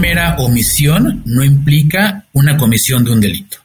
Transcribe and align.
mera 0.00 0.36
omisión 0.38 1.22
no 1.26 1.44
implica 1.44 2.26
una 2.32 2.56
comisión 2.56 3.04
de 3.04 3.12
un 3.12 3.20
delito. 3.20 3.58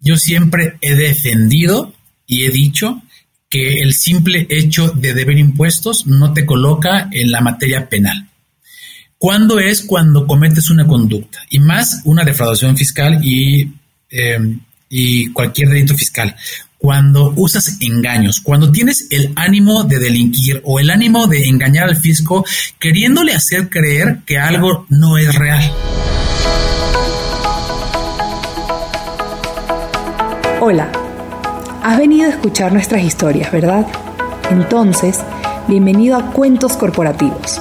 Yo 0.00 0.16
siempre 0.16 0.76
he 0.80 0.94
defendido 0.94 1.94
y 2.26 2.44
he 2.44 2.50
dicho 2.50 3.02
que 3.48 3.80
el 3.80 3.94
simple 3.94 4.46
hecho 4.50 4.88
de 4.88 5.14
deber 5.14 5.38
impuestos 5.38 6.06
no 6.06 6.32
te 6.32 6.44
coloca 6.44 7.08
en 7.10 7.30
la 7.30 7.40
materia 7.40 7.88
penal. 7.88 8.28
¿Cuándo 9.18 9.58
es 9.58 9.82
cuando 9.82 10.26
cometes 10.26 10.68
una 10.68 10.86
conducta? 10.86 11.40
Y 11.50 11.58
más 11.58 12.02
una 12.04 12.24
defraudación 12.24 12.76
fiscal 12.76 13.18
y, 13.24 13.72
eh, 14.10 14.58
y 14.90 15.32
cualquier 15.32 15.70
delito 15.70 15.96
fiscal 15.96 16.36
cuando 16.78 17.32
usas 17.36 17.78
engaños, 17.80 18.40
cuando 18.40 18.70
tienes 18.70 19.06
el 19.10 19.32
ánimo 19.36 19.84
de 19.84 19.98
delinquir 19.98 20.60
o 20.64 20.78
el 20.78 20.90
ánimo 20.90 21.26
de 21.26 21.48
engañar 21.48 21.84
al 21.84 21.96
fisco, 21.96 22.44
queriéndole 22.78 23.34
hacer 23.34 23.68
creer 23.68 24.20
que 24.26 24.38
algo 24.38 24.86
no 24.88 25.18
es 25.18 25.34
real. 25.34 25.72
Hola, 30.60 30.90
has 31.82 31.98
venido 31.98 32.26
a 32.26 32.30
escuchar 32.30 32.72
nuestras 32.72 33.02
historias, 33.02 33.52
¿verdad? 33.52 33.86
Entonces, 34.50 35.20
bienvenido 35.68 36.16
a 36.16 36.32
Cuentos 36.32 36.72
Corporativos, 36.72 37.60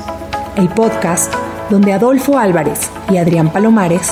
el 0.57 0.69
podcast 0.69 1.33
donde 1.69 1.93
Adolfo 1.93 2.37
Álvarez 2.37 2.89
y 3.11 3.17
Adrián 3.17 3.51
Palomares 3.51 4.11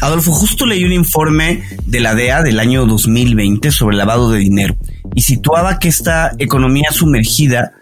Adolfo, 0.00 0.32
justo 0.32 0.66
leí 0.66 0.84
un 0.84 0.92
informe 0.92 1.62
de 1.86 2.00
la 2.00 2.14
DEA 2.14 2.42
del 2.42 2.58
año 2.58 2.86
2020 2.86 3.70
sobre 3.70 3.96
lavado 3.96 4.30
de 4.30 4.38
dinero 4.38 4.76
y 5.14 5.22
situaba 5.22 5.78
que 5.78 5.88
esta 5.88 6.32
economía 6.38 6.90
sumergida 6.90 7.72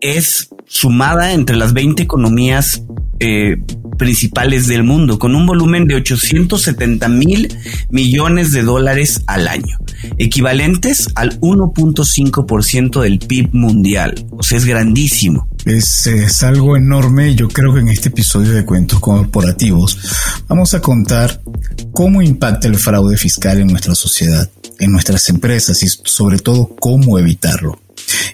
es 0.00 0.50
sumada 0.66 1.32
entre 1.32 1.56
las 1.56 1.72
20 1.72 2.02
economías 2.02 2.82
eh, 3.18 3.56
principales 3.98 4.66
del 4.66 4.84
mundo, 4.84 5.18
con 5.18 5.34
un 5.34 5.46
volumen 5.46 5.86
de 5.86 5.94
870 5.94 7.08
mil 7.08 7.48
millones 7.90 8.52
de 8.52 8.62
dólares 8.62 9.22
al 9.26 9.48
año, 9.48 9.78
equivalentes 10.18 11.08
al 11.14 11.40
1.5% 11.40 13.00
del 13.00 13.18
PIB 13.18 13.54
mundial. 13.54 14.26
O 14.32 14.42
sea, 14.42 14.58
es 14.58 14.66
grandísimo. 14.66 15.48
Es, 15.66 16.44
algo 16.44 16.76
enorme. 16.76 17.34
Yo 17.34 17.48
creo 17.48 17.74
que 17.74 17.80
en 17.80 17.88
este 17.88 18.08
episodio 18.08 18.52
de 18.52 18.64
Cuentos 18.64 19.00
Corporativos 19.00 19.98
vamos 20.46 20.74
a 20.74 20.80
contar 20.80 21.42
cómo 21.90 22.22
impacta 22.22 22.68
el 22.68 22.76
fraude 22.76 23.16
fiscal 23.16 23.58
en 23.58 23.66
nuestra 23.66 23.96
sociedad, 23.96 24.48
en 24.78 24.92
nuestras 24.92 25.28
empresas 25.28 25.82
y 25.82 25.88
sobre 25.88 26.38
todo 26.38 26.68
cómo 26.78 27.18
evitarlo. 27.18 27.80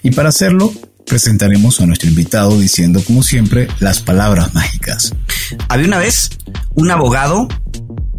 Y 0.03 0.11
para 0.11 0.29
hacerlo, 0.29 0.71
presentaremos 1.07 1.81
a 1.81 1.87
nuestro 1.87 2.07
invitado 2.07 2.59
diciendo, 2.59 3.03
como 3.03 3.23
siempre, 3.23 3.67
las 3.79 3.99
palabras 3.99 4.53
mágicas. 4.53 5.15
Había 5.69 5.87
una 5.87 5.97
vez 5.97 6.29
un 6.75 6.91
abogado, 6.91 7.47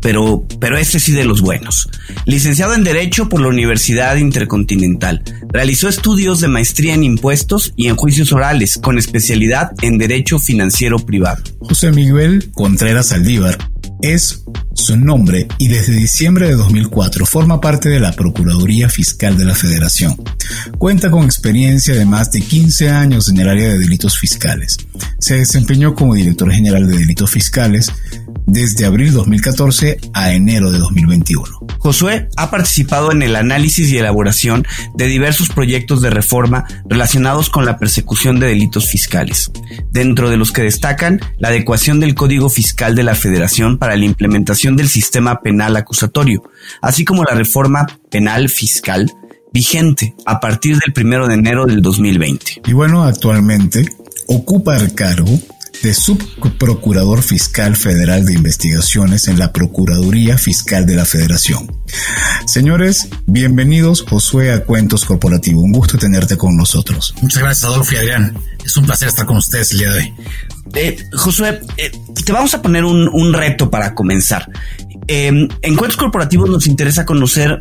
pero, 0.04 0.46
pero 0.60 0.76
este 0.76 1.00
sí 1.00 1.12
de 1.12 1.24
los 1.24 1.40
buenos. 1.40 1.88
Licenciado 2.26 2.74
en 2.74 2.84
Derecho 2.84 3.30
por 3.30 3.40
la 3.40 3.48
Universidad 3.48 4.16
Intercontinental. 4.16 5.22
Realizó 5.48 5.88
estudios 5.88 6.40
de 6.40 6.48
maestría 6.48 6.92
en 6.92 7.04
impuestos 7.04 7.72
y 7.74 7.86
en 7.86 7.96
juicios 7.96 8.30
orales, 8.30 8.76
con 8.76 8.98
especialidad 8.98 9.72
en 9.80 9.96
Derecho 9.96 10.38
Financiero 10.38 10.98
Privado. 10.98 11.42
José 11.58 11.90
Miguel 11.90 12.50
Contreras 12.52 13.12
Aldívar 13.12 13.56
es 14.02 14.44
su 14.74 14.98
nombre 14.98 15.48
y 15.56 15.68
desde 15.68 15.94
diciembre 15.94 16.48
de 16.48 16.54
2004 16.56 17.24
forma 17.24 17.62
parte 17.62 17.88
de 17.88 18.00
la 18.00 18.12
Procuraduría 18.12 18.90
Fiscal 18.90 19.38
de 19.38 19.46
la 19.46 19.54
Federación. 19.54 20.16
Cuenta 20.76 21.10
con 21.10 21.24
experiencia 21.24 21.94
de 21.94 22.04
más 22.04 22.30
de 22.30 22.42
15 22.42 22.90
años 22.90 23.30
en 23.30 23.38
el 23.38 23.48
área 23.48 23.68
de 23.68 23.78
delitos 23.78 24.18
fiscales. 24.18 24.76
Se 25.18 25.36
desempeñó 25.36 25.94
como 25.94 26.14
director 26.14 26.52
general 26.52 26.86
de 26.86 26.98
delitos 26.98 27.30
fiscales 27.30 27.90
desde 28.46 28.86
abril 28.86 29.12
2014 29.12 29.98
a 30.12 30.32
enero 30.32 30.70
de 30.70 30.78
2021. 30.78 31.44
Josué 31.78 32.28
ha 32.36 32.50
participado 32.50 33.12
en 33.12 33.22
el 33.22 33.36
análisis 33.36 33.90
y 33.90 33.98
elaboración 33.98 34.66
de 34.94 35.06
diversos 35.06 35.48
proyectos 35.48 36.00
de 36.00 36.10
reforma 36.10 36.64
relacionados 36.88 37.50
con 37.50 37.64
la 37.64 37.78
persecución 37.78 38.40
de 38.40 38.48
delitos 38.48 38.88
fiscales, 38.88 39.50
dentro 39.90 40.30
de 40.30 40.36
los 40.36 40.52
que 40.52 40.62
destacan 40.62 41.20
la 41.38 41.48
adecuación 41.48 42.00
del 42.00 42.14
Código 42.14 42.48
Fiscal 42.48 42.94
de 42.94 43.02
la 43.02 43.14
Federación 43.14 43.78
para 43.78 43.96
la 43.96 44.04
implementación 44.04 44.76
del 44.76 44.88
sistema 44.88 45.40
penal 45.40 45.76
acusatorio, 45.76 46.42
así 46.80 47.04
como 47.04 47.24
la 47.24 47.34
reforma 47.34 47.86
penal 48.10 48.48
fiscal 48.48 49.10
vigente 49.52 50.14
a 50.26 50.40
partir 50.40 50.76
del 50.78 50.92
primero 50.92 51.28
de 51.28 51.34
enero 51.34 51.64
del 51.66 51.80
2020. 51.80 52.62
Y 52.66 52.72
bueno, 52.72 53.04
actualmente 53.04 53.88
ocupa 54.26 54.76
el 54.76 54.94
cargo 54.94 55.38
de 55.82 55.94
Subprocurador 55.94 57.22
Fiscal 57.22 57.76
Federal 57.76 58.24
de 58.24 58.34
Investigaciones 58.34 59.28
en 59.28 59.38
la 59.38 59.52
Procuraduría 59.52 60.38
Fiscal 60.38 60.86
de 60.86 60.96
la 60.96 61.04
Federación. 61.04 61.76
Señores, 62.46 63.08
bienvenidos 63.26 64.02
Josué 64.02 64.52
a 64.52 64.64
Cuentos 64.64 65.04
Corporativo. 65.04 65.60
Un 65.60 65.72
gusto 65.72 65.98
tenerte 65.98 66.36
con 66.36 66.56
nosotros. 66.56 67.14
Muchas 67.20 67.42
gracias, 67.42 67.64
Adolfo 67.64 67.94
y 67.94 67.96
Adrián. 67.96 68.36
Es 68.64 68.76
un 68.76 68.86
placer 68.86 69.08
estar 69.08 69.26
con 69.26 69.36
ustedes 69.36 69.72
el 69.72 69.78
día 69.78 69.92
de 69.92 69.98
hoy. 69.98 70.14
Eh, 70.74 70.96
Josué, 71.12 71.60
eh, 71.76 71.92
te 72.24 72.32
vamos 72.32 72.54
a 72.54 72.62
poner 72.62 72.84
un, 72.84 73.08
un 73.12 73.32
reto 73.32 73.70
para 73.70 73.94
comenzar. 73.94 74.48
Eh, 75.06 75.26
en 75.28 75.76
Cuentos 75.76 75.96
Corporativos 75.96 76.48
nos 76.48 76.66
interesa 76.66 77.04
conocer 77.04 77.60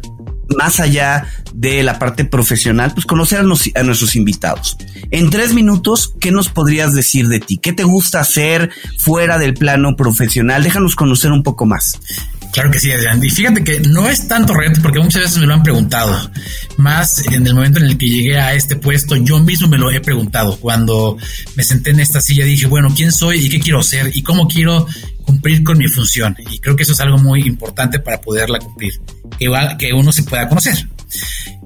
más 0.56 0.80
allá 0.80 1.26
de 1.54 1.84
la 1.84 2.00
parte 2.00 2.26
profesional, 2.26 2.92
pues 2.94 3.06
conocer 3.06 3.40
a, 3.40 3.42
a, 3.42 3.84
nuestros 3.84 4.16
invitados. 4.16 4.78
En 5.12 5.30
tres 5.30 5.54
minutos, 5.54 6.14
¿qué 6.20 6.31
nos 6.31 6.50
podrías 6.50 6.94
decir 6.94 7.28
de 7.28 7.40
ti? 7.40 7.58
¿Qué 7.58 7.74
te 7.74 7.84
gusta 7.84 8.20
hacer 8.20 8.72
fuera 8.98 9.38
del 9.38 9.54
plano 9.54 9.96
profesional? 9.96 10.64
Déjanos 10.64 10.96
conocer 10.96 11.31
un 11.31 11.44
poco 11.44 11.66
más. 11.66 12.00
Claro 12.54 12.70
que 12.70 12.80
sí, 12.80 12.92
Adrián. 12.92 13.24
Y 13.24 13.31
fíjate 13.31 13.64
que 13.64 13.80
no 13.80 14.08
es 14.08 14.28
tanto 14.28 14.54
reto 14.54 14.80
porque 14.84 15.00
muchas 15.00 15.24
veces 15.24 15.40
me 15.40 15.48
lo 15.48 15.56
han 15.56 15.64
preguntado. 15.64 16.31
Más 16.78 17.25
en 17.25 17.48
el 17.48 17.56
momento 17.56 17.80
en 17.80 17.86
el 17.86 17.98
que 17.98 18.08
llegué 18.08 18.38
a 18.38 18.54
este 18.54 18.75
puesto, 18.75 19.16
yo 19.16 19.40
mismo 19.40 19.68
me 19.68 19.80
lo 19.80 19.90
he 19.90 20.00
preguntado. 20.00 20.58
Cuando 20.60 21.18
me 21.56 21.64
senté 21.64 21.90
en 21.90 22.00
esta 22.00 22.22
silla 22.22 22.46
dije, 22.46 22.68
bueno, 22.68 22.94
¿quién 22.96 23.12
soy 23.12 23.44
y 23.44 23.50
qué 23.50 23.60
quiero 23.60 23.81
ser 23.81 24.16
y 24.16 24.22
cómo 24.22 24.48
quiero 24.48 24.86
cumplir 25.24 25.64
con 25.64 25.80
mi 25.80 25.88
función? 25.88 26.38
Y 26.52 26.60
creo 26.60 26.75
que 26.75 26.84
eso 26.84 26.94
es 26.94 27.00
algo 27.00 27.18
muy 27.18 27.42
importante 27.42 27.98
para 28.00 28.22
poderla 28.22 28.60
cumplir, 28.60 29.02
que, 29.38 29.94
uno 29.94 30.11
se 30.11 30.23
pueda 30.23 30.47
conocer. 30.47 30.88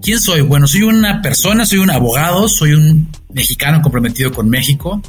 ¿Quién 0.02 0.20
soy? 0.20 0.42
Bueno, 0.42 0.68
soy 0.68 0.84
una 0.84 1.22
persona, 1.22 1.66
soy 1.66 1.80
un 1.80 1.90
abogado, 1.90 2.48
soy 2.48 2.74
un 2.74 3.10
mexicano 3.34 3.82
comprometido 3.82 4.32
con 4.32 4.50
México, 4.50 5.02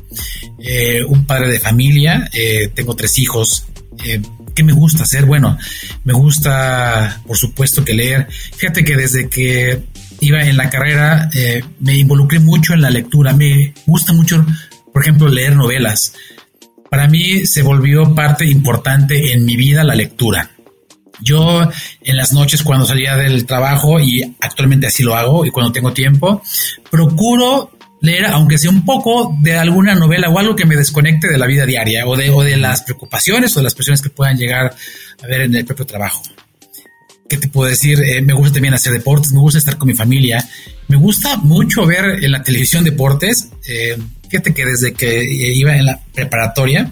eh, 0.58 1.02
un 1.04 1.26
padre 1.26 1.52
de 1.52 1.60
familia, 1.60 2.28
eh, 2.32 2.70
tengo 2.74 2.94
tres 2.94 3.18
hijos. 3.18 3.66
Eh, 4.04 4.20
¿Qué 4.54 4.64
me 4.64 4.72
gusta 4.72 5.04
hacer? 5.04 5.24
Bueno, 5.24 5.56
me 6.04 6.12
gusta, 6.12 7.22
por 7.26 7.36
supuesto, 7.36 7.84
que 7.84 7.94
leer. 7.94 8.28
Fíjate 8.56 8.84
que 8.84 8.96
desde 8.96 9.28
que 9.28 9.84
iba 10.20 10.42
en 10.42 10.56
la 10.56 10.68
carrera 10.68 11.30
me 11.78 11.96
involucré 11.96 12.40
mucho 12.40 12.74
en 12.74 12.80
la 12.80 12.90
lectura. 12.90 13.32
Me 13.34 13.72
gusta 13.86 14.12
mucho, 14.12 14.44
por 14.92 15.02
ejemplo, 15.02 15.28
leer 15.28 15.54
novelas. 15.54 16.12
Para 16.90 17.06
mí 17.06 17.46
se 17.46 17.62
volvió 17.62 18.14
parte 18.14 18.46
importante 18.46 19.32
en 19.32 19.44
mi 19.44 19.56
vida 19.56 19.84
la 19.84 19.94
lectura. 19.94 20.50
Yo 21.20 21.68
en 22.02 22.16
las 22.16 22.32
noches 22.32 22.62
cuando 22.62 22.86
salía 22.86 23.16
del 23.16 23.46
trabajo, 23.46 24.00
y 24.00 24.36
actualmente 24.40 24.86
así 24.86 25.02
lo 25.02 25.16
hago, 25.16 25.44
y 25.44 25.50
cuando 25.50 25.72
tengo 25.72 25.92
tiempo, 25.92 26.42
procuro 26.90 27.70
leer, 28.00 28.26
aunque 28.26 28.58
sea 28.58 28.70
un 28.70 28.84
poco 28.84 29.36
de 29.40 29.56
alguna 29.56 29.94
novela 29.94 30.28
o 30.28 30.38
algo 30.38 30.54
que 30.54 30.66
me 30.66 30.76
desconecte 30.76 31.28
de 31.28 31.38
la 31.38 31.46
vida 31.46 31.66
diaria 31.66 32.06
o 32.06 32.16
de, 32.16 32.30
o 32.30 32.42
de 32.42 32.56
las 32.56 32.82
preocupaciones 32.82 33.56
o 33.56 33.60
de 33.60 33.64
las 33.64 33.74
presiones 33.74 34.02
que 34.02 34.10
puedan 34.10 34.36
llegar 34.36 34.74
a 35.22 35.26
ver 35.26 35.42
en 35.42 35.54
el 35.54 35.64
propio 35.64 35.86
trabajo. 35.86 36.22
¿Qué 37.28 37.36
te 37.36 37.48
puedo 37.48 37.68
decir? 37.68 38.00
Eh, 38.00 38.22
me 38.22 38.32
gusta 38.32 38.54
también 38.54 38.72
hacer 38.72 38.92
deportes, 38.92 39.32
me 39.32 39.40
gusta 39.40 39.58
estar 39.58 39.76
con 39.76 39.88
mi 39.88 39.94
familia, 39.94 40.42
me 40.86 40.96
gusta 40.96 41.36
mucho 41.36 41.84
ver 41.84 42.24
en 42.24 42.32
la 42.32 42.42
televisión 42.42 42.84
deportes. 42.84 43.48
Eh, 43.68 43.98
fíjate 44.30 44.54
que 44.54 44.64
desde 44.64 44.94
que 44.94 45.24
iba 45.24 45.76
en 45.76 45.84
la 45.84 46.00
preparatoria, 46.14 46.90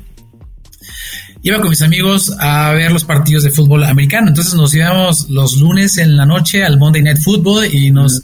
iba 1.49 1.61
con 1.61 1.71
mis 1.71 1.83
amigos 1.83 2.35
a 2.41 2.73
ver 2.73 2.91
los 2.91 3.05
partidos 3.05 3.45
de 3.45 3.53
fútbol 3.53 3.85
americano. 3.85 4.29
Entonces 4.29 4.55
nos 4.55 4.75
íbamos 4.75 5.31
los 5.31 5.57
lunes 5.59 5.97
en 5.99 6.17
la 6.17 6.27
noche 6.27 6.65
al 6.65 6.77
Monday 6.77 7.03
Night 7.03 7.19
Football 7.23 7.73
y 7.73 7.93
nos 7.93 8.21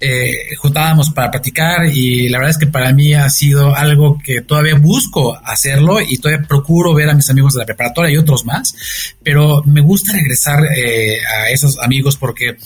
eh, 0.00 0.56
juntábamos 0.56 1.10
para 1.10 1.30
practicar 1.30 1.86
y 1.86 2.30
la 2.30 2.38
verdad 2.38 2.52
es 2.52 2.58
que 2.58 2.66
para 2.66 2.92
mí 2.94 3.12
ha 3.12 3.28
sido 3.28 3.76
algo 3.76 4.18
que 4.18 4.40
todavía 4.40 4.74
busco 4.74 5.38
hacerlo 5.44 6.00
y 6.00 6.16
todavía 6.16 6.46
procuro 6.48 6.94
ver 6.94 7.10
a 7.10 7.14
mis 7.14 7.28
amigos 7.28 7.52
de 7.52 7.60
la 7.60 7.66
preparatoria 7.66 8.10
y 8.10 8.16
otros 8.16 8.46
más, 8.46 8.74
pero 9.22 9.62
me 9.66 9.82
gusta 9.82 10.14
regresar 10.14 10.64
eh, 10.74 11.18
a 11.20 11.50
esos 11.50 11.78
amigos 11.78 12.16
porque 12.16 12.56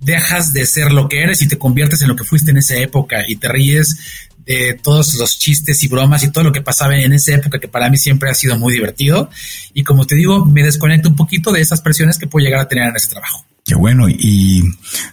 dejas 0.00 0.52
de 0.52 0.66
ser 0.66 0.92
lo 0.92 1.08
que 1.08 1.22
eres 1.22 1.40
y 1.40 1.48
te 1.48 1.58
conviertes 1.58 2.02
en 2.02 2.08
lo 2.08 2.16
que 2.16 2.24
fuiste 2.24 2.50
en 2.50 2.58
esa 2.58 2.76
época 2.76 3.24
y 3.26 3.36
te 3.36 3.48
ríes 3.48 4.28
de 4.44 4.78
todos 4.82 5.14
los 5.14 5.38
chistes 5.38 5.82
y 5.82 5.88
bromas 5.88 6.22
y 6.24 6.30
todo 6.30 6.44
lo 6.44 6.52
que 6.52 6.62
pasaba 6.62 6.96
en 6.96 7.12
esa 7.12 7.34
época 7.34 7.58
que 7.58 7.68
para 7.68 7.90
mí 7.90 7.98
siempre 7.98 8.30
ha 8.30 8.34
sido 8.34 8.58
muy 8.58 8.72
divertido 8.72 9.30
y 9.74 9.84
como 9.84 10.06
te 10.06 10.14
digo 10.14 10.44
me 10.46 10.62
desconecto 10.62 11.08
un 11.08 11.16
poquito 11.16 11.52
de 11.52 11.60
esas 11.60 11.80
presiones 11.80 12.18
que 12.18 12.26
puedo 12.26 12.44
llegar 12.44 12.60
a 12.60 12.68
tener 12.68 12.88
en 12.88 12.96
ese 12.96 13.08
trabajo. 13.08 13.44
Qué 13.64 13.74
bueno. 13.74 14.08
Y 14.08 14.64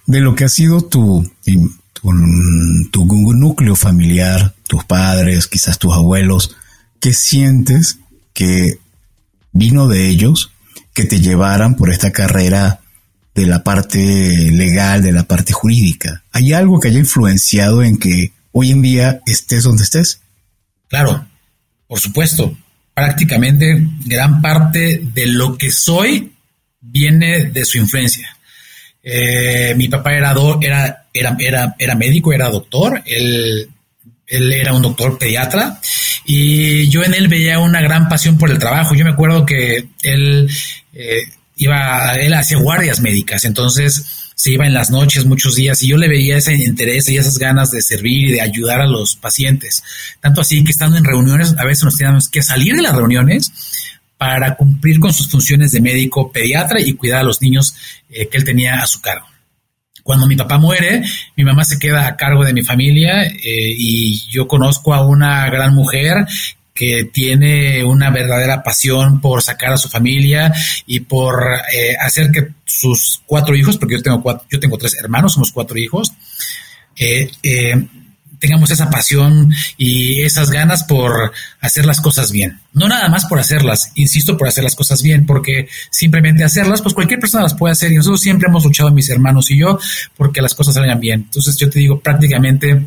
de 0.05 0.19
lo 0.19 0.35
que 0.35 0.45
ha 0.45 0.49
sido 0.49 0.81
tu, 0.81 1.29
tu, 2.01 2.13
núcleo 3.35 3.75
familiar, 3.75 4.55
tus 4.67 4.83
padres, 4.85 5.47
quizás 5.47 5.77
tus 5.77 5.93
abuelos, 5.93 6.55
¿qué 6.99 7.13
sientes 7.13 7.99
que 8.33 8.79
vino 9.51 9.87
de 9.87 10.09
ellos 10.09 10.51
que 10.93 11.05
te 11.05 11.19
llevaran 11.19 11.75
por 11.75 11.91
esta 11.91 12.11
carrera 12.11 12.79
de 13.35 13.45
la 13.45 13.63
parte 13.63 13.99
legal, 14.51 15.03
de 15.03 15.11
la 15.11 15.23
parte 15.23 15.53
jurídica? 15.53 16.23
¿Hay 16.31 16.53
algo 16.53 16.79
que 16.79 16.87
haya 16.87 16.99
influenciado 16.99 17.83
en 17.83 17.97
que 17.97 18.33
hoy 18.57 18.71
en 18.71 18.81
día 18.81 19.21
estés 19.27 19.63
donde 19.63 19.83
estés? 19.83 20.19
Claro, 20.87 21.27
por 21.87 21.99
supuesto. 21.99 22.57
Prácticamente 22.93 23.77
gran 24.05 24.41
parte 24.41 24.99
de 25.13 25.27
lo 25.27 25.55
que 25.55 25.71
soy 25.71 26.31
viene 26.81 27.45
de 27.45 27.63
su 27.65 27.77
influencia. 27.77 28.35
Eh, 29.03 29.75
mi 29.77 29.87
papá 29.87 30.15
era, 30.15 30.33
era, 30.59 31.05
era, 31.13 31.35
era, 31.39 31.75
era 31.77 31.95
médico, 31.95 32.33
era 32.33 32.49
doctor, 32.49 33.03
él, 33.05 33.69
él 34.25 34.51
era 34.51 34.73
un 34.73 34.81
doctor 34.81 35.19
pediatra 35.19 35.79
y 36.25 36.89
yo 36.89 37.03
en 37.03 37.13
él 37.13 37.27
veía 37.27 37.59
una 37.59 37.81
gran 37.81 38.09
pasión 38.09 38.39
por 38.39 38.49
el 38.49 38.57
trabajo. 38.57 38.95
Yo 38.95 39.05
me 39.05 39.11
acuerdo 39.11 39.45
que 39.45 39.89
él 40.01 40.49
eh, 40.93 41.21
iba, 41.57 42.15
él 42.15 42.33
hacía 42.33 42.57
guardias 42.57 42.99
médicas, 43.01 43.45
entonces 43.45 44.26
se 44.37 44.51
iba 44.51 44.67
en 44.67 44.73
las 44.73 44.91
noches 44.91 45.25
muchos 45.25 45.55
días 45.55 45.81
y 45.81 45.87
yo 45.87 45.97
le 45.97 46.07
veía 46.07 46.37
ese 46.37 46.53
interés 46.53 47.09
y 47.09 47.17
esas 47.17 47.39
ganas 47.39 47.71
de 47.71 47.81
servir 47.81 48.29
y 48.29 48.33
de 48.33 48.41
ayudar 48.41 48.81
a 48.81 48.85
los 48.85 49.15
pacientes. 49.15 49.83
Tanto 50.21 50.41
así 50.41 50.63
que 50.63 50.69
estando 50.69 50.95
en 50.95 51.03
reuniones, 51.03 51.55
a 51.57 51.65
veces 51.65 51.85
nos 51.85 51.97
teníamos 51.97 52.29
que 52.29 52.43
salir 52.43 52.75
de 52.75 52.83
las 52.83 52.95
reuniones 52.95 53.51
para 54.15 54.55
cumplir 54.55 54.99
con 54.99 55.11
sus 55.11 55.27
funciones 55.29 55.71
de 55.71 55.81
médico 55.81 56.31
pediatra 56.31 56.79
y 56.79 56.93
cuidar 56.93 57.21
a 57.21 57.23
los 57.23 57.41
niños 57.41 57.75
eh, 58.11 58.27
que 58.27 58.37
él 58.37 58.43
tenía 58.43 58.75
a 58.75 58.85
su 58.85 59.01
cargo. 59.01 59.25
Cuando 60.03 60.27
mi 60.27 60.35
papá 60.35 60.59
muere, 60.59 61.03
mi 61.35 61.43
mamá 61.43 61.65
se 61.65 61.79
queda 61.79 62.07
a 62.07 62.15
cargo 62.15 62.45
de 62.45 62.53
mi 62.53 62.61
familia 62.61 63.23
eh, 63.23 63.39
y 63.43 64.21
yo 64.29 64.47
conozco 64.47 64.93
a 64.93 65.03
una 65.03 65.49
gran 65.49 65.73
mujer 65.73 66.27
que 66.77 67.05
tiene 67.05 67.83
una 67.83 68.11
verdadera 68.11 68.61
pasión 68.61 69.19
por 69.19 69.41
sacar 69.41 69.73
a 69.73 69.77
su 69.77 69.89
familia 69.89 70.53
y 70.85 70.99
por 70.99 71.43
eh, 71.73 71.95
hacer 71.99 72.29
que 72.31 72.49
sus 72.65 73.21
cuatro 73.25 73.55
hijos, 73.55 73.77
porque 73.77 73.95
yo 73.95 74.03
tengo 74.03 74.21
cuatro, 74.21 74.45
yo 74.49 74.59
tengo 74.59 74.77
tres 74.77 74.95
hermanos, 74.95 75.33
somos 75.33 75.51
cuatro 75.51 75.77
hijos, 75.77 76.13
eh, 76.95 77.31
tengamos 78.39 78.69
esa 78.69 78.89
pasión 78.91 79.51
y 79.77 80.21
esas 80.21 80.51
ganas 80.51 80.83
por 80.83 81.33
hacer 81.61 81.85
las 81.85 81.99
cosas 81.99 82.31
bien. 82.31 82.59
No 82.73 82.87
nada 82.87 83.09
más 83.09 83.25
por 83.25 83.39
hacerlas, 83.39 83.91
insisto, 83.95 84.37
por 84.37 84.47
hacer 84.47 84.63
las 84.63 84.75
cosas 84.75 85.01
bien, 85.01 85.25
porque 85.25 85.67
simplemente 85.89 86.43
hacerlas, 86.43 86.83
pues 86.83 86.93
cualquier 86.93 87.19
persona 87.19 87.43
las 87.43 87.55
puede 87.55 87.71
hacer 87.71 87.91
y 87.91 87.95
nosotros 87.95 88.21
siempre 88.21 88.49
hemos 88.49 88.63
luchado, 88.63 88.91
mis 88.91 89.09
hermanos 89.09 89.49
y 89.49 89.57
yo, 89.57 89.79
porque 90.15 90.41
las 90.41 90.53
cosas 90.53 90.75
salgan 90.75 90.99
bien. 90.99 91.21
Entonces 91.21 91.57
yo 91.57 91.69
te 91.69 91.79
digo 91.79 91.99
prácticamente 91.99 92.85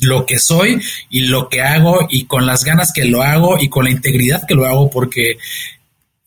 lo 0.00 0.26
que 0.26 0.38
soy 0.38 0.80
y 1.10 1.22
lo 1.22 1.48
que 1.48 1.62
hago 1.62 2.06
y 2.10 2.24
con 2.24 2.46
las 2.46 2.64
ganas 2.64 2.92
que 2.92 3.04
lo 3.04 3.22
hago 3.22 3.58
y 3.60 3.68
con 3.68 3.84
la 3.84 3.90
integridad 3.90 4.46
que 4.46 4.54
lo 4.54 4.66
hago 4.66 4.90
porque 4.90 5.38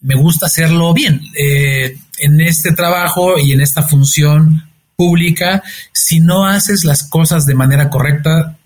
me 0.01 0.15
gusta 0.15 0.47
hacerlo 0.47 0.93
bien. 0.93 1.21
Eh, 1.37 1.97
en 2.19 2.41
este 2.41 2.71
trabajo 2.73 3.37
y 3.37 3.51
en 3.51 3.61
esta 3.61 3.83
función 3.83 4.69
pública, 4.95 5.63
si 5.93 6.19
no 6.19 6.45
haces 6.45 6.83
las 6.83 7.03
cosas 7.03 7.45
de 7.45 7.55
manera 7.55 7.89
correcta, 7.89 8.57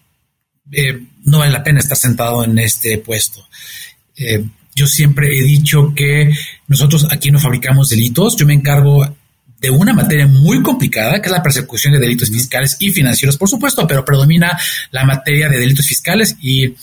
eh, 0.72 1.00
no 1.26 1.40
vale 1.40 1.52
la 1.52 1.64
pena 1.64 1.80
estar 1.80 1.98
sentado 1.98 2.44
en 2.44 2.58
este 2.58 2.98
puesto. 2.98 3.46
Eh, 4.16 4.44
yo 4.76 4.88
siempre 4.88 5.38
he 5.38 5.44
dicho 5.44 5.94
que 5.96 6.34
nosotros 6.68 7.08
aquí 7.12 7.30
no 7.30 7.40
fabricamos 7.40 7.90
delitos, 7.90 8.36
yo 8.36 8.48
me 8.48 8.56
encargo 8.56 9.16
de 9.64 9.70
una 9.70 9.94
materia 9.94 10.28
muy 10.28 10.62
complicada, 10.62 11.22
que 11.22 11.30
es 11.30 11.32
la 11.32 11.42
persecución 11.42 11.94
de 11.94 12.00
delitos 12.00 12.30
fiscales 12.30 12.76
y 12.80 12.92
financieros, 12.92 13.38
por 13.38 13.48
supuesto, 13.48 13.88
pero 13.88 14.04
predomina 14.04 14.60
la 14.92 15.06
materia 15.06 15.48
de 15.48 15.58
delitos 15.58 15.88
fiscales 15.88 16.36
y 16.42 16.76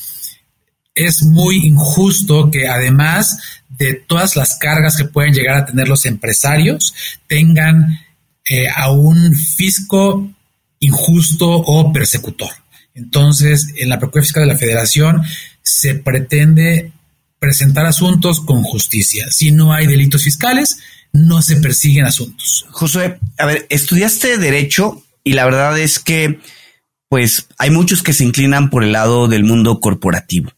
es 0.94 1.22
muy 1.22 1.66
injusto 1.66 2.50
que 2.50 2.68
además 2.68 3.38
de 3.68 3.92
todas 3.92 4.34
las 4.34 4.56
cargas 4.56 4.96
que 4.96 5.04
pueden 5.04 5.34
llegar 5.34 5.58
a 5.58 5.66
tener 5.66 5.88
los 5.88 6.06
empresarios, 6.06 6.94
tengan 7.26 8.00
eh, 8.48 8.66
a 8.74 8.90
un 8.90 9.34
fisco 9.34 10.30
injusto 10.78 11.50
o 11.50 11.92
persecutor. 11.92 12.50
Entonces, 12.94 13.74
en 13.76 13.90
la 13.90 13.98
Procuraduría 13.98 14.26
Fiscal 14.26 14.42
de 14.44 14.52
la 14.54 14.58
Federación 14.58 15.22
se 15.62 15.96
pretende 15.96 16.92
presentar 17.40 17.86
asuntos 17.86 18.40
con 18.40 18.62
justicia. 18.62 19.26
Si 19.30 19.50
no 19.50 19.72
hay 19.72 19.88
delitos 19.88 20.22
fiscales, 20.22 20.78
no 21.12 21.42
se 21.42 21.56
persiguen 21.56 22.06
asuntos. 22.06 22.66
Josué, 22.70 23.18
a 23.38 23.46
ver, 23.46 23.66
estudiaste 23.70 24.38
derecho 24.38 25.02
y 25.24 25.32
la 25.32 25.44
verdad 25.44 25.76
es 25.78 25.98
que, 25.98 26.38
pues, 27.08 27.48
hay 27.58 27.70
muchos 27.70 28.04
que 28.04 28.12
se 28.12 28.24
inclinan 28.24 28.70
por 28.70 28.84
el 28.84 28.92
lado 28.92 29.26
del 29.26 29.42
mundo 29.42 29.80
corporativo. 29.80 30.52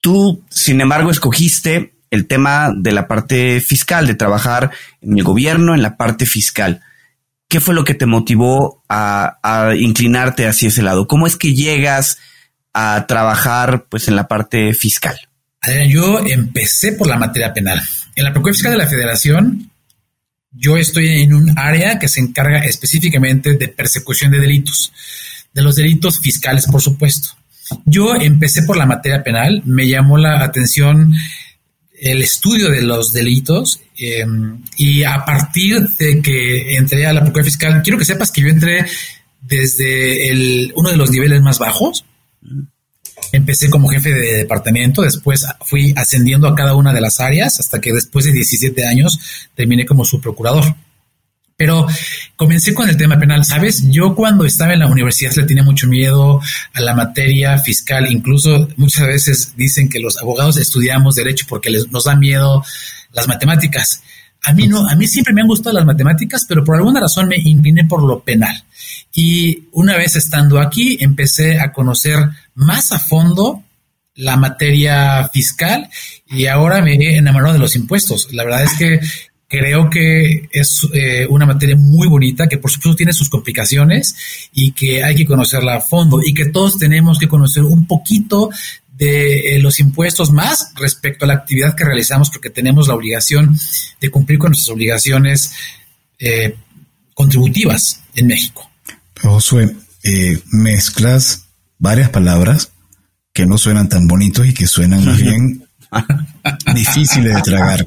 Tú, 0.00 0.44
sin 0.50 0.80
embargo, 0.80 1.10
escogiste 1.10 1.94
el 2.10 2.26
tema 2.26 2.72
de 2.74 2.90
la 2.90 3.06
parte 3.06 3.60
fiscal, 3.60 4.06
de 4.06 4.14
trabajar 4.14 4.72
en 5.00 5.16
el 5.18 5.22
gobierno, 5.22 5.74
en 5.74 5.82
la 5.82 5.96
parte 5.96 6.26
fiscal. 6.26 6.82
¿qué 7.48 7.60
fue 7.60 7.74
lo 7.74 7.84
que 7.84 7.94
te 7.94 8.06
motivó 8.06 8.84
a, 8.88 9.72
inclinarte 9.76 10.46
hacia 10.46 10.68
ese 10.68 10.82
lado? 10.82 11.08
¿Cómo 11.08 11.26
es 11.26 11.36
que 11.36 11.54
llegas 11.54 12.18
a 12.72 13.06
trabajar 13.08 13.86
pues 13.88 14.08
en 14.08 14.16
la 14.16 14.28
parte 14.28 14.74
fiscal? 14.74 15.27
Yo 15.88 16.20
empecé 16.26 16.92
por 16.92 17.06
la 17.06 17.16
materia 17.16 17.52
penal. 17.52 17.80
En 18.14 18.24
la 18.24 18.32
Procuraduría 18.32 18.58
Fiscal 18.58 18.72
de 18.72 18.78
la 18.78 18.90
Federación, 18.90 19.70
yo 20.52 20.76
estoy 20.76 21.22
en 21.22 21.34
un 21.34 21.58
área 21.58 21.98
que 21.98 22.08
se 22.08 22.20
encarga 22.20 22.64
específicamente 22.64 23.54
de 23.54 23.68
persecución 23.68 24.32
de 24.32 24.38
delitos, 24.38 24.92
de 25.52 25.62
los 25.62 25.76
delitos 25.76 26.20
fiscales, 26.20 26.66
por 26.66 26.80
supuesto. 26.80 27.30
Yo 27.84 28.14
empecé 28.14 28.62
por 28.62 28.76
la 28.76 28.86
materia 28.86 29.22
penal, 29.22 29.62
me 29.66 29.86
llamó 29.86 30.16
la 30.16 30.42
atención 30.42 31.14
el 32.00 32.22
estudio 32.22 32.70
de 32.70 32.82
los 32.82 33.12
delitos 33.12 33.80
em, 33.96 34.62
y 34.76 35.02
a 35.02 35.24
partir 35.24 35.80
de 35.98 36.22
que 36.22 36.76
entré 36.76 37.06
a 37.06 37.12
la 37.12 37.20
Procuraduría 37.20 37.50
Fiscal, 37.50 37.82
quiero 37.82 37.98
que 37.98 38.04
sepas 38.04 38.30
que 38.30 38.40
yo 38.40 38.48
entré 38.48 38.86
desde 39.40 40.30
el, 40.30 40.72
uno 40.76 40.90
de 40.90 40.96
los 40.96 41.10
niveles 41.10 41.42
más 41.42 41.58
bajos. 41.58 42.04
Empecé 43.32 43.68
como 43.68 43.88
jefe 43.88 44.12
de 44.12 44.36
departamento, 44.38 45.02
después 45.02 45.44
fui 45.64 45.92
ascendiendo 45.96 46.48
a 46.48 46.54
cada 46.54 46.74
una 46.74 46.92
de 46.92 47.00
las 47.00 47.20
áreas 47.20 47.60
hasta 47.60 47.80
que 47.80 47.92
después 47.92 48.24
de 48.24 48.32
17 48.32 48.86
años 48.86 49.18
terminé 49.54 49.84
como 49.84 50.04
su 50.04 50.20
procurador. 50.20 50.74
Pero 51.58 51.88
comencé 52.36 52.72
con 52.72 52.88
el 52.88 52.96
tema 52.96 53.18
penal, 53.18 53.44
¿sabes? 53.44 53.82
Yo 53.90 54.14
cuando 54.14 54.44
estaba 54.44 54.74
en 54.74 54.78
la 54.78 54.86
universidad 54.86 55.32
le 55.34 55.42
tenía 55.42 55.64
mucho 55.64 55.88
miedo 55.88 56.40
a 56.72 56.80
la 56.80 56.94
materia 56.94 57.58
fiscal, 57.58 58.06
incluso 58.12 58.68
muchas 58.76 59.08
veces 59.08 59.54
dicen 59.56 59.88
que 59.88 59.98
los 59.98 60.18
abogados 60.18 60.56
estudiamos 60.56 61.16
derecho 61.16 61.46
porque 61.48 61.70
les, 61.70 61.90
nos 61.90 62.04
da 62.04 62.14
miedo 62.14 62.64
las 63.12 63.26
matemáticas. 63.26 64.02
A 64.44 64.52
mí 64.52 64.66
no, 64.66 64.88
a 64.88 64.94
mí 64.94 65.06
siempre 65.06 65.34
me 65.34 65.40
han 65.40 65.48
gustado 65.48 65.76
las 65.76 65.86
matemáticas, 65.86 66.46
pero 66.48 66.64
por 66.64 66.76
alguna 66.76 67.00
razón 67.00 67.28
me 67.28 67.36
incliné 67.36 67.84
por 67.84 68.02
lo 68.02 68.20
penal. 68.20 68.64
Y 69.12 69.64
una 69.72 69.96
vez 69.96 70.16
estando 70.16 70.60
aquí, 70.60 70.96
empecé 71.00 71.60
a 71.60 71.72
conocer 71.72 72.18
más 72.54 72.92
a 72.92 72.98
fondo 72.98 73.62
la 74.14 74.36
materia 74.36 75.28
fiscal 75.32 75.88
y 76.26 76.46
ahora 76.46 76.82
me 76.82 76.94
he 76.94 77.16
enamorado 77.16 77.52
de 77.52 77.58
los 77.58 77.76
impuestos. 77.76 78.32
La 78.32 78.44
verdad 78.44 78.64
es 78.64 78.74
que 78.74 79.00
Creo 79.50 79.88
que 79.88 80.46
es 80.52 80.86
eh, 80.92 81.26
una 81.30 81.46
materia 81.46 81.74
muy 81.74 82.06
bonita, 82.06 82.46
que 82.48 82.58
por 82.58 82.70
supuesto 82.70 82.96
tiene 82.96 83.14
sus 83.14 83.30
complicaciones 83.30 84.14
y 84.52 84.72
que 84.72 85.02
hay 85.02 85.14
que 85.14 85.24
conocerla 85.24 85.76
a 85.76 85.80
fondo 85.80 86.20
y 86.22 86.34
que 86.34 86.50
todos 86.50 86.76
tenemos 86.76 87.18
que 87.18 87.28
conocer 87.28 87.64
un 87.64 87.86
poquito 87.86 88.50
de 88.98 89.54
eh, 89.54 89.58
los 89.60 89.78
impuestos 89.78 90.32
más 90.32 90.72
respecto 90.74 91.24
a 91.24 91.28
la 91.28 91.34
actividad 91.34 91.76
que 91.76 91.84
realizamos 91.84 92.30
porque 92.30 92.50
tenemos 92.50 92.88
la 92.88 92.94
obligación 92.94 93.56
de 94.00 94.10
cumplir 94.10 94.38
con 94.38 94.50
nuestras 94.50 94.74
obligaciones 94.74 95.52
eh, 96.18 96.56
contributivas 97.14 98.02
en 98.14 98.26
México. 98.26 98.68
Josué, 99.22 99.74
mezclas 100.50 101.46
varias 101.78 102.10
palabras 102.10 102.72
que 103.32 103.46
no 103.46 103.56
suenan 103.56 103.88
tan 103.88 104.08
bonitos 104.08 104.46
y 104.46 104.54
que 104.54 104.66
suenan 104.66 105.04
más 105.04 105.20
bien 105.20 105.68
difíciles 106.74 107.34
de 107.34 107.42
tragar. 107.42 107.84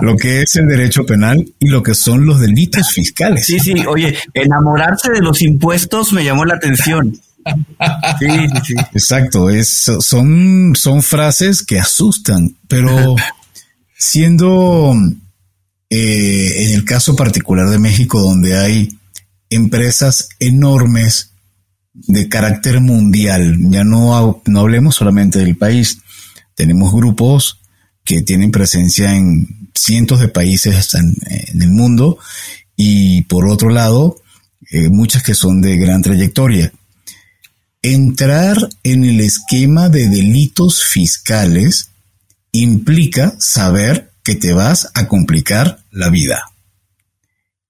Lo 0.00 0.16
que 0.16 0.42
es 0.42 0.56
el 0.56 0.68
derecho 0.68 1.04
penal 1.04 1.44
y 1.58 1.68
lo 1.68 1.82
que 1.82 1.94
son 1.94 2.26
los 2.26 2.40
delitos 2.40 2.90
fiscales. 2.90 3.46
Sí, 3.46 3.58
sí, 3.58 3.74
oye, 3.86 4.16
enamorarse 4.34 5.10
de 5.10 5.20
los 5.20 5.42
impuestos 5.42 6.12
me 6.12 6.24
llamó 6.24 6.44
la 6.44 6.54
atención. 6.54 7.18
Sí, 8.18 8.26
sí, 8.28 8.60
sí. 8.64 8.74
Exacto, 8.92 9.48
son, 10.00 11.02
frases 11.02 11.62
que 11.62 11.78
asustan, 11.78 12.56
pero 12.68 13.14
siendo 13.96 14.94
eh, 15.90 16.66
en 16.66 16.74
el 16.74 16.84
caso 16.84 17.14
particular 17.14 17.68
de 17.70 17.78
México, 17.78 18.20
donde 18.20 18.56
hay 18.56 18.98
empresas 19.50 20.28
enormes 20.40 21.32
de 21.92 22.28
carácter 22.28 22.80
mundial, 22.80 23.56
ya 23.70 23.84
no, 23.84 24.42
no 24.44 24.60
hablemos 24.60 24.96
solamente 24.96 25.38
del 25.38 25.56
país, 25.56 25.98
tenemos 26.54 26.92
grupos 26.92 27.60
que 28.04 28.22
tienen 28.22 28.50
presencia 28.50 29.14
en 29.14 29.68
cientos 29.74 30.20
de 30.20 30.28
países 30.28 30.94
en, 30.94 31.14
el 31.60 31.70
mundo 31.70 32.18
y 32.76 33.22
por 33.22 33.46
otro 33.46 33.68
lado, 33.68 34.16
eh, 34.70 34.88
muchas 34.88 35.22
que 35.22 35.34
son 35.34 35.60
de 35.60 35.76
gran 35.76 36.02
trayectoria. 36.02 36.72
Entrar 37.88 38.56
en 38.82 39.04
el 39.04 39.20
esquema 39.20 39.88
de 39.88 40.08
delitos 40.08 40.82
fiscales 40.82 41.90
implica 42.50 43.36
saber 43.38 44.10
que 44.24 44.34
te 44.34 44.52
vas 44.52 44.90
a 44.94 45.06
complicar 45.06 45.84
la 45.92 46.10
vida. 46.10 46.42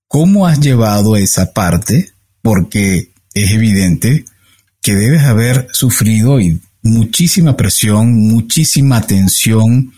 ¿Cómo 0.09 0.47
has 0.47 0.59
llevado 0.59 1.17
esa 1.17 1.53
parte? 1.53 2.13
Porque 2.41 3.13
es 3.35 3.51
evidente 3.51 4.25
que 4.81 4.95
debes 4.95 5.25
haber 5.25 5.69
sufrido 5.73 6.39
muchísima 6.81 7.55
presión, 7.55 8.15
muchísima 8.15 9.03
tensión 9.03 9.93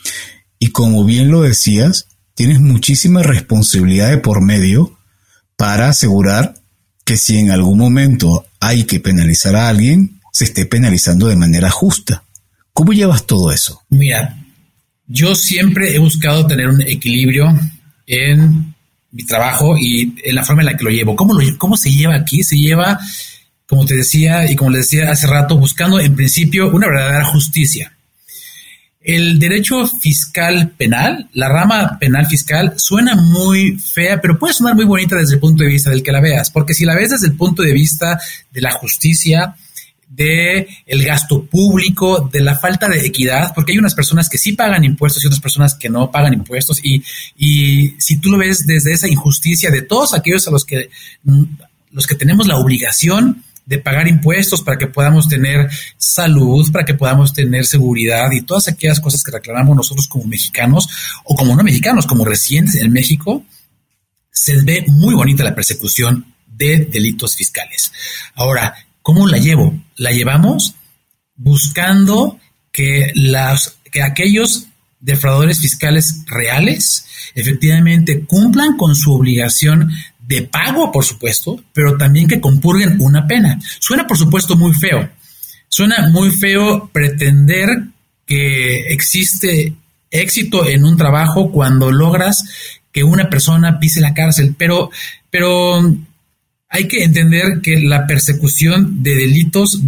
y 0.59 0.73
como 0.73 1.05
bien 1.05 1.31
lo 1.31 1.43
decías, 1.43 2.09
tienes 2.35 2.59
muchísima 2.59 3.23
responsabilidad 3.23 4.11
de 4.11 4.19
por 4.19 4.43
medio 4.43 4.99
para 5.55 5.91
asegurar 5.91 6.55
que 7.09 7.17
si 7.17 7.38
en 7.38 7.50
algún 7.50 7.79
momento 7.79 8.45
hay 8.61 8.85
que 8.85 9.00
penalizar 9.00 9.57
a 9.57 9.71
alguien, 9.71 10.21
se 10.31 10.45
esté 10.45 10.67
penalizando 10.67 11.29
de 11.29 11.37
manera 11.37 11.71
justa. 11.71 12.23
¿Cómo 12.75 12.93
llevas 12.93 13.25
todo 13.25 13.50
eso? 13.50 13.81
Mira, 13.88 14.37
yo 15.07 15.35
siempre 15.35 15.97
he 15.97 15.99
buscado 15.99 16.47
tener 16.47 16.69
un 16.69 16.83
equilibrio 16.83 17.59
en 18.07 18.75
mi 19.11 19.25
trabajo 19.25 19.79
y 19.79 20.17
en 20.23 20.35
la 20.35 20.45
forma 20.45 20.61
en 20.61 20.67
la 20.67 20.77
que 20.77 20.85
lo 20.85 20.91
llevo. 20.91 21.17
¿Cómo, 21.17 21.33
cómo 21.57 21.79
se 21.79 21.91
lleva 21.91 22.15
aquí? 22.15 22.43
Se 22.43 22.59
lleva, 22.59 23.00
como 23.67 23.87
te 23.87 23.95
decía 23.95 24.45
y 24.50 24.55
como 24.55 24.69
le 24.69 24.81
decía 24.81 25.11
hace 25.11 25.27
rato, 25.27 25.57
buscando 25.57 25.99
en 25.99 26.15
principio 26.15 26.71
una 26.71 26.88
verdadera 26.88 27.25
justicia. 27.25 27.97
El 29.09 29.38
derecho 29.38 29.87
fiscal 29.87 30.73
penal, 30.77 31.31
la 31.33 31.49
rama 31.49 31.99
penal 31.99 32.27
fiscal, 32.27 32.75
suena 32.77 33.17
muy 33.17 33.79
fea, 33.79 34.21
pero 34.21 34.38
puede 34.38 34.53
sonar 34.53 34.75
muy 34.75 34.85
bonita 34.85 35.17
desde 35.17 35.37
el 35.37 35.41
punto 35.41 35.62
de 35.62 35.71
vista 35.71 35.88
del 35.88 36.03
que 36.03 36.12
la 36.12 36.21
veas, 36.21 36.50
porque 36.50 36.75
si 36.75 36.85
la 36.85 36.95
ves 36.95 37.12
desde 37.12 37.29
el 37.29 37.35
punto 37.35 37.62
de 37.62 37.73
vista 37.73 38.21
de 38.53 38.61
la 38.61 38.71
justicia, 38.73 39.57
de 40.11 40.69
el 40.85 41.05
gasto 41.07 41.47
público, 41.47 42.29
de 42.31 42.41
la 42.41 42.59
falta 42.59 42.87
de 42.87 43.07
equidad, 43.07 43.55
porque 43.55 43.73
hay 43.73 43.79
unas 43.79 43.95
personas 43.95 44.29
que 44.29 44.37
sí 44.37 44.53
pagan 44.53 44.85
impuestos 44.85 45.25
y 45.25 45.27
otras 45.27 45.41
personas 45.41 45.75
que 45.75 45.88
no 45.88 46.11
pagan 46.11 46.35
impuestos 46.35 46.79
y, 46.85 47.03
y 47.38 47.95
si 47.99 48.19
tú 48.19 48.29
lo 48.29 48.37
ves 48.37 48.67
desde 48.67 48.93
esa 48.93 49.09
injusticia 49.09 49.71
de 49.71 49.81
todos 49.81 50.12
aquellos 50.12 50.47
a 50.49 50.50
los 50.50 50.67
que 50.67 50.91
los 51.93 52.07
que 52.07 52.15
tenemos 52.15 52.47
la 52.47 52.59
obligación 52.59 53.43
de 53.69 53.79
pagar 53.79 54.09
impuestos 54.09 54.63
para 54.63 54.79
que 54.79 54.89
podamos 54.89 55.29
tener 55.29 55.71
salud, 55.97 56.73
para 56.73 56.85
que 56.85 56.95
podamos 56.95 57.33
tener 57.33 57.67
seguridad 57.67 58.33
y 58.33 58.43
todas 58.43 58.67
aquellas 58.67 58.99
cosas 58.99 59.23
que 59.23 59.31
reclamamos 59.31 59.77
nosotros 59.77 60.09
como 60.09 60.25
mexicanos 60.25 60.89
o 61.25 61.37
como 61.37 61.55
no 61.55 61.63
mexicanos, 61.63 62.07
como 62.07 62.25
residentes 62.25 62.75
en 62.77 62.91
México, 62.91 63.45
se 64.33 64.61
ve 64.63 64.85
muy 64.89 65.15
bonita 65.15 65.45
la 65.45 65.55
persecución 65.55 66.35
de 66.47 66.89
delitos 66.91 67.37
fiscales. 67.37 67.93
Ahora, 68.35 68.75
¿Cómo 69.09 69.27
la 69.27 69.39
llevo? 69.39 69.75
La 69.97 70.13
llevamos 70.13 70.75
buscando 71.35 72.39
que, 72.71 73.11
las, 73.15 73.79
que 73.91 74.03
aquellos 74.03 74.67
defraudadores 75.01 75.61
fiscales 75.61 76.27
reales 76.27 77.07
efectivamente 77.35 78.27
cumplan 78.27 78.77
con 78.77 78.95
su 78.95 79.15
obligación 79.15 79.91
de 80.29 80.43
pago, 80.43 80.93
por 80.93 81.05
supuesto, 81.05 81.59
pero 81.73 81.97
también 81.97 82.29
que 82.29 82.41
compurguen 82.41 83.01
una 83.01 83.27
pena. 83.27 83.59
Suena, 83.81 84.07
por 84.07 84.19
supuesto, 84.19 84.57
muy 84.57 84.75
feo. 84.75 85.09
Suena 85.69 86.09
muy 86.11 86.31
feo 86.31 86.91
pretender 86.93 87.69
que 88.27 88.93
existe 88.93 89.75
éxito 90.11 90.69
en 90.69 90.85
un 90.85 90.99
trabajo 90.99 91.51
cuando 91.51 91.91
logras 91.91 92.45
que 92.93 93.05
una 93.05 93.31
persona 93.31 93.81
pise 93.81 94.03
la 94.03 94.13
cárcel, 94.13 94.55
pero, 94.57 94.91
pero 95.31 95.97
hay 96.69 96.89
que 96.89 97.05
entender 97.05 97.61
que 97.63 97.81
la 97.81 98.07
persecución 98.07 99.03
de 99.03 99.15
delitos 99.15 99.81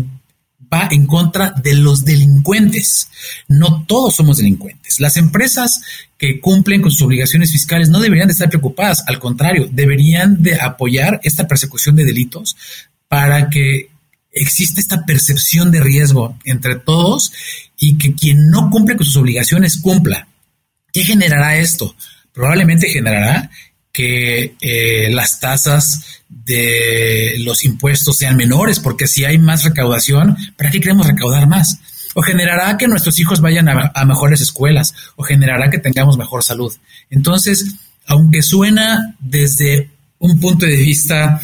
va 0.73 0.89
en 0.91 1.07
contra 1.07 1.53
de 1.63 1.75
los 1.75 2.05
delincuentes. 2.05 3.09
No 3.49 3.85
todos 3.87 4.17
somos 4.17 4.37
delincuentes. 4.37 5.01
Las 5.01 5.17
empresas 5.17 5.83
que 6.17 6.41
cumplen 6.41 6.83
con 6.83 6.91
sus 6.91 7.03
obligaciones 7.03 7.53
fiscales 7.53 7.89
no 7.89 8.01
deberían 8.01 8.29
de 8.29 8.33
estar 8.33 8.49
preocupadas, 8.49 9.05
al 9.07 9.19
contrario, 9.19 9.69
deberían 9.71 10.43
de 10.43 10.61
apoyar 10.61 11.21
esta 11.25 11.49
persecución 11.49 11.97
de 11.97 12.05
delitos 12.05 12.57
para 13.09 13.51
que 13.51 13.91
exista 14.33 14.81
esta 14.81 15.05
percepción 15.05 15.71
de 15.71 15.81
riesgo 15.81 16.39
entre 16.45 16.77
todos 16.77 17.33
y 17.79 17.99
que 17.99 18.15
quien 18.15 18.51
no 18.51 18.71
cumple 18.71 18.97
con 18.97 19.07
sus 19.07 19.17
obligaciones 19.17 19.79
cumpla. 19.79 20.29
¿Qué 20.93 21.05
generará 21.05 21.57
esto? 21.57 21.95
Probablemente 22.33 22.89
generará 22.89 23.51
que 23.93 24.55
eh, 24.61 25.11
las 25.11 25.41
tasas 25.41 26.23
de 26.29 27.35
los 27.39 27.65
impuestos 27.65 28.19
sean 28.19 28.37
menores, 28.37 28.79
porque 28.79 29.07
si 29.07 29.25
hay 29.25 29.39
más 29.39 29.65
recaudación, 29.65 30.37
¿para 30.57 30.71
qué 30.71 30.81
queremos 30.81 31.07
recaudar 31.07 31.49
más? 31.49 31.81
O 32.15 32.23
generará 32.23 32.77
que 32.77 32.89
nuestros 32.89 33.19
hijos 33.19 33.41
vayan 33.41 33.69
a, 33.69 34.05
mejores 34.05 34.41
escuelas, 34.41 34.95
o 35.17 35.23
generará 35.23 35.71
que 35.71 35.79
tengamos 35.79 36.17
mejor 36.17 36.43
salud. 36.43 36.73
Entonces, 37.09 37.75
aunque 38.07 38.43
suena 38.43 39.17
desde 39.21 39.91
un 40.19 40.39
punto 40.41 40.67
de 40.67 40.77
vista 40.77 41.41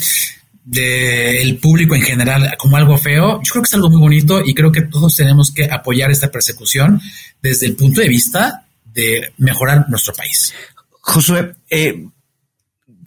del 0.65 1.59
público 1.59 1.95
en 1.95 2.03
general 2.03 2.57
como 2.59 2.77
algo 2.77 2.99
feo, 2.99 3.41
yo 3.43 3.53
creo 3.53 3.63
que 3.63 3.69
es 3.69 3.75
algo 3.75 3.91
muy 3.91 4.01
bonito 4.01 4.43
y 4.45 4.55
creo 4.55 4.73
que 4.73 4.83
todos 4.83 5.15
tenemos 5.15 5.53
que 5.53 5.65
apoyar 5.65 6.11
esta 6.11 6.31
persecución 6.31 7.01
desde 7.41 7.67
el 7.67 7.77
punto 7.77 8.01
de 8.01 8.09
vista 8.09 8.67
de 8.85 9.33
mejorar 9.39 9.89
nuestro 9.89 10.13
país. 10.15 10.53
Josué, 11.01 11.55
eh, 11.71 12.07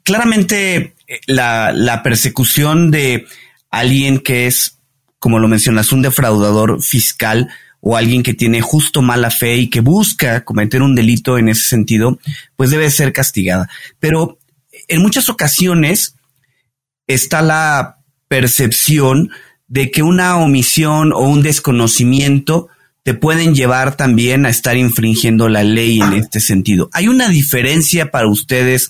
claramente 0.09 0.95
eh, 1.07 1.19
la, 1.27 2.01
persecución 2.03 2.89
de 2.89 3.27
alguien 3.69 4.17
que 4.17 4.47
es, 4.47 4.79
como 5.19 5.37
lo 5.37 5.47
mencionas, 5.47 5.91
un 5.91 6.01
defraudador 6.01 6.81
fiscal 6.81 7.47
o 7.79 7.95
alguien 7.95 8.23
que 8.23 8.33
tiene 8.33 8.59
justo 8.59 9.03
mala 9.03 9.29
fe 9.29 9.57
y 9.57 9.69
que 9.69 9.81
busca 9.81 10.43
cometer 10.43 10.81
un 10.81 10.95
delito 10.95 11.37
en 11.37 11.47
ese 11.47 11.69
sentido, 11.69 12.17
pues 12.55 12.71
debe 12.71 12.89
ser 12.89 13.13
castigada. 13.13 13.69
Pero 13.99 14.39
en 14.87 15.03
muchas 15.03 15.29
ocasiones 15.29 16.15
está 17.05 17.43
la 17.43 17.99
percepción 18.27 19.29
de 19.67 19.91
que 19.91 20.01
una 20.01 20.37
omisión 20.37 21.13
o 21.13 21.19
un 21.19 21.43
desconocimiento 21.43 22.67
te 23.03 23.13
pueden 23.13 23.53
llevar 23.53 23.95
también 23.95 24.47
a 24.47 24.49
estar 24.49 24.75
infringiendo 24.75 25.49
la 25.49 25.63
ley 25.63 26.01
en 26.01 26.13
este 26.13 26.39
sentido. 26.39 26.89
¿Hay 26.93 27.07
una 27.07 27.29
diferencia 27.29 28.09
para 28.09 28.27
ustedes 28.27 28.89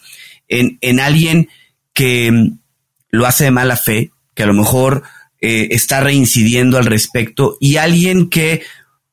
en, 0.50 1.00
alguien 1.00 1.48
que 1.94 2.32
mm, 2.32 2.60
lo 3.12 3.26
hace 3.26 3.46
de 3.46 3.52
mala 3.52 3.78
fe, 3.78 4.12
que 4.36 4.44
a 4.44 4.48
lo 4.48 4.54
mejor 4.54 5.04
eh, 5.42 5.70
está 5.72 6.02
reincidiendo 6.02 6.78
al 6.78 6.86
respecto, 6.86 7.58
y 7.60 7.78
alguien 7.78 8.30
que 8.30 8.64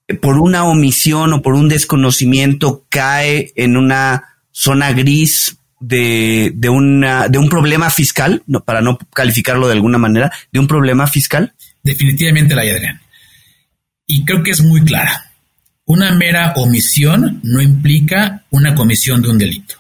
eh, 0.09 0.15
por 0.15 0.39
una 0.39 0.65
omisión 0.65 1.33
o 1.33 1.43
por 1.43 1.55
un 1.55 1.69
desconocimiento 1.69 2.85
cae 2.89 3.53
en 3.57 3.77
una 3.77 4.37
zona 4.51 4.93
gris 4.93 5.59
de, 5.81 6.53
de, 6.55 6.69
una, 6.69 7.29
de 7.29 7.39
un 7.39 7.49
problema 7.49 7.91
fiscal, 7.91 8.43
no, 8.47 8.65
para 8.65 8.81
no 8.81 8.99
calificarlo 9.15 9.67
de 9.67 9.75
alguna 9.75 9.99
manera, 9.99 10.33
de 10.51 10.59
un 10.59 10.67
problema 10.67 11.07
fiscal? 11.07 11.55
Definitivamente 11.83 12.55
la 12.55 12.63
hay, 12.63 12.71
Adrián. 12.71 13.01
Y 14.07 14.25
creo 14.25 14.43
que 14.43 14.51
es 14.51 14.63
muy 14.63 14.83
clara. 14.83 15.33
Una 15.85 16.13
mera 16.13 16.53
omisión 16.57 17.41
no 17.45 17.61
implica 17.61 18.45
una 18.51 18.75
comisión 18.75 19.23
de 19.23 19.29
un 19.29 19.39
delito. 19.39 19.77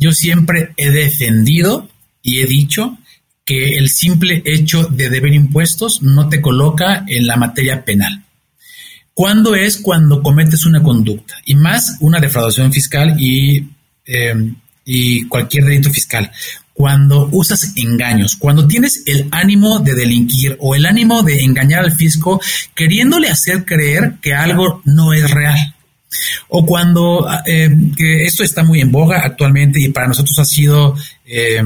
Yo 0.00 0.12
siempre 0.12 0.72
he 0.78 0.90
defendido 0.90 1.88
y 2.22 2.40
he 2.40 2.46
dicho 2.46 2.98
que 3.44 3.76
el 3.76 3.90
simple 3.90 4.42
hecho 4.46 4.84
de 4.84 5.10
deber 5.10 5.34
impuestos 5.34 6.02
no 6.02 6.30
te 6.30 6.40
coloca 6.40 7.04
en 7.06 7.26
la 7.26 7.36
materia 7.36 7.84
penal. 7.84 8.24
¿Cuándo 9.12 9.54
es 9.54 9.76
cuando 9.76 10.22
cometes 10.22 10.64
una 10.64 10.82
conducta? 10.82 11.34
Y 11.44 11.54
más 11.54 11.98
una 12.00 12.18
defraudación 12.18 12.72
fiscal 12.72 13.14
y, 13.20 13.68
eh, 14.06 14.54
y 14.86 15.24
cualquier 15.24 15.64
delito 15.64 15.90
fiscal. 15.90 16.30
Cuando 16.72 17.28
usas 17.30 17.74
engaños, 17.76 18.36
cuando 18.36 18.66
tienes 18.66 19.02
el 19.04 19.28
ánimo 19.30 19.80
de 19.80 19.94
delinquir 19.94 20.56
o 20.60 20.74
el 20.74 20.86
ánimo 20.86 21.22
de 21.22 21.44
engañar 21.44 21.80
al 21.80 21.92
fisco, 21.92 22.40
queriéndole 22.74 23.28
hacer 23.28 23.66
creer 23.66 24.14
que 24.22 24.32
algo 24.32 24.80
no 24.86 25.12
es 25.12 25.30
real. 25.30 25.74
O 26.48 26.66
cuando, 26.66 27.28
eh, 27.46 27.70
esto 28.22 28.42
está 28.42 28.62
muy 28.62 28.80
en 28.80 28.90
boga 28.90 29.24
actualmente 29.24 29.80
y 29.80 29.88
para 29.90 30.08
nosotros 30.08 30.38
ha 30.38 30.44
sido 30.44 30.96
eh, 31.24 31.62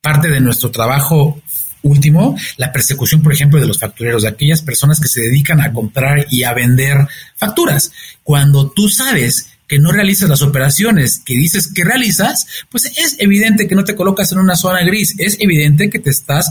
parte 0.00 0.28
de 0.28 0.40
nuestro 0.40 0.70
trabajo 0.70 1.40
último, 1.82 2.36
la 2.56 2.72
persecución, 2.72 3.22
por 3.22 3.32
ejemplo, 3.32 3.60
de 3.60 3.66
los 3.66 3.78
factureros, 3.78 4.22
de 4.22 4.28
aquellas 4.28 4.62
personas 4.62 5.00
que 5.00 5.08
se 5.08 5.22
dedican 5.22 5.60
a 5.60 5.72
comprar 5.72 6.26
y 6.30 6.42
a 6.44 6.54
vender 6.54 6.96
facturas. 7.36 7.92
Cuando 8.22 8.70
tú 8.70 8.88
sabes 8.88 9.50
que 9.66 9.78
no 9.78 9.92
realizas 9.92 10.28
las 10.28 10.42
operaciones 10.42 11.20
que 11.24 11.34
dices 11.34 11.72
que 11.72 11.84
realizas, 11.84 12.46
pues 12.70 12.86
es 12.86 13.16
evidente 13.18 13.68
que 13.68 13.74
no 13.74 13.84
te 13.84 13.94
colocas 13.94 14.32
en 14.32 14.38
una 14.38 14.56
zona 14.56 14.82
gris, 14.82 15.14
es 15.18 15.36
evidente 15.40 15.90
que 15.90 15.98
te 15.98 16.10
estás 16.10 16.50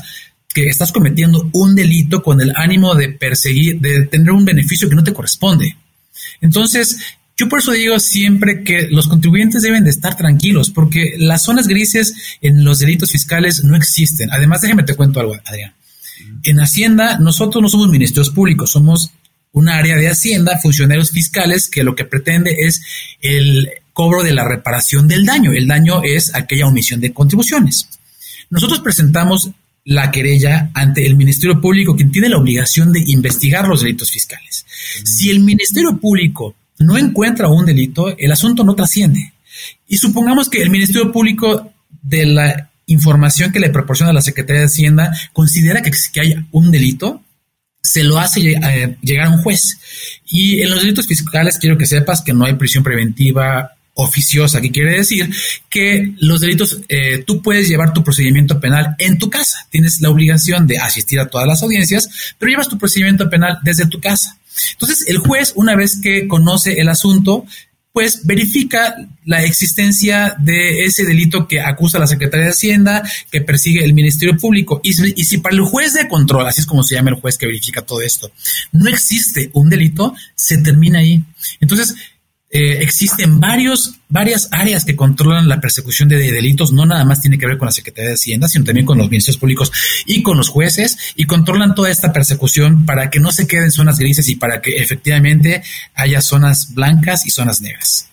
que 0.54 0.68
estás 0.68 0.92
cometiendo 0.92 1.50
un 1.54 1.76
delito 1.76 2.24
con 2.24 2.42
el 2.42 2.52
ánimo 2.56 2.96
de 2.96 3.10
perseguir, 3.10 3.80
de 3.80 4.08
tener 4.08 4.32
un 4.32 4.46
beneficio 4.46 4.90
que 4.90 4.96
no 4.96 5.04
te 5.04 5.14
corresponde. 5.14 5.76
Entonces, 6.42 7.00
yo 7.38 7.48
por 7.48 7.60
eso 7.60 7.72
digo 7.72 8.00
siempre 8.00 8.64
que 8.64 8.88
los 8.90 9.08
contribuyentes 9.08 9.62
deben 9.62 9.84
de 9.84 9.92
estar 9.92 10.18
tranquilos, 10.18 10.72
porque 10.72 11.16
las 11.18 11.44
zonas 11.44 11.68
grises 11.68 12.14
en 12.42 12.64
los 12.64 12.80
delitos 12.80 13.12
fiscales 13.12 13.64
no 13.64 13.76
existen. 13.76 14.32
Además, 14.32 14.62
déjame 14.62 14.84
te 14.84 14.96
cuento 14.96 15.20
algo, 15.20 15.36
Adrián. 15.46 15.74
En 16.44 16.60
Hacienda, 16.60 17.20
nosotros 17.20 17.62
no 17.62 17.70
somos 17.70 17.90
ministerios 17.90 18.32
públicos, 18.32 18.72
somos 18.72 19.12
un 19.52 19.70
área 19.70 19.96
de 19.96 20.10
Hacienda, 20.10 20.60
funcionarios 20.60 21.12
fiscales, 21.12 21.70
que 21.70 21.84
lo 21.84 21.96
que 21.96 22.06
pretende 22.06 22.56
es 22.66 22.82
el 23.22 23.70
cobro 23.94 24.24
de 24.24 24.34
la 24.34 24.44
reparación 24.44 25.08
del 25.08 25.26
daño. 25.26 25.52
El 25.54 25.68
daño 25.68 26.02
es 26.04 26.34
aquella 26.34 26.68
omisión 26.68 27.02
de 27.02 27.14
contribuciones. 27.14 27.88
Nosotros 28.50 28.80
presentamos 28.80 29.52
la 29.88 30.12
querella 30.12 30.70
ante 30.74 31.06
el 31.06 31.16
Ministerio 31.16 31.62
Público, 31.62 31.96
quien 31.96 32.12
tiene 32.12 32.28
la 32.28 32.38
obligación 32.38 32.92
de 32.92 33.04
investigar 33.08 33.68
los 33.68 33.82
delitos 33.82 34.12
fiscales. 34.12 34.66
Si 35.06 35.30
el 35.30 35.40
Ministerio 35.40 35.98
Público 35.98 36.56
no 36.80 36.98
encuentra 36.98 37.48
un 37.48 37.66
delito, 37.66 38.16
el 38.18 38.32
asunto 38.32 38.66
no 38.66 38.76
trasciende. 38.76 39.32
Y 39.88 39.98
supongamos 39.98 40.50
que 40.50 40.62
el 40.62 40.70
Ministerio 40.70 41.10
Público 41.12 41.72
de 42.02 42.26
la 42.26 42.70
información 42.88 43.54
que 43.54 43.62
le 43.62 43.70
proporciona 43.70 44.12
la 44.12 44.22
Secretaría 44.22 44.60
de 44.60 44.68
Hacienda 44.68 45.18
considera 45.32 45.82
que, 45.82 45.92
que 46.12 46.20
hay 46.20 46.36
un 46.52 46.70
delito, 46.70 47.24
se 47.82 48.04
lo 48.04 48.20
hace 48.20 48.42
eh, 48.42 48.98
llegar 49.02 49.28
a 49.28 49.32
un 49.32 49.42
juez. 49.42 49.80
Y 50.26 50.62
en 50.62 50.70
los 50.70 50.82
delitos 50.82 51.08
fiscales 51.08 51.60
quiero 51.60 51.78
que 51.78 51.86
sepas 51.86 52.22
que 52.22 52.34
no 52.34 52.44
hay 52.44 52.56
prisión 52.56 52.84
preventiva 52.84 53.77
oficiosa, 53.98 54.62
que 54.62 54.72
quiere 54.72 54.98
decir 54.98 55.30
que 55.70 56.14
los 56.20 56.40
delitos, 56.40 56.80
eh, 56.88 57.24
tú 57.26 57.42
puedes 57.42 57.68
llevar 57.68 57.94
tu 57.94 58.04
procedimiento 58.04 58.60
penal 58.60 58.96
en 59.00 59.18
tu 59.18 59.30
casa. 59.30 59.68
Tienes 59.70 60.00
la 60.02 60.10
obligación 60.10 60.68
de 60.68 60.78
asistir 60.78 61.20
a 61.20 61.28
todas 61.28 61.48
las 61.48 61.62
audiencias, 61.64 62.10
pero 62.38 62.50
llevas 62.50 62.70
tu 62.70 62.78
procedimiento 62.78 63.30
penal 63.30 63.60
desde 63.64 63.88
tu 63.88 64.00
casa. 64.00 64.38
Entonces, 64.72 65.06
el 65.08 65.18
juez, 65.18 65.54
una 65.56 65.76
vez 65.76 66.00
que 66.02 66.28
conoce 66.28 66.80
el 66.80 66.90
asunto, 66.90 67.46
pues 67.98 68.28
verifica 68.28 68.96
la 69.26 69.44
existencia 69.44 70.36
de 70.38 70.84
ese 70.84 71.04
delito 71.04 71.48
que 71.48 71.62
acusa 71.62 71.98
la 71.98 72.06
Secretaría 72.06 72.46
de 72.46 72.52
Hacienda, 72.52 73.02
que 73.32 73.42
persigue 73.42 73.84
el 73.84 73.96
Ministerio 73.96 74.38
Público. 74.38 74.80
Y, 74.84 74.92
y, 75.20 75.24
si 75.24 75.40
para 75.40 75.56
el 75.56 75.62
juez 75.62 75.96
de 75.96 76.08
control, 76.08 76.46
así 76.46 76.62
es 76.62 76.68
como 76.68 76.84
se 76.84 76.94
llama 76.94 77.10
el 77.10 77.16
juez 77.16 77.40
que 77.40 77.48
verifica 77.48 77.82
todo 77.82 78.02
esto, 78.02 78.32
no 78.72 78.88
existe 78.88 79.50
un 79.54 79.70
delito, 79.70 80.14
se 80.36 80.60
termina 80.60 81.00
ahí. 81.00 81.24
Entonces, 81.60 81.96
eh, 82.50 82.82
existen 82.82 83.42
varios, 83.42 83.96
varias 84.08 84.48
áreas 84.52 84.86
que 84.86 84.96
controlan 84.96 85.50
la 85.50 85.60
persecución 85.60 86.08
de, 86.08 86.18
delitos, 86.18 86.72
no 86.72 86.86
nada 86.86 87.04
más 87.04 87.20
tiene 87.20 87.38
que 87.38 87.46
ver 87.46 87.58
con 87.58 87.66
la 87.66 87.74
Secretaría 87.74 88.10
de 88.10 88.16
Hacienda, 88.16 88.48
sino 88.48 88.64
también 88.64 88.86
con 88.86 88.98
los 88.98 89.10
ministerios 89.10 89.38
públicos 89.38 89.72
y 90.06 90.24
con 90.24 90.38
los 90.38 90.48
jueces, 90.48 90.98
y 91.18 91.26
controlan 91.26 91.76
toda 91.76 91.90
esta 91.90 92.14
persecución 92.14 92.86
para 92.86 93.10
que 93.10 93.20
no 93.20 93.34
se 93.34 93.48
queden 93.48 93.72
zonas 93.72 94.00
grises 94.00 94.30
y 94.30 94.38
para 94.38 94.62
que 94.62 94.78
efectivamente 94.78 95.62
haya 95.94 96.22
zonas 96.22 96.74
blancas 96.74 97.26
y 97.26 97.32
zonas 97.32 97.60
negras. 97.60 98.08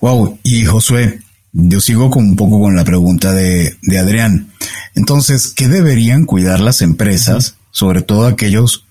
Wow, 0.00 0.40
y 0.42 0.64
Josué, 0.64 1.20
yo 1.52 1.80
sigo 1.80 2.10
con 2.10 2.24
un 2.24 2.36
poco 2.36 2.60
con 2.60 2.74
la 2.74 2.84
pregunta 2.84 3.32
de, 3.32 3.76
de 3.82 3.98
Adrián. 3.98 4.50
Entonces, 4.96 5.52
¿qué 5.54 5.68
deberían 5.68 6.24
cuidar 6.24 6.58
las 6.58 6.82
empresas, 6.82 7.54
sobre 7.70 8.02
todo 8.02 8.26
aquellos 8.26 8.87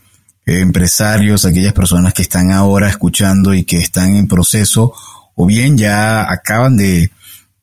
empresarios, 0.47 1.45
aquellas 1.45 1.73
personas 1.73 2.13
que 2.13 2.21
están 2.21 2.51
ahora 2.51 2.89
escuchando 2.89 3.53
y 3.53 3.65
que 3.65 3.77
están 3.77 4.15
en 4.15 4.27
proceso 4.27 4.93
o 5.36 5.45
bien 5.45 5.77
ya 5.77 6.31
acaban 6.31 6.77
de, 6.77 7.12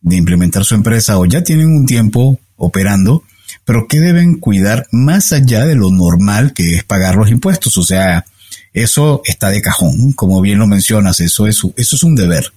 implementar 0.03 0.65
su 0.65 0.75
empresa 0.75 1.19
o 1.19 1.25
ya 1.25 1.43
tienen 1.43 1.69
un 1.69 1.87
tiempo 1.87 2.39
operando, 2.57 3.25
pero 3.65 3.89
que 3.89 4.01
deben 4.01 4.39
cuidar 4.39 4.87
más 4.93 5.33
allá 5.33 5.65
de 5.65 5.75
lo 5.75 5.91
normal 5.91 6.53
que 6.53 6.77
es 6.77 6.85
pagar 6.85 7.17
los 7.17 7.31
impuestos. 7.31 7.79
O 7.79 7.83
sea, 7.83 8.27
eso 8.75 9.23
está 9.25 9.49
de 9.49 9.63
cajón, 9.63 10.13
como 10.13 10.43
bien 10.43 10.59
lo 10.59 10.67
mencionas, 10.67 11.21
eso 11.21 11.47
es, 11.47 11.63
eso 11.77 11.97
es 11.97 12.03
un 12.03 12.15
deber. 12.15 12.53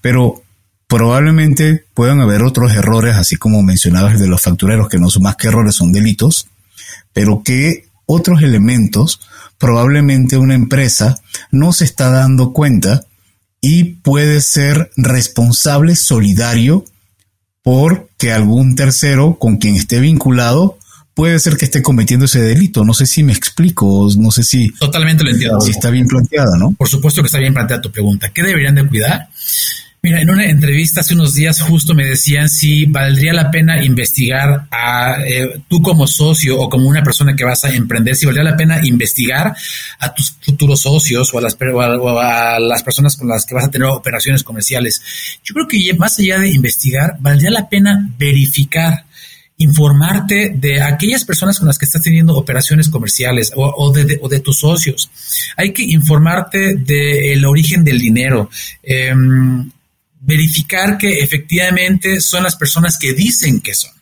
Pero 0.00 0.42
probablemente 0.86 1.84
puedan 1.92 2.20
haber 2.22 2.42
otros 2.42 2.72
errores, 2.72 3.14
así 3.16 3.36
como 3.36 3.62
mencionabas 3.62 4.18
de 4.18 4.26
los 4.26 4.40
factureros, 4.40 4.88
que 4.88 4.98
no 4.98 5.10
son 5.10 5.24
más 5.24 5.36
que 5.36 5.48
errores, 5.48 5.74
son 5.74 5.92
delitos, 5.92 6.48
pero 7.12 7.42
que 7.44 7.88
otros 8.06 8.42
elementos 8.42 9.20
probablemente 9.58 10.36
una 10.36 10.54
empresa 10.54 11.20
no 11.50 11.72
se 11.72 11.84
está 11.84 12.10
dando 12.10 12.52
cuenta 12.52 13.04
y 13.60 13.84
puede 13.84 14.40
ser 14.40 14.90
responsable 14.96 15.96
solidario 15.96 16.84
porque 17.62 18.32
algún 18.32 18.76
tercero 18.76 19.38
con 19.38 19.56
quien 19.56 19.74
esté 19.74 19.98
vinculado 19.98 20.78
puede 21.14 21.38
ser 21.38 21.56
que 21.56 21.64
esté 21.64 21.82
cometiendo 21.82 22.26
ese 22.26 22.40
delito. 22.40 22.84
No 22.84 22.92
sé 22.92 23.06
si 23.06 23.24
me 23.24 23.32
explico, 23.32 24.06
no 24.18 24.30
sé 24.30 24.44
si... 24.44 24.70
Totalmente 24.72 25.24
lo 25.24 25.30
entiendo. 25.30 25.60
Si 25.62 25.70
está 25.70 25.90
bien 25.90 26.06
planteada, 26.06 26.58
¿no? 26.58 26.72
Por 26.72 26.88
supuesto 26.88 27.22
que 27.22 27.26
está 27.26 27.38
bien 27.38 27.54
planteada 27.54 27.80
tu 27.80 27.90
pregunta. 27.90 28.28
¿Qué 28.34 28.42
deberían 28.42 28.74
de 28.74 28.86
cuidar? 28.86 29.30
Mira, 30.06 30.20
en 30.20 30.30
una 30.30 30.46
entrevista 30.46 31.00
hace 31.00 31.14
unos 31.14 31.34
días 31.34 31.60
justo 31.60 31.92
me 31.92 32.04
decían 32.04 32.48
si 32.48 32.86
valdría 32.86 33.32
la 33.32 33.50
pena 33.50 33.82
investigar 33.84 34.68
a 34.70 35.16
eh, 35.26 35.62
tú 35.66 35.82
como 35.82 36.06
socio 36.06 36.60
o 36.60 36.68
como 36.68 36.88
una 36.88 37.02
persona 37.02 37.34
que 37.34 37.42
vas 37.42 37.64
a 37.64 37.74
emprender, 37.74 38.14
si 38.14 38.24
valdría 38.24 38.44
la 38.44 38.56
pena 38.56 38.86
investigar 38.86 39.56
a 39.98 40.14
tus 40.14 40.36
futuros 40.40 40.82
socios 40.82 41.34
o 41.34 41.38
a 41.38 41.40
las, 41.40 41.56
a 41.60 42.60
las 42.60 42.84
personas 42.84 43.16
con 43.16 43.26
las 43.26 43.44
que 43.44 43.56
vas 43.56 43.64
a 43.64 43.70
tener 43.72 43.88
operaciones 43.88 44.44
comerciales. 44.44 45.02
Yo 45.42 45.54
creo 45.54 45.66
que 45.66 45.92
más 45.94 46.20
allá 46.20 46.38
de 46.38 46.50
investigar, 46.50 47.16
valdría 47.18 47.50
la 47.50 47.68
pena 47.68 48.08
verificar 48.16 49.06
informarte 49.58 50.50
de 50.54 50.82
aquellas 50.82 51.24
personas 51.24 51.58
con 51.58 51.66
las 51.66 51.78
que 51.78 51.86
estás 51.86 52.02
teniendo 52.02 52.36
operaciones 52.36 52.90
comerciales 52.90 53.50
o, 53.56 53.90
de, 53.90 54.20
o 54.22 54.28
de, 54.28 54.38
tus 54.38 54.58
socios. 54.58 55.10
Hay 55.56 55.72
que 55.72 55.82
informarte 55.82 56.76
del 56.76 57.44
origen 57.44 57.82
del 57.82 57.98
dinero. 57.98 58.50
Eh, 58.84 59.12
verificar 60.26 60.98
que 60.98 61.20
efectivamente 61.20 62.20
son 62.20 62.42
las 62.42 62.56
personas 62.56 62.98
que 62.98 63.14
dicen 63.14 63.60
que 63.60 63.74
son. 63.74 63.92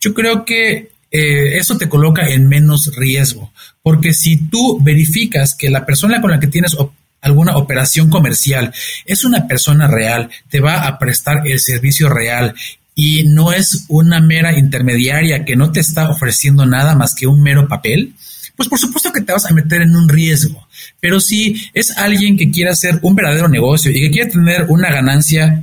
Yo 0.00 0.14
creo 0.14 0.44
que 0.44 0.92
eh, 1.10 1.56
eso 1.58 1.76
te 1.76 1.88
coloca 1.88 2.28
en 2.28 2.48
menos 2.48 2.94
riesgo, 2.96 3.52
porque 3.82 4.14
si 4.14 4.36
tú 4.36 4.78
verificas 4.80 5.54
que 5.54 5.70
la 5.70 5.84
persona 5.84 6.20
con 6.20 6.30
la 6.30 6.40
que 6.40 6.46
tienes 6.46 6.76
alguna 7.20 7.56
operación 7.56 8.08
comercial 8.08 8.72
es 9.04 9.24
una 9.24 9.46
persona 9.48 9.88
real, 9.88 10.30
te 10.48 10.60
va 10.60 10.86
a 10.86 10.98
prestar 10.98 11.46
el 11.46 11.58
servicio 11.58 12.08
real 12.08 12.54
y 12.94 13.24
no 13.24 13.52
es 13.52 13.86
una 13.88 14.20
mera 14.20 14.56
intermediaria 14.56 15.44
que 15.44 15.56
no 15.56 15.72
te 15.72 15.80
está 15.80 16.08
ofreciendo 16.08 16.66
nada 16.66 16.94
más 16.94 17.14
que 17.14 17.26
un 17.26 17.42
mero 17.42 17.66
papel, 17.66 18.14
pues 18.54 18.68
por 18.68 18.78
supuesto 18.78 19.12
que 19.12 19.22
te 19.22 19.32
vas 19.32 19.46
a 19.46 19.54
meter 19.54 19.82
en 19.82 19.96
un 19.96 20.08
riesgo. 20.08 20.63
Pero 21.04 21.20
si 21.20 21.54
es 21.74 21.98
alguien 21.98 22.34
que 22.34 22.50
quiere 22.50 22.70
hacer 22.70 22.98
un 23.02 23.14
verdadero 23.14 23.46
negocio 23.46 23.90
y 23.90 24.00
que 24.00 24.10
quiere 24.10 24.30
tener 24.30 24.64
una 24.70 24.90
ganancia 24.90 25.62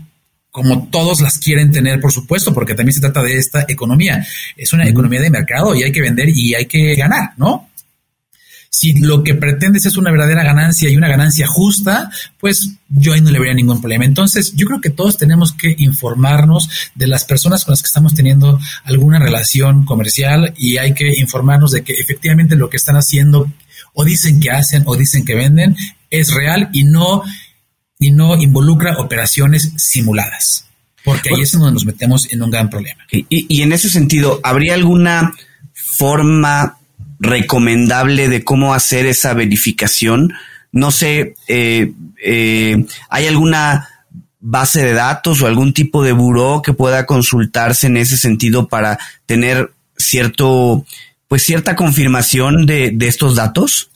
como 0.52 0.88
todos 0.90 1.20
las 1.20 1.40
quieren 1.40 1.72
tener, 1.72 2.00
por 2.00 2.12
supuesto, 2.12 2.54
porque 2.54 2.76
también 2.76 2.94
se 2.94 3.02
trata 3.02 3.24
de 3.24 3.38
esta 3.38 3.66
economía. 3.68 4.24
Es 4.56 4.72
una 4.72 4.88
economía 4.88 5.20
de 5.20 5.32
mercado 5.32 5.74
y 5.74 5.82
hay 5.82 5.92
que 5.92 6.02
vender 6.02 6.30
y 6.30 6.54
hay 6.54 6.68
que 6.68 6.94
ganar, 6.94 7.32
¿no? 7.38 7.72
Si 8.70 8.94
lo 8.94 9.24
que 9.24 9.34
pretendes 9.34 9.88
es 9.88 9.98
una 9.98 10.12
verdadera 10.12 10.44
ganancia 10.44 10.88
y 10.92 10.96
una 10.96 11.08
ganancia 11.08 11.48
justa, 11.48 12.12
pues 12.40 12.76
yo 12.88 13.14
ahí 13.14 13.22
no 13.22 13.32
le 13.32 13.40
vería 13.40 13.56
ningún 13.56 13.82
problema. 13.82 14.06
Entonces, 14.06 14.54
yo 14.56 14.68
creo 14.68 14.80
que 14.80 14.92
todos 14.92 15.18
tenemos 15.18 15.54
que 15.54 15.74
informarnos 15.80 16.70
de 16.94 17.08
las 17.08 17.26
personas 17.26 17.66
con 17.66 17.72
las 17.72 17.82
que 17.82 17.88
estamos 17.88 18.14
teniendo 18.14 18.60
alguna 18.84 19.18
relación 19.18 19.86
comercial 19.86 20.54
y 20.56 20.78
hay 20.78 20.94
que 20.94 21.20
informarnos 21.20 21.72
de 21.72 21.82
que 21.82 21.94
efectivamente 21.94 22.56
lo 22.56 22.70
que 22.70 22.78
están 22.78 22.96
haciendo 22.96 23.52
o 23.94 24.04
dicen 24.06 24.40
que 24.40 24.52
hacen 24.52 24.84
o 24.86 24.96
dicen 24.96 25.26
que 25.26 25.36
venden 25.36 25.76
es 26.10 26.34
real 26.34 26.70
y 26.74 26.84
no 26.84 27.24
y 28.00 28.12
no 28.12 28.36
involucra 28.36 28.98
operaciones 28.98 29.74
simuladas, 29.78 30.66
porque 31.04 31.30
ahí 31.30 31.42
es 31.42 31.52
donde 31.52 31.72
nos 31.72 31.86
metemos 31.86 32.32
en 32.32 32.42
un 32.42 32.50
gran 32.50 32.68
problema. 32.68 33.04
Y, 33.12 33.62
en 33.62 33.72
ese 33.74 33.92
sentido, 33.92 34.40
¿habría 34.44 34.74
alguna 34.74 35.36
forma 35.74 36.80
recomendable 37.20 38.28
de 38.28 38.44
cómo 38.44 38.74
hacer 38.74 39.06
esa 39.06 39.36
verificación? 39.36 40.34
No 40.72 40.90
sé, 40.90 41.36
eh, 41.48 41.92
eh, 42.24 42.86
¿hay 43.10 43.28
alguna 43.28 43.88
base 44.40 44.84
de 44.84 44.94
datos 44.94 45.42
o 45.42 45.48
algún 45.48 45.72
tipo 45.72 46.04
de 46.04 46.14
buró 46.14 46.64
que 46.64 46.74
pueda 46.74 47.06
consultarse 47.06 47.86
en 47.86 47.98
ese 47.98 48.18
sentido 48.18 48.68
para 48.68 48.98
tener 49.28 49.72
cierto, 49.96 50.86
pues 51.32 51.44
cierta 51.44 51.78
confirmación 51.78 52.65
de, 52.65 52.94
estos 53.00 53.38
datos? 53.38 53.89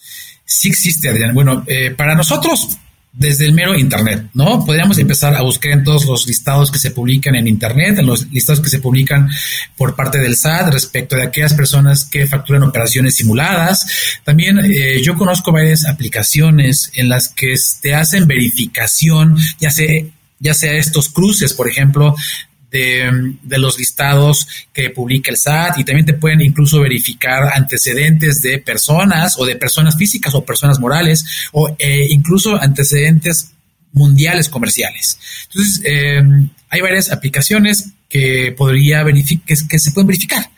Sí 0.45 0.69
existe, 0.69 1.09
Adrián. 1.09 1.33
Bueno, 1.33 1.65
eh, 1.67 1.91
para 1.91 2.15
nosotros 2.15 2.77
desde 3.11 3.45
el 3.45 3.51
mero 3.51 3.77
Internet, 3.77 4.29
¿no? 4.33 4.63
Podríamos 4.63 4.97
empezar 4.99 5.35
a 5.35 5.41
buscar 5.41 5.73
en 5.73 5.83
todos 5.83 6.05
los 6.05 6.27
listados 6.27 6.71
que 6.71 6.79
se 6.79 6.91
publican 6.91 7.35
en 7.35 7.49
Internet, 7.49 7.99
en 7.99 8.05
los 8.05 8.31
listados 8.31 8.61
que 8.61 8.69
se 8.69 8.79
publican 8.79 9.27
por 9.75 9.97
parte 9.97 10.17
del 10.17 10.37
SAT 10.37 10.71
respecto 10.71 11.17
de 11.17 11.23
aquellas 11.23 11.53
personas 11.53 12.05
que 12.05 12.25
facturan 12.25 12.63
operaciones 12.63 13.17
simuladas. 13.17 13.85
También 14.23 14.57
eh, 14.59 15.01
yo 15.03 15.15
conozco 15.15 15.51
varias 15.51 15.85
aplicaciones 15.85 16.89
en 16.93 17.09
las 17.09 17.27
que 17.27 17.53
te 17.81 17.95
hacen 17.95 18.27
verificación, 18.27 19.35
ya 19.59 19.71
sea, 19.71 20.05
ya 20.39 20.53
sea 20.53 20.71
estos 20.71 21.09
cruces, 21.09 21.53
por 21.53 21.67
ejemplo, 21.67 22.15
de, 22.75 23.57
los 23.57 23.79
listados 23.79 24.47
que 24.73 24.89
publica 24.89 25.31
el 25.31 25.37
SAT 25.37 25.79
y 25.79 25.83
también 25.83 26.05
te 26.05 26.13
pueden 26.13 26.41
incluso 26.41 26.81
verificar 26.81 27.51
antecedentes 27.53 28.41
de 28.41 28.59
personas 28.59 29.35
o 29.37 29.45
de 29.45 29.55
personas 29.55 29.95
físicas 29.97 30.35
o 30.35 30.43
personas 30.43 30.79
morales 30.79 31.25
o 31.53 31.75
eh, 31.79 32.07
incluso 32.09 32.61
antecedentes 32.61 33.51
mundiales 33.93 34.49
comerciales. 34.49 35.17
Entonces, 35.47 35.81
em, 35.85 36.49
hay 36.69 36.81
varias 36.81 37.11
aplicaciones 37.11 37.91
que 38.09 38.53
podría 38.57 39.03
que, 39.45 39.79
se 39.79 39.91
pueden 39.91 40.07
verificar. 40.07 40.49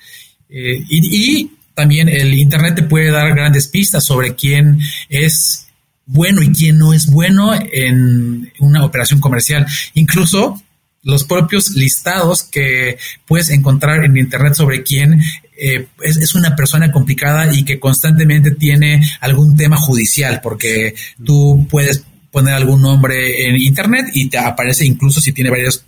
Eh, 0.50 0.84
y, 0.90 1.52
también 1.76 2.10
el 2.10 2.34
Internet 2.34 2.74
te 2.74 2.82
puede 2.82 3.12
dar 3.12 3.36
grandes 3.36 3.68
pistas 3.68 4.04
sobre 4.04 4.34
quién 4.34 4.80
es 5.10 5.68
bueno 6.08 6.42
y 6.42 6.52
quién 6.52 6.80
no 6.80 6.92
es 6.92 7.06
bueno 7.06 7.54
en 7.54 8.52
una 8.58 8.84
operación 8.84 9.20
comercial. 9.20 9.68
Incluso 9.94 10.60
los 11.04 11.24
propios 11.24 11.72
listados 11.72 12.44
que 12.44 12.98
puedes 13.26 13.50
encontrar 13.50 14.04
en 14.04 14.18
Internet 14.18 14.56
sobre 14.56 14.84
quién 14.84 15.22
eh, 15.58 15.88
es, 16.02 16.36
una 16.36 16.56
persona 16.56 16.92
complicada 16.92 17.54
y 17.54 17.64
que 17.64 17.80
constantemente 17.80 18.52
tiene 18.52 19.02
algún 19.22 19.56
tema 19.56 19.78
judicial, 19.78 20.42
porque 20.42 20.96
tú 21.24 21.66
puedes 21.70 22.04
poner 22.32 22.54
algún 22.54 22.82
nombre 22.82 23.48
en 23.48 23.56
Internet 23.56 24.08
y 24.14 24.30
te 24.30 24.38
aparece 24.38 24.86
incluso 24.86 25.22
si 25.22 25.32
tiene 25.32 25.50
varios 25.50 25.84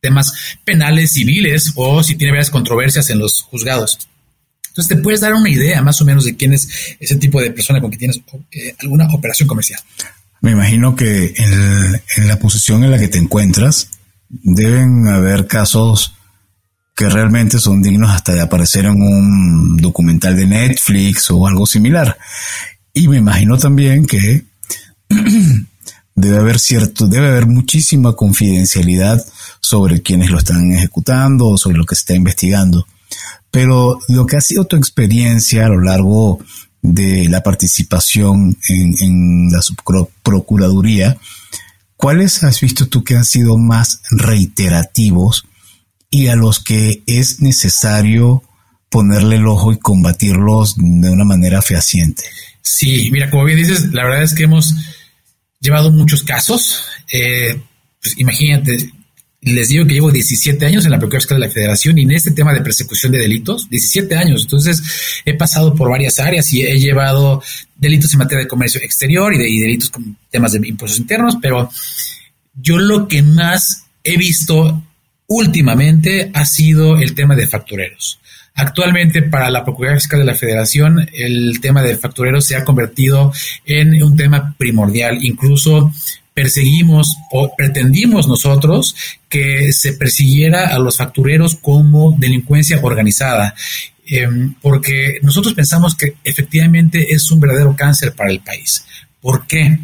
temas 0.00 0.32
penales, 0.64 1.12
civiles 1.12 1.72
o 1.74 2.02
si 2.02 2.16
tiene 2.16 2.32
varias 2.32 2.50
controversias 2.50 3.10
en 3.10 3.18
los 3.18 3.42
juzgados. 3.42 4.08
Entonces 4.68 4.96
te 4.96 5.02
puedes 5.02 5.20
dar 5.20 5.34
una 5.34 5.50
idea 5.50 5.82
más 5.82 6.00
o 6.00 6.04
menos 6.04 6.24
de 6.24 6.36
quién 6.36 6.54
es 6.54 6.96
ese 7.00 7.16
tipo 7.16 7.40
de 7.40 7.50
persona 7.50 7.80
con 7.80 7.90
que 7.90 7.98
tienes 7.98 8.20
eh, 8.52 8.74
alguna 8.78 9.08
operación 9.12 9.48
comercial. 9.48 9.80
Me 10.40 10.52
imagino 10.52 10.94
que 10.96 11.34
en 11.36 12.28
la 12.28 12.38
posición 12.38 12.84
en 12.84 12.92
la 12.92 12.98
que 12.98 13.08
te 13.08 13.18
encuentras, 13.18 13.88
deben 14.30 15.08
haber 15.08 15.46
casos 15.46 16.14
que 16.94 17.08
realmente 17.08 17.58
son 17.58 17.82
dignos 17.82 18.10
hasta 18.10 18.34
de 18.34 18.42
aparecer 18.42 18.84
en 18.84 19.02
un 19.02 19.76
documental 19.76 20.36
de 20.36 20.46
Netflix 20.46 21.30
o 21.30 21.46
algo 21.46 21.66
similar. 21.66 22.16
Y 22.92 23.08
me 23.08 23.18
imagino 23.18 23.56
también 23.58 24.06
que 24.06 24.44
debe 26.14 26.36
haber 26.36 26.58
cierto, 26.58 27.06
debe 27.06 27.28
haber 27.28 27.46
muchísima 27.46 28.14
confidencialidad 28.14 29.24
sobre 29.60 30.02
quienes 30.02 30.30
lo 30.30 30.38
están 30.38 30.72
ejecutando 30.72 31.48
o 31.48 31.56
sobre 31.56 31.78
lo 31.78 31.86
que 31.86 31.94
se 31.94 32.00
está 32.00 32.14
investigando. 32.14 32.86
Pero 33.50 33.98
lo 34.08 34.26
que 34.26 34.36
ha 34.36 34.40
sido 34.40 34.66
tu 34.66 34.76
experiencia 34.76 35.66
a 35.66 35.68
lo 35.68 35.80
largo 35.80 36.38
de 36.82 37.28
la 37.28 37.42
participación 37.42 38.56
en, 38.68 38.94
en 39.00 39.52
la 39.52 39.60
subprocuraduría, 39.62 41.18
¿cuáles 42.00 42.42
has 42.44 42.60
visto 42.60 42.88
tú 42.88 43.04
que 43.04 43.14
han 43.14 43.26
sido 43.26 43.58
más 43.58 44.00
reiterativos 44.10 45.44
y 46.08 46.28
a 46.28 46.34
los 46.34 46.58
que 46.58 47.02
es 47.06 47.40
necesario 47.40 48.42
ponerle 48.88 49.36
el 49.36 49.46
ojo 49.46 49.72
y 49.72 49.78
combatirlos 49.78 50.76
de 50.78 51.10
una 51.10 51.24
manera 51.24 51.60
fehaciente? 51.60 52.24
Sí, 52.62 53.10
mira, 53.12 53.28
como 53.30 53.44
bien 53.44 53.58
dices, 53.58 53.92
la 53.92 54.04
verdad 54.04 54.22
es 54.22 54.34
que 54.34 54.44
hemos 54.44 54.74
llevado 55.60 55.92
muchos 55.92 56.22
casos. 56.22 56.84
Eh, 57.12 57.60
pues 58.00 58.18
imagínate, 58.18 58.90
les 59.42 59.68
digo 59.68 59.86
que 59.86 59.94
llevo 59.94 60.10
17 60.10 60.66
años 60.66 60.84
en 60.84 60.90
la 60.90 60.98
Procuraduría 60.98 61.36
de 61.36 61.46
la 61.46 61.52
Federación 61.52 61.98
y 61.98 62.02
en 62.02 62.10
este 62.12 62.30
tema 62.30 62.52
de 62.52 62.60
persecución 62.60 63.12
de 63.12 63.18
delitos, 63.18 63.70
17 63.70 64.14
años. 64.14 64.42
Entonces, 64.42 64.82
he 65.24 65.34
pasado 65.34 65.74
por 65.74 65.90
varias 65.90 66.20
áreas 66.20 66.52
y 66.52 66.62
he 66.62 66.78
llevado 66.78 67.42
delitos 67.76 68.12
en 68.12 68.18
materia 68.18 68.44
de 68.44 68.48
comercio 68.48 68.80
exterior 68.82 69.34
y, 69.34 69.38
de, 69.38 69.44
delitos 69.44 69.90
con 69.90 70.16
temas 70.30 70.52
de 70.52 70.68
impuestos 70.68 71.00
internos, 71.00 71.38
pero 71.40 71.70
yo 72.54 72.78
lo 72.78 73.08
que 73.08 73.22
más 73.22 73.84
he 74.04 74.18
visto 74.18 74.82
últimamente 75.26 76.30
ha 76.34 76.44
sido 76.44 76.98
el 76.98 77.14
tema 77.14 77.34
de 77.34 77.46
factureros. 77.46 78.20
Actualmente 78.54 79.22
para 79.22 79.48
la 79.48 79.64
Procuraduría 79.64 80.00
Fiscal 80.00 80.18
de 80.18 80.26
la 80.26 80.34
Federación 80.34 81.08
el 81.14 81.60
tema 81.60 81.82
de 81.82 81.96
factureros 81.96 82.44
se 82.44 82.56
ha 82.56 82.64
convertido 82.64 83.32
en 83.64 84.02
un 84.02 84.16
tema 84.16 84.54
primordial. 84.58 85.24
Incluso 85.24 85.92
perseguimos 86.34 87.16
o 87.30 87.54
pretendimos 87.56 88.28
nosotros 88.28 88.94
que 89.28 89.72
se 89.72 89.94
persiguiera 89.94 90.68
a 90.68 90.78
los 90.78 90.96
factureros 90.96 91.56
como 91.56 92.16
delincuencia 92.18 92.80
organizada, 92.82 93.54
em, 94.06 94.54
porque 94.60 95.18
nosotros 95.22 95.54
pensamos 95.54 95.94
que 95.94 96.14
efectivamente 96.24 97.12
es 97.12 97.30
un 97.30 97.40
verdadero 97.40 97.76
cáncer 97.76 98.14
para 98.14 98.30
el 98.30 98.40
país. 98.40 98.84
¿Por 99.20 99.46
qué? 99.46 99.78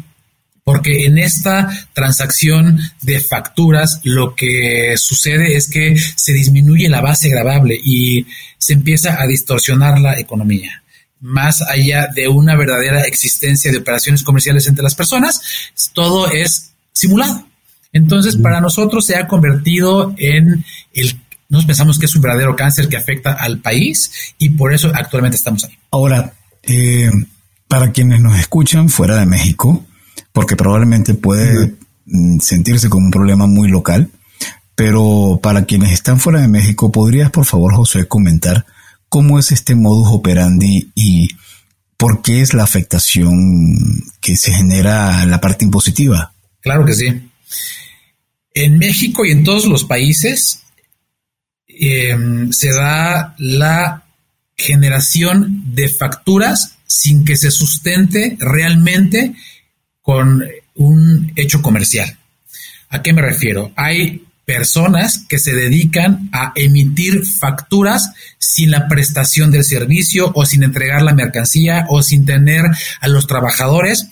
Porque 0.63 1.05
en 1.05 1.17
esta 1.17 1.69
transacción 1.93 2.79
de 3.01 3.21
facturas 3.21 4.01
lo 4.03 4.35
que 4.35 4.95
sucede 4.97 5.55
es 5.55 5.69
que 5.69 5.95
se 5.97 6.33
disminuye 6.33 6.89
la 6.89 7.01
base 7.01 7.29
grabable 7.29 7.79
y 7.81 8.25
se 8.57 8.73
empieza 8.73 9.21
a 9.21 9.27
distorsionar 9.27 9.99
la 9.99 10.19
economía 10.19 10.83
más 11.19 11.61
allá 11.61 12.07
de 12.13 12.27
una 12.27 12.55
verdadera 12.55 13.01
existencia 13.01 13.71
de 13.71 13.77
operaciones 13.77 14.23
comerciales 14.23 14.67
entre 14.67 14.83
las 14.83 14.95
personas, 14.95 15.41
todo 15.93 16.31
es 16.31 16.71
simulado. 16.93 17.47
Entonces, 17.93 18.35
para 18.37 18.61
nosotros 18.61 19.05
se 19.05 19.15
ha 19.15 19.27
convertido 19.27 20.13
en 20.17 20.63
el 20.93 21.19
nos 21.49 21.65
pensamos 21.65 21.97
que 21.97 22.05
es 22.05 22.15
un 22.15 22.21
verdadero 22.21 22.55
cáncer 22.55 22.89
que 22.89 22.97
afecta 22.97 23.33
al 23.33 23.59
país 23.59 24.11
y 24.37 24.49
por 24.49 24.73
eso 24.73 24.91
actualmente 24.93 25.37
estamos 25.37 25.63
ahí. 25.63 25.77
Ahora, 25.91 26.33
eh, 26.63 27.09
para 27.67 27.91
quienes 27.91 28.21
nos 28.21 28.37
escuchan 28.37 28.89
fuera 28.89 29.17
de 29.17 29.25
México, 29.25 29.85
porque 30.33 30.55
probablemente 30.55 31.13
puede 31.13 31.75
mm, 32.05 32.39
sentirse 32.39 32.89
como 32.89 33.05
un 33.05 33.11
problema 33.11 33.47
muy 33.47 33.69
local, 33.69 34.09
pero 34.75 35.39
para 35.41 35.65
quienes 35.65 35.91
están 35.91 36.19
fuera 36.19 36.41
de 36.41 36.47
México, 36.47 36.91
¿podrías 36.91 37.31
por 37.31 37.45
favor, 37.45 37.73
José, 37.75 38.07
comentar 38.07 38.65
cómo 39.09 39.39
es 39.39 39.51
este 39.51 39.75
modus 39.75 40.09
operandi 40.11 40.91
y 40.95 41.29
por 41.97 42.21
qué 42.21 42.41
es 42.41 42.53
la 42.53 42.63
afectación 42.63 43.87
que 44.21 44.35
se 44.35 44.53
genera 44.53 45.23
en 45.23 45.31
la 45.31 45.41
parte 45.41 45.65
impositiva. 45.65 46.33
Claro 46.61 46.85
que 46.85 46.93
sí. 46.93 47.29
En 48.53 48.77
México 48.77 49.25
y 49.25 49.31
en 49.31 49.43
todos 49.43 49.65
los 49.65 49.83
países 49.83 50.63
em, 51.67 52.51
se 52.51 52.71
da 52.71 53.35
la 53.37 54.03
generación 54.55 55.75
de 55.75 55.89
facturas 55.89 56.77
sin 56.85 57.25
que 57.25 57.37
se 57.37 57.51
sustente 57.51 58.37
realmente 58.39 59.33
con 60.01 60.43
un 60.75 61.33
hecho 61.35 61.61
comercial. 61.61 62.17
¿A 62.89 63.01
qué 63.01 63.13
me 63.13 63.21
refiero? 63.21 63.71
Hay 63.75 64.26
personas 64.47 65.25
que 65.27 65.39
se 65.39 65.53
dedican 65.53 66.29
a 66.31 66.53
emitir 66.55 67.25
facturas 67.25 68.13
sin 68.39 68.71
la 68.71 68.87
prestación 68.87 69.51
del 69.51 69.65
servicio 69.65 70.31
o 70.35 70.45
sin 70.45 70.63
entregar 70.63 71.01
la 71.01 71.13
mercancía 71.13 71.85
o 71.89 72.01
sin 72.01 72.25
tener 72.25 72.63
a 73.01 73.07
los 73.09 73.27
trabajadores 73.27 74.07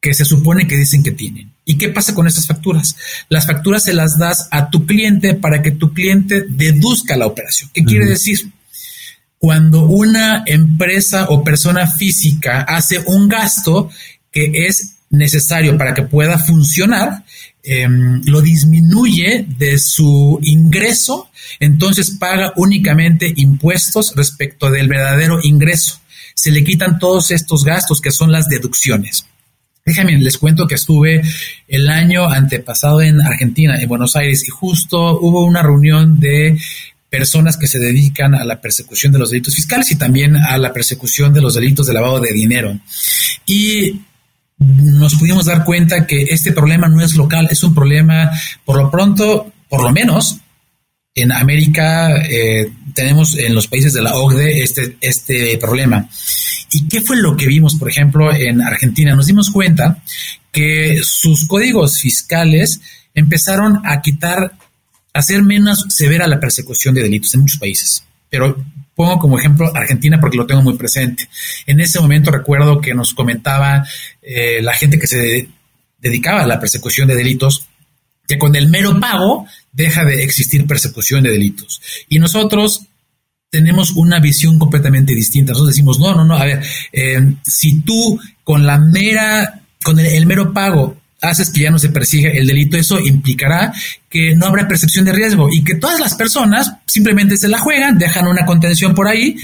que 0.00 0.14
se 0.14 0.24
supone 0.24 0.68
que 0.68 0.76
dicen 0.76 1.02
que 1.02 1.10
tienen. 1.10 1.52
¿Y 1.64 1.78
qué 1.78 1.88
pasa 1.88 2.14
con 2.14 2.28
estas 2.28 2.46
facturas? 2.46 2.94
Las 3.28 3.48
facturas 3.48 3.82
se 3.82 3.92
las 3.92 4.18
das 4.18 4.46
a 4.52 4.70
tu 4.70 4.86
cliente 4.86 5.34
para 5.34 5.62
que 5.62 5.72
tu 5.72 5.92
cliente 5.92 6.44
deduzca 6.48 7.16
la 7.16 7.26
operación. 7.26 7.68
¿Qué 7.74 7.82
quiere 7.82 8.06
decir? 8.06 8.52
Cuando 9.38 9.86
una 9.86 10.44
empresa 10.46 11.26
o 11.28 11.42
persona 11.42 11.88
física 11.88 12.60
hace 12.62 13.00
un 13.06 13.28
gasto 13.28 13.90
que 14.30 14.68
es 14.68 14.94
necesario 15.10 15.76
para 15.76 15.92
que 15.92 16.02
pueda 16.02 16.38
funcionar, 16.38 17.24
Em, 17.64 18.22
lo 18.24 18.40
disminuye 18.40 19.46
de 19.56 19.78
su 19.78 20.40
ingreso, 20.42 21.30
entonces 21.60 22.10
paga 22.18 22.52
únicamente 22.56 23.32
impuestos 23.36 24.14
respecto 24.16 24.68
del 24.68 24.88
verdadero 24.88 25.38
ingreso. 25.40 26.00
Se 26.34 26.50
le 26.50 26.64
quitan 26.64 26.98
todos 26.98 27.30
estos 27.30 27.64
gastos 27.64 28.00
que 28.00 28.10
son 28.10 28.32
las 28.32 28.48
deducciones. 28.48 29.26
Déjame, 29.84 30.18
les 30.18 30.38
cuento 30.38 30.66
que 30.66 30.74
estuve 30.74 31.22
el 31.68 31.88
año 31.88 32.28
antepasado 32.28 33.00
en 33.00 33.20
Argentina, 33.20 33.80
en 33.80 33.88
Buenos 33.88 34.16
Aires, 34.16 34.42
y 34.46 34.50
justo 34.50 35.20
hubo 35.20 35.44
una 35.44 35.62
reunión 35.62 36.18
de 36.18 36.58
personas 37.10 37.56
que 37.56 37.68
se 37.68 37.78
dedican 37.78 38.34
a 38.34 38.44
la 38.44 38.60
persecución 38.60 39.12
de 39.12 39.20
los 39.20 39.30
delitos 39.30 39.54
fiscales 39.54 39.88
y 39.92 39.96
también 39.96 40.34
a 40.34 40.58
la 40.58 40.72
persecución 40.72 41.32
de 41.32 41.42
los 41.42 41.54
delitos 41.54 41.86
de 41.86 41.94
lavado 41.94 42.18
de 42.18 42.32
dinero. 42.32 42.76
Y 43.46 44.00
nos 44.62 45.14
pudimos 45.16 45.46
dar 45.46 45.64
cuenta 45.64 46.06
que 46.06 46.22
este 46.22 46.52
problema 46.52 46.88
no 46.88 47.02
es 47.02 47.14
local, 47.16 47.48
es 47.50 47.62
un 47.62 47.74
problema, 47.74 48.30
por 48.64 48.76
lo 48.76 48.90
pronto, 48.90 49.52
por 49.68 49.82
lo 49.82 49.90
menos, 49.90 50.38
en 51.14 51.32
América 51.32 52.16
eh, 52.22 52.72
tenemos 52.94 53.36
en 53.36 53.54
los 53.54 53.66
países 53.66 53.92
de 53.92 54.02
la 54.02 54.14
OCDE 54.14 54.62
este, 54.62 54.96
este 55.00 55.58
problema. 55.58 56.08
¿Y 56.70 56.88
qué 56.88 57.02
fue 57.02 57.16
lo 57.16 57.36
que 57.36 57.46
vimos, 57.46 57.74
por 57.74 57.90
ejemplo, 57.90 58.34
en 58.34 58.62
Argentina? 58.62 59.14
Nos 59.14 59.26
dimos 59.26 59.50
cuenta 59.50 60.02
que 60.50 61.00
sus 61.02 61.46
códigos 61.46 62.00
fiscales 62.00 62.80
empezaron 63.14 63.80
a 63.84 64.00
quitar, 64.00 64.52
a 65.12 65.18
hacer 65.18 65.42
menos 65.42 65.84
severa 65.88 66.26
la 66.26 66.40
persecución 66.40 66.94
de 66.94 67.02
delitos 67.02 67.34
en 67.34 67.40
muchos 67.40 67.58
países. 67.58 68.04
Pero 68.30 68.64
pongo 69.02 69.18
como 69.18 69.38
ejemplo 69.38 69.70
Argentina 69.74 70.20
porque 70.20 70.36
lo 70.36 70.46
tengo 70.46 70.62
muy 70.62 70.76
presente. 70.76 71.28
En 71.66 71.80
ese 71.80 72.00
momento 72.00 72.30
recuerdo 72.30 72.80
que 72.80 72.94
nos 72.94 73.14
comentaba 73.14 73.84
eh, 74.22 74.60
la 74.62 74.74
gente 74.74 74.98
que 74.98 75.06
se 75.06 75.48
dedicaba 75.98 76.42
a 76.42 76.46
la 76.46 76.60
persecución 76.60 77.08
de 77.08 77.16
delitos 77.16 77.66
que 78.26 78.38
con 78.38 78.54
el 78.54 78.68
mero 78.68 78.98
pago 79.00 79.46
deja 79.72 80.04
de 80.04 80.22
existir 80.22 80.66
persecución 80.66 81.24
de 81.24 81.30
delitos. 81.30 81.82
Y 82.08 82.20
nosotros 82.20 82.82
tenemos 83.50 83.90
una 83.90 84.20
visión 84.20 84.58
completamente 84.58 85.14
distinta. 85.14 85.52
Nosotros 85.52 85.74
decimos, 85.74 85.98
no, 85.98 86.14
no, 86.14 86.24
no, 86.24 86.36
a 86.36 86.44
ver, 86.44 86.62
eh, 86.92 87.34
si 87.42 87.80
tú 87.80 88.20
con 88.44 88.64
la 88.64 88.78
mera, 88.78 89.62
con 89.84 89.98
el, 89.98 90.26
mero 90.26 90.52
pago 90.52 90.96
haces 91.22 91.50
que 91.50 91.62
ya 91.62 91.70
no 91.70 91.78
se 91.78 91.88
persiga 91.88 92.30
el 92.30 92.46
delito, 92.46 92.76
eso 92.76 92.98
implicará 93.00 93.72
que 94.10 94.34
no 94.34 94.46
habrá 94.46 94.68
percepción 94.68 95.04
de 95.04 95.12
riesgo 95.12 95.48
y 95.50 95.64
que 95.64 95.76
todas 95.76 95.98
las 95.98 96.14
personas 96.14 96.70
simplemente 96.86 97.36
se 97.36 97.48
la 97.48 97.58
juegan, 97.58 97.96
dejan 97.96 98.26
una 98.26 98.44
contención 98.44 98.94
por 98.94 99.08
ahí, 99.08 99.36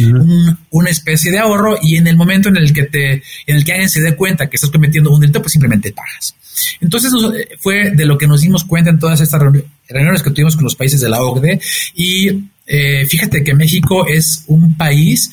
una 0.70 0.90
especie 0.90 1.30
de 1.30 1.38
ahorro 1.38 1.78
y 1.80 1.96
en 1.96 2.06
el 2.06 2.16
momento 2.16 2.50
en 2.50 2.58
el 2.58 2.72
que 2.72 2.82
te, 2.82 3.22
en 3.46 3.56
el 3.56 3.64
que 3.64 3.72
alguien 3.72 3.88
se 3.88 4.02
dé 4.02 4.14
cuenta 4.14 4.50
que 4.50 4.56
estás 4.56 4.70
cometiendo 4.70 5.10
un 5.10 5.20
delito, 5.20 5.40
pues 5.40 5.52
simplemente 5.52 5.92
pagas. 5.92 6.34
Entonces 6.80 7.12
eh, 7.34 7.56
fue 7.60 7.92
de 7.92 8.04
lo 8.04 8.18
que 8.18 8.26
nos 8.26 8.42
dimos 8.42 8.64
cuenta 8.64 8.90
en 8.90 8.98
todas 8.98 9.20
estas 9.20 9.40
reuniones 9.88 10.22
que 10.22 10.30
tuvimos 10.30 10.56
con 10.56 10.64
los 10.64 10.74
países 10.74 11.00
de 11.00 11.08
la 11.08 11.22
OCDE 11.22 11.60
y 11.94 12.28
eh, 12.66 13.06
fíjate 13.06 13.42
que 13.42 13.54
México 13.54 14.06
es 14.06 14.44
un 14.48 14.76
país 14.76 15.30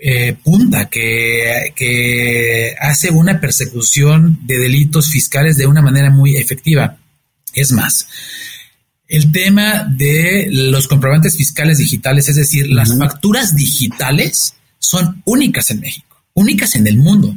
eh, 0.00 0.36
punta 0.44 0.88
que, 0.88 1.72
que 1.74 2.74
hace 2.80 3.10
una 3.10 3.40
persecución 3.40 4.38
de 4.46 4.58
delitos 4.58 5.10
fiscales 5.10 5.56
de 5.56 5.66
una 5.66 5.82
manera 5.82 6.10
muy 6.10 6.36
efectiva. 6.36 6.96
Es 7.52 7.72
más, 7.72 8.06
el 9.08 9.32
tema 9.32 9.84
de 9.90 10.48
los 10.50 10.86
comprobantes 10.86 11.36
fiscales 11.36 11.78
digitales, 11.78 12.28
es 12.28 12.36
decir, 12.36 12.70
las 12.70 12.96
facturas 12.96 13.56
digitales 13.56 14.54
son 14.78 15.22
únicas 15.24 15.70
en 15.70 15.80
México, 15.80 16.22
únicas 16.34 16.76
en 16.76 16.86
el 16.86 16.98
mundo. 16.98 17.34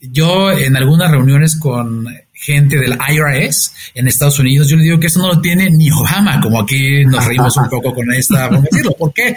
Yo 0.00 0.50
en 0.50 0.76
algunas 0.76 1.10
reuniones 1.10 1.56
con 1.56 2.06
gente 2.32 2.76
del 2.76 2.98
IRS 3.08 3.72
en 3.94 4.08
Estados 4.08 4.38
Unidos, 4.38 4.68
yo 4.68 4.76
le 4.76 4.82
digo 4.82 4.98
que 4.98 5.06
eso 5.06 5.20
no 5.20 5.28
lo 5.28 5.40
tiene 5.40 5.70
ni 5.70 5.90
Obama, 5.90 6.40
como 6.40 6.60
aquí 6.60 7.04
nos 7.04 7.24
reímos 7.24 7.56
un 7.56 7.68
poco 7.68 7.94
con 7.94 8.12
esta, 8.12 8.48
decirlo. 8.70 8.96
¿Por 8.98 9.14
qué? 9.14 9.36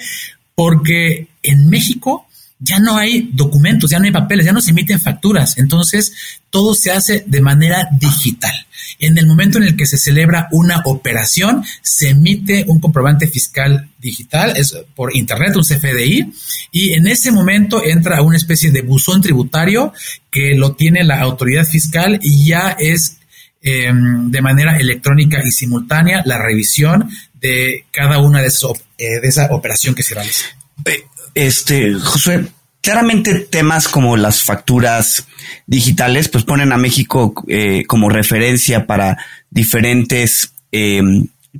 Porque 0.55 1.27
en 1.43 1.69
México 1.69 2.26
ya 2.59 2.79
no 2.79 2.97
hay 2.97 3.29
documentos, 3.33 3.89
ya 3.89 3.99
no 3.99 4.05
hay 4.05 4.11
papeles, 4.11 4.45
ya 4.45 4.51
no 4.51 4.61
se 4.61 4.71
emiten 4.71 4.99
facturas. 4.99 5.57
Entonces, 5.57 6.13
todo 6.49 6.73
se 6.73 6.91
hace 6.91 7.23
de 7.27 7.41
manera 7.41 7.87
digital. 7.99 8.53
En 8.99 9.17
el 9.17 9.27
momento 9.27 9.57
en 9.57 9.65
el 9.65 9.75
que 9.75 9.85
se 9.85 9.97
celebra 9.97 10.47
una 10.51 10.81
operación, 10.85 11.63
se 11.81 12.09
emite 12.09 12.65
un 12.67 12.79
comprobante 12.79 13.27
fiscal 13.27 13.89
digital, 13.99 14.53
es 14.57 14.75
por 14.95 15.15
internet, 15.15 15.55
un 15.55 15.63
CFDI, 15.63 16.33
y 16.71 16.93
en 16.93 17.07
ese 17.07 17.31
momento 17.31 17.83
entra 17.83 18.21
una 18.21 18.37
especie 18.37 18.71
de 18.71 18.81
buzón 18.81 19.21
tributario 19.21 19.93
que 20.31 20.55
lo 20.55 20.75
tiene 20.75 21.03
la 21.03 21.21
autoridad 21.21 21.65
fiscal 21.65 22.19
y 22.23 22.45
ya 22.45 22.75
es 22.79 23.17
em, 23.61 24.31
de 24.31 24.41
manera 24.41 24.77
electrónica 24.77 25.43
y 25.45 25.51
simultánea 25.51 26.23
la 26.25 26.39
revisión 26.39 27.09
de 27.39 27.85
cada 27.91 28.17
una 28.19 28.41
de 28.41 28.47
esas 28.47 28.71
eh, 28.97 29.19
de 29.21 29.27
esa 29.27 29.47
operación 29.51 29.93
que 29.93 30.03
se 30.03 30.15
realiza. 30.15 30.45
Este, 31.37 31.93
José, 31.93 32.47
claramente 32.81 33.41
temas 33.41 33.87
como 33.87 34.17
las 34.17 34.41
facturas 34.41 35.27
digitales, 35.67 36.29
pues 36.29 36.43
ponen 36.43 36.71
a 36.71 36.77
México 36.77 37.35
eh, 37.47 37.83
como 37.85 38.09
referencia 38.09 38.87
para 38.87 39.19
diferentes, 39.51 40.55
eh, 40.71 41.03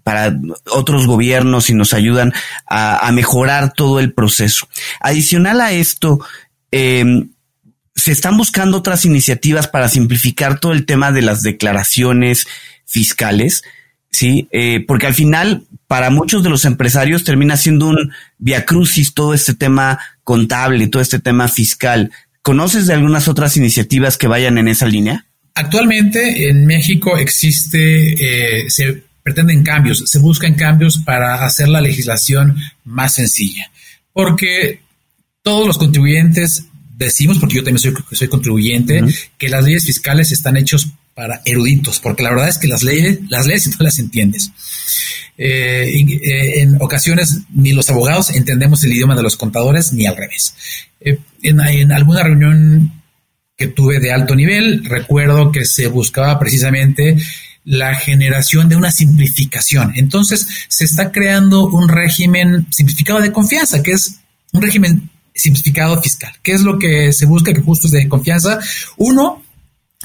para 0.01 0.35
otros 0.71 1.05
gobiernos 1.05 1.69
y 1.69 1.75
nos 1.75 1.93
ayudan 1.93 2.33
a, 2.65 3.07
mejorar 3.11 3.73
todo 3.73 3.99
el 3.99 4.13
proceso. 4.13 4.67
Adicional 4.99 5.61
a 5.61 5.73
esto, 5.73 6.25
em, 6.71 7.29
se 7.93 8.13
están 8.13 8.35
buscando 8.35 8.77
otras 8.77 9.05
iniciativas 9.05 9.67
para 9.67 9.89
simplificar 9.89 10.59
todo 10.59 10.73
el 10.73 10.87
tema 10.87 11.11
de 11.11 11.21
las 11.21 11.43
declaraciones 11.43 12.47
fiscales. 12.83 13.63
Sí, 14.09 14.47
eh, 14.51 14.83
porque 14.87 15.05
al 15.05 15.13
final 15.13 15.67
para 15.87 16.09
muchos 16.09 16.43
de 16.43 16.49
los 16.49 16.65
empresarios 16.65 17.23
termina 17.23 17.57
siendo 17.57 17.87
un 17.87 18.11
viacrucis 18.37 19.13
todo 19.13 19.33
este 19.33 19.53
tema 19.53 19.99
contable, 20.23 20.87
todo 20.87 21.01
este 21.01 21.19
tema 21.19 21.47
fiscal. 21.47 22.11
¿Conoces 22.41 22.87
de 22.87 22.93
algunas 22.93 23.27
otras 23.27 23.57
iniciativas 23.57 24.17
que 24.17 24.27
vayan 24.27 24.57
en 24.57 24.67
esa 24.67 24.85
línea? 24.85 25.25
Actualmente 25.55 26.49
en 26.49 26.65
México 26.65 27.17
existe, 27.17 28.61
eh, 28.63 28.69
se 28.69 29.03
pretenden 29.23 29.63
cambios, 29.63 30.03
se 30.05 30.19
buscan 30.19 30.53
cambios 30.53 30.99
para 30.99 31.43
hacer 31.43 31.67
la 31.67 31.81
legislación 31.81 32.57
más 32.83 33.15
sencilla, 33.15 33.69
porque 34.13 34.81
todos 35.41 35.67
los 35.67 35.77
contribuyentes 35.77 36.65
decimos, 36.95 37.37
porque 37.39 37.55
yo 37.55 37.63
también 37.63 37.79
soy, 37.79 37.93
soy 38.11 38.27
contribuyente, 38.27 39.01
que 39.37 39.49
las 39.49 39.63
leyes 39.63 39.85
fiscales 39.85 40.31
están 40.31 40.57
hechos 40.57 40.89
para 41.13 41.41
eruditos, 41.45 41.99
porque 41.99 42.23
la 42.23 42.29
verdad 42.29 42.49
es 42.49 42.57
que 42.57 42.67
las 42.67 42.83
leyes, 42.83 43.19
las 43.29 43.47
leyes 43.47 43.67
no 43.79 43.83
las 43.83 43.99
entiendes. 43.99 44.51
Eh, 45.39 46.01
eh, 46.01 46.61
en 46.61 46.81
ocasiones 46.81 47.41
ni 47.53 47.71
los 47.71 47.91
abogados 47.91 48.31
entendemos 48.31 48.83
el 48.83 48.93
idioma 48.93 49.15
de 49.15 49.21
los 49.21 49.37
contadores 49.37 49.93
ni 49.93 50.07
al 50.07 50.17
revés. 50.17 50.55
Eh, 50.99 51.19
en, 51.43 51.91
alguna 51.91 52.23
reunión 52.23 52.91
que 53.55 53.67
tuve 53.67 53.99
de 53.99 54.11
alto 54.11 54.35
nivel, 54.35 54.83
recuerdo 54.85 55.51
que 55.51 55.65
se 55.65 55.87
buscaba 55.87 56.39
precisamente 56.39 57.17
la 57.63 57.95
generación 57.95 58.69
de 58.69 58.75
una 58.75 58.91
simplificación. 58.91 59.93
Entonces, 59.95 60.47
se 60.69 60.85
está 60.85 61.11
creando 61.11 61.67
un 61.67 61.89
régimen 61.89 62.65
simplificado 62.71 63.19
de 63.19 63.31
confianza, 63.31 63.83
que 63.83 63.91
es 63.91 64.19
un 64.53 64.61
régimen 64.61 65.09
simplificado 65.35 66.01
fiscal. 66.01 66.33
¿Qué 66.41 66.53
es 66.53 66.61
lo 66.61 66.79
que 66.79 67.13
se 67.13 67.25
busca? 67.25 67.53
Que 67.53 67.61
justo 67.61 67.87
es 67.87 67.93
de 67.93 68.07
confianza. 68.07 68.59
Uno, 68.97 69.43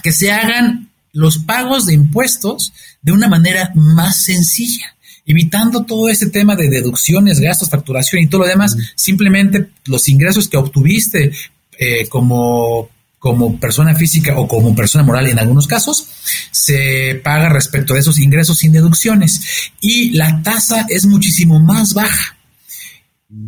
que 0.02 0.12
se 0.12 0.32
hagan 0.32 0.90
los 1.12 1.38
pagos 1.38 1.86
de 1.86 1.94
impuestos 1.94 2.72
de 3.02 3.12
una 3.12 3.28
manera 3.28 3.70
más 3.74 4.24
sencilla, 4.24 4.91
evitando 5.26 5.84
todo 5.84 6.08
ese 6.08 6.30
tema 6.30 6.56
de 6.56 6.68
deducciones, 6.68 7.40
gastos, 7.40 7.70
facturación 7.70 8.22
y 8.22 8.26
todo 8.26 8.42
lo 8.42 8.48
demás, 8.48 8.76
simplemente 8.94 9.70
los 9.86 10.08
ingresos 10.08 10.48
que 10.48 10.56
obtuviste 10.56 11.32
eh, 11.78 12.06
como 12.08 12.90
como 13.22 13.56
persona 13.60 13.94
física 13.94 14.36
o 14.36 14.48
como 14.48 14.74
persona 14.74 15.04
moral 15.04 15.28
en 15.28 15.38
algunos 15.38 15.68
casos, 15.68 16.08
se 16.50 17.20
paga 17.22 17.48
respecto 17.48 17.94
de 17.94 18.00
esos 18.00 18.18
ingresos 18.18 18.58
sin 18.58 18.72
deducciones. 18.72 19.70
Y 19.80 20.10
la 20.10 20.42
tasa 20.42 20.86
es 20.88 21.06
muchísimo 21.06 21.60
más 21.60 21.94
baja. 21.94 22.36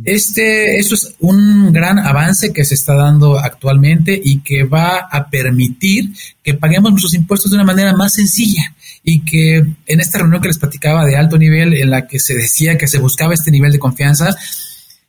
Este, 0.04 0.78
esto 0.78 0.94
es 0.94 1.16
un 1.18 1.72
gran 1.72 1.98
avance 1.98 2.52
que 2.52 2.64
se 2.64 2.74
está 2.74 2.94
dando 2.94 3.36
actualmente 3.36 4.18
y 4.22 4.42
que 4.42 4.62
va 4.62 5.08
a 5.10 5.28
permitir 5.28 6.12
que 6.44 6.54
paguemos 6.54 6.92
nuestros 6.92 7.14
impuestos 7.14 7.50
de 7.50 7.56
una 7.56 7.66
manera 7.66 7.92
más 7.94 8.14
sencilla 8.14 8.72
y 9.06 9.20
que 9.20 9.56
en 9.56 10.00
esta 10.00 10.18
reunión 10.18 10.40
que 10.40 10.48
les 10.48 10.58
platicaba 10.58 11.04
de 11.04 11.16
alto 11.16 11.36
nivel, 11.36 11.74
en 11.74 11.90
la 11.90 12.06
que 12.06 12.18
se 12.18 12.34
decía 12.34 12.78
que 12.78 12.88
se 12.88 12.98
buscaba 12.98 13.34
este 13.34 13.50
nivel 13.50 13.70
de 13.70 13.78
confianza, 13.78 14.34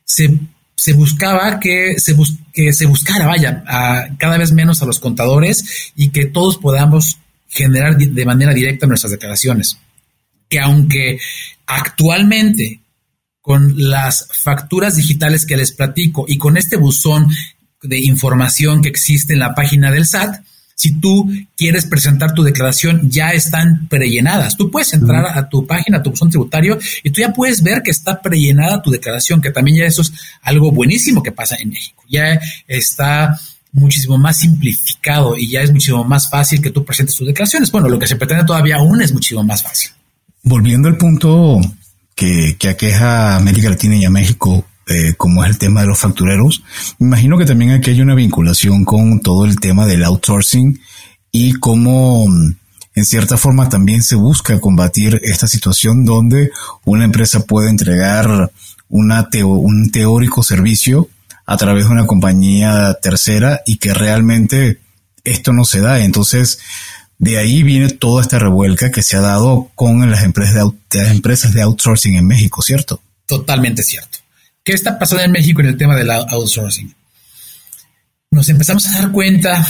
se, 0.04 0.38
se 0.76 0.92
buscaba 0.92 1.58
que 1.58 1.98
se, 1.98 2.14
que 2.52 2.74
se 2.74 2.84
buscara, 2.84 3.26
vaya, 3.26 3.64
a 3.66 4.08
cada 4.18 4.36
vez 4.36 4.52
menos 4.52 4.82
a 4.82 4.86
los 4.86 5.00
contadores 5.00 5.92
y 5.96 6.10
que 6.10 6.26
todos 6.26 6.58
podamos 6.58 7.18
generar 7.48 7.96
de 7.96 8.26
manera 8.26 8.52
directa 8.52 8.86
nuestras 8.86 9.12
declaraciones. 9.12 9.78
Que 10.50 10.60
aunque 10.60 11.18
actualmente 11.66 12.80
con 13.40 13.72
las 13.76 14.28
facturas 14.42 14.96
digitales 14.96 15.46
que 15.46 15.56
les 15.56 15.72
platico 15.72 16.26
y 16.28 16.36
con 16.36 16.58
este 16.58 16.76
buzón 16.76 17.28
de 17.82 17.98
información 17.98 18.82
que 18.82 18.90
existe 18.90 19.32
en 19.32 19.38
la 19.38 19.54
página 19.54 19.90
del 19.90 20.06
SAT, 20.06 20.44
si 20.76 21.00
tú 21.00 21.28
quieres 21.56 21.86
presentar 21.86 22.34
tu 22.34 22.42
declaración, 22.42 23.10
ya 23.10 23.30
están 23.30 23.88
prellenadas. 23.88 24.56
Tú 24.56 24.70
puedes 24.70 24.92
entrar 24.92 25.24
a 25.26 25.48
tu 25.48 25.66
página, 25.66 25.98
a 25.98 26.02
tu 26.02 26.10
buzón 26.10 26.28
tributario, 26.28 26.78
y 27.02 27.10
tú 27.10 27.22
ya 27.22 27.32
puedes 27.32 27.62
ver 27.62 27.82
que 27.82 27.90
está 27.90 28.20
prellenada 28.20 28.82
tu 28.82 28.90
declaración, 28.90 29.40
que 29.40 29.50
también 29.50 29.78
ya 29.78 29.84
eso 29.86 30.02
es 30.02 30.12
algo 30.42 30.70
buenísimo 30.70 31.22
que 31.22 31.32
pasa 31.32 31.56
en 31.58 31.70
México. 31.70 32.04
Ya 32.08 32.38
está 32.68 33.40
muchísimo 33.72 34.18
más 34.18 34.38
simplificado 34.38 35.36
y 35.36 35.48
ya 35.48 35.62
es 35.62 35.72
muchísimo 35.72 36.04
más 36.04 36.28
fácil 36.30 36.60
que 36.60 36.70
tú 36.70 36.84
presentes 36.84 37.16
tus 37.16 37.26
declaraciones. 37.26 37.72
Bueno, 37.72 37.88
lo 37.88 37.98
que 37.98 38.06
se 38.06 38.16
pretende 38.16 38.44
todavía 38.44 38.76
aún 38.76 39.00
es 39.00 39.12
muchísimo 39.12 39.42
más 39.44 39.62
fácil. 39.62 39.90
Volviendo 40.42 40.88
al 40.88 40.98
punto 40.98 41.60
que, 42.14 42.56
aqueja 42.68 43.32
a 43.32 43.36
América 43.36 43.70
Latina 43.70 43.96
y 43.96 44.04
a 44.04 44.10
México, 44.10 44.64
eh, 44.86 45.14
como 45.16 45.44
es 45.44 45.50
el 45.50 45.58
tema 45.58 45.80
de 45.80 45.88
los 45.88 45.98
factureros, 45.98 46.62
imagino 47.00 47.36
que 47.38 47.44
también 47.44 47.72
aquí 47.72 47.90
hay 47.90 48.00
una 48.00 48.14
vinculación 48.14 48.84
con 48.84 49.20
todo 49.20 49.44
el 49.44 49.58
tema 49.58 49.86
del 49.86 50.04
outsourcing 50.04 50.80
y 51.32 51.54
cómo 51.54 52.28
mm, 52.28 52.54
en 52.94 53.04
cierta 53.04 53.36
forma 53.36 53.68
también 53.68 54.02
se 54.02 54.16
busca 54.16 54.58
combatir 54.60 55.20
esta 55.22 55.46
situación 55.46 56.04
donde 56.04 56.50
una 56.84 57.04
empresa 57.04 57.40
puede 57.40 57.68
entregar 57.68 58.50
una 58.88 59.28
un 59.44 59.90
teórico 59.90 60.42
servicio 60.42 61.08
a 61.44 61.56
través 61.56 61.84
de 61.84 61.92
una 61.92 62.06
compañía 62.06 62.94
tercera 63.00 63.60
y 63.66 63.76
que 63.76 63.92
realmente 63.94 64.80
esto 65.24 65.52
no 65.52 65.64
se 65.64 65.80
da. 65.80 66.00
Entonces, 66.00 66.58
De 67.18 67.38
ahí 67.38 67.62
viene 67.62 67.88
toda 67.88 68.20
esta 68.20 68.38
revuelca 68.38 68.90
que 68.90 69.02
se 69.02 69.16
ha 69.16 69.22
dado 69.22 69.70
con 69.74 70.10
las 70.10 70.22
empresas 70.22 70.54
de, 70.54 70.98
las 70.98 71.10
empresas 71.10 71.54
de 71.54 71.62
outsourcing 71.62 72.14
en 72.14 72.26
México, 72.26 72.60
¿cierto? 72.60 73.00
Totalmente 73.24 73.82
cierto. 73.82 74.18
¿Qué 74.66 74.72
está 74.72 74.98
pasando 74.98 75.22
en 75.22 75.30
México 75.30 75.60
en 75.60 75.68
el 75.68 75.76
tema 75.76 75.94
del 75.94 76.10
outsourcing? 76.10 76.92
Nos 78.32 78.48
empezamos 78.48 78.84
a 78.88 79.00
dar 79.00 79.12
cuenta 79.12 79.64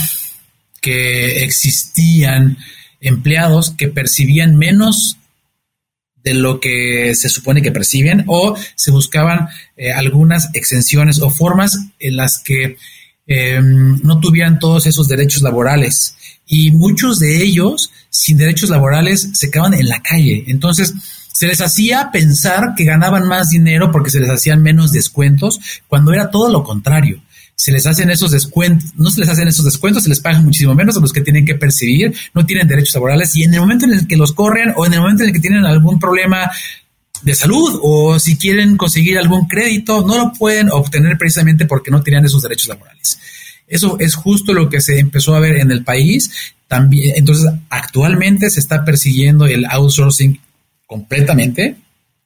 que 0.80 1.44
existían 1.44 2.56
empleados 3.02 3.72
que 3.72 3.88
percibían 3.88 4.56
menos 4.56 5.18
de 6.24 6.32
lo 6.32 6.60
que 6.60 7.14
se 7.14 7.28
supone 7.28 7.60
que 7.60 7.72
perciben 7.72 8.24
o 8.26 8.56
se 8.74 8.90
buscaban 8.90 9.48
eh, 9.76 9.92
algunas 9.92 10.48
exenciones 10.54 11.20
o 11.20 11.28
formas 11.28 11.78
en 11.98 12.16
las 12.16 12.38
que 12.38 12.78
em, 13.26 14.00
no 14.02 14.18
tuvieran 14.18 14.58
todos 14.58 14.86
esos 14.86 15.08
derechos 15.08 15.42
laborales 15.42 16.16
y 16.46 16.70
muchos 16.70 17.18
de 17.18 17.42
ellos 17.42 17.92
sin 18.08 18.38
derechos 18.38 18.70
laborales 18.70 19.28
se 19.34 19.50
quedaban 19.50 19.74
en 19.74 19.88
la 19.88 20.00
calle. 20.00 20.44
Entonces, 20.46 20.94
se 21.36 21.46
les 21.46 21.60
hacía 21.60 22.08
pensar 22.10 22.72
que 22.74 22.84
ganaban 22.84 23.28
más 23.28 23.50
dinero 23.50 23.92
porque 23.92 24.08
se 24.08 24.20
les 24.20 24.30
hacían 24.30 24.62
menos 24.62 24.90
descuentos, 24.90 25.60
cuando 25.86 26.14
era 26.14 26.30
todo 26.30 26.50
lo 26.50 26.64
contrario 26.64 27.20
se 27.58 27.72
les 27.72 27.86
hacen 27.86 28.10
esos 28.10 28.30
descuentos, 28.30 28.90
no 28.96 29.10
se 29.10 29.20
les 29.20 29.30
hacen 29.30 29.48
esos 29.48 29.64
descuentos, 29.64 30.02
se 30.02 30.10
les 30.10 30.20
pagan 30.20 30.44
muchísimo 30.44 30.74
menos 30.74 30.96
a 30.96 31.00
los 31.00 31.12
que 31.12 31.22
tienen 31.22 31.46
que 31.46 31.54
percibir, 31.54 32.14
no 32.34 32.44
tienen 32.44 32.68
derechos 32.68 32.94
laborales 32.94 33.34
y 33.34 33.44
en 33.44 33.54
el 33.54 33.60
momento 33.60 33.86
en 33.86 33.94
el 33.94 34.06
que 34.06 34.16
los 34.16 34.34
corren 34.34 34.74
o 34.76 34.84
en 34.84 34.92
el 34.92 35.00
momento 35.00 35.22
en 35.22 35.30
el 35.30 35.34
que 35.34 35.40
tienen 35.40 35.64
algún 35.64 35.98
problema 35.98 36.50
de 37.22 37.34
salud 37.34 37.80
o 37.82 38.18
si 38.18 38.36
quieren 38.36 38.76
conseguir 38.76 39.18
algún 39.18 39.46
crédito, 39.46 40.06
no 40.06 40.18
lo 40.18 40.32
pueden 40.32 40.70
obtener 40.70 41.16
precisamente 41.16 41.64
porque 41.64 41.90
no 41.90 42.02
tenían 42.02 42.24
esos 42.24 42.42
derechos 42.42 42.68
laborales. 42.68 43.18
Eso 43.66 43.96
es 43.98 44.14
justo 44.14 44.52
lo 44.52 44.68
que 44.68 44.80
se 44.80 44.98
empezó 44.98 45.34
a 45.34 45.40
ver 45.40 45.56
en 45.56 45.70
el 45.70 45.82
país. 45.82 46.30
También, 46.68 47.14
entonces, 47.16 47.50
actualmente 47.70 48.50
se 48.50 48.60
está 48.60 48.84
persiguiendo 48.84 49.46
el 49.46 49.64
outsourcing 49.64 50.40
completamente. 50.86 51.76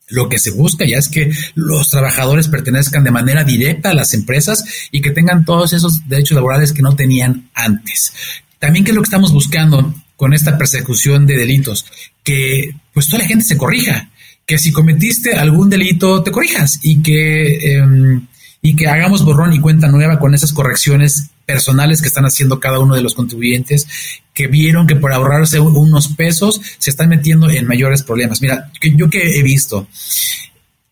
Lo 0.09 0.29
que 0.29 0.39
se 0.39 0.51
busca 0.51 0.85
ya 0.85 0.99
es 0.99 1.09
que 1.09 1.31
los 1.55 1.89
trabajadores 1.91 2.49
pertenezcan 2.49 3.05
de 3.05 3.13
manera 3.13 3.45
directa 3.45 3.91
a 3.91 3.95
las 3.95 4.13
empresas 4.13 4.65
y 4.91 5.01
que 5.01 5.13
tengan 5.13 5.45
todos 5.45 5.73
esos 5.73 6.09
derechos 6.09 6.35
laborales 6.35 6.73
que 6.73 6.83
no 6.83 6.97
tenían 6.97 7.49
antes. 7.55 8.13
También 8.59 8.85
qué 8.85 8.91
es 8.91 8.95
lo 8.97 9.03
que 9.03 9.07
estamos 9.07 9.33
buscando 9.33 9.95
con 10.17 10.35
esta 10.35 10.59
persecución 10.59 11.27
de 11.27 11.37
delitos, 11.37 11.87
que 12.25 12.73
pues 12.93 13.07
toda 13.07 13.23
la 13.23 13.29
gente 13.29 13.45
se 13.45 13.57
corrija, 13.57 14.11
que 14.45 14.59
si 14.59 14.73
cometiste 14.73 15.35
algún 15.35 15.71
delito 15.71 16.23
te 16.23 16.33
corrijas 16.33 16.81
y 16.83 17.01
que 17.01 17.77
em, 17.77 18.27
y 18.63 18.77
que 18.77 18.89
hagamos 18.89 19.25
borrón 19.25 19.53
y 19.53 19.61
cuenta 19.61 19.89
nueva 19.89 20.19
con 20.19 20.35
esas 20.35 20.53
correcciones 20.53 21.31
personales 21.51 22.01
que 22.01 22.07
están 22.07 22.27
haciendo 22.27 22.61
cada 22.61 22.79
uno 22.79 22.95
de 22.95 23.03
los 23.03 23.15
contribuyentes 23.15 23.89
que 24.33 24.47
vieron 24.47 24.87
que 24.87 24.95
por 24.95 25.13
ahorrarse 25.13 25.59
unos 25.59 26.09
pesos 26.15 26.61
se 26.79 26.91
están 26.91 27.09
metiendo 27.09 27.51
en 27.51 27.67
mayores 27.67 28.05
problemas. 28.05 28.41
Mira, 28.41 28.71
yo 28.81 29.11
que 29.11 29.39
he 29.39 29.43
visto 29.43 29.89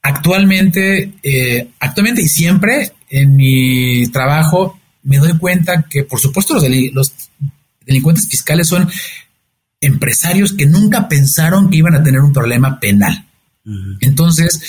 actualmente, 0.02 1.12
eh, 1.22 1.68
actualmente 1.78 2.22
y 2.22 2.28
siempre 2.28 2.92
en 3.08 3.36
mi 3.36 4.08
trabajo 4.08 4.80
me 5.04 5.18
doy 5.18 5.38
cuenta 5.38 5.84
que 5.88 6.02
por 6.02 6.18
supuesto 6.18 6.54
los, 6.54 6.64
los 6.92 7.12
delincuentes 7.86 8.26
fiscales 8.26 8.66
son 8.66 8.90
empresarios 9.80 10.54
que 10.54 10.66
nunca 10.66 11.08
pensaron 11.08 11.70
que 11.70 11.76
iban 11.76 11.94
a 11.94 12.02
tener 12.02 12.20
un 12.20 12.32
problema 12.32 12.80
penal. 12.80 13.26
Entonces, 14.00 14.60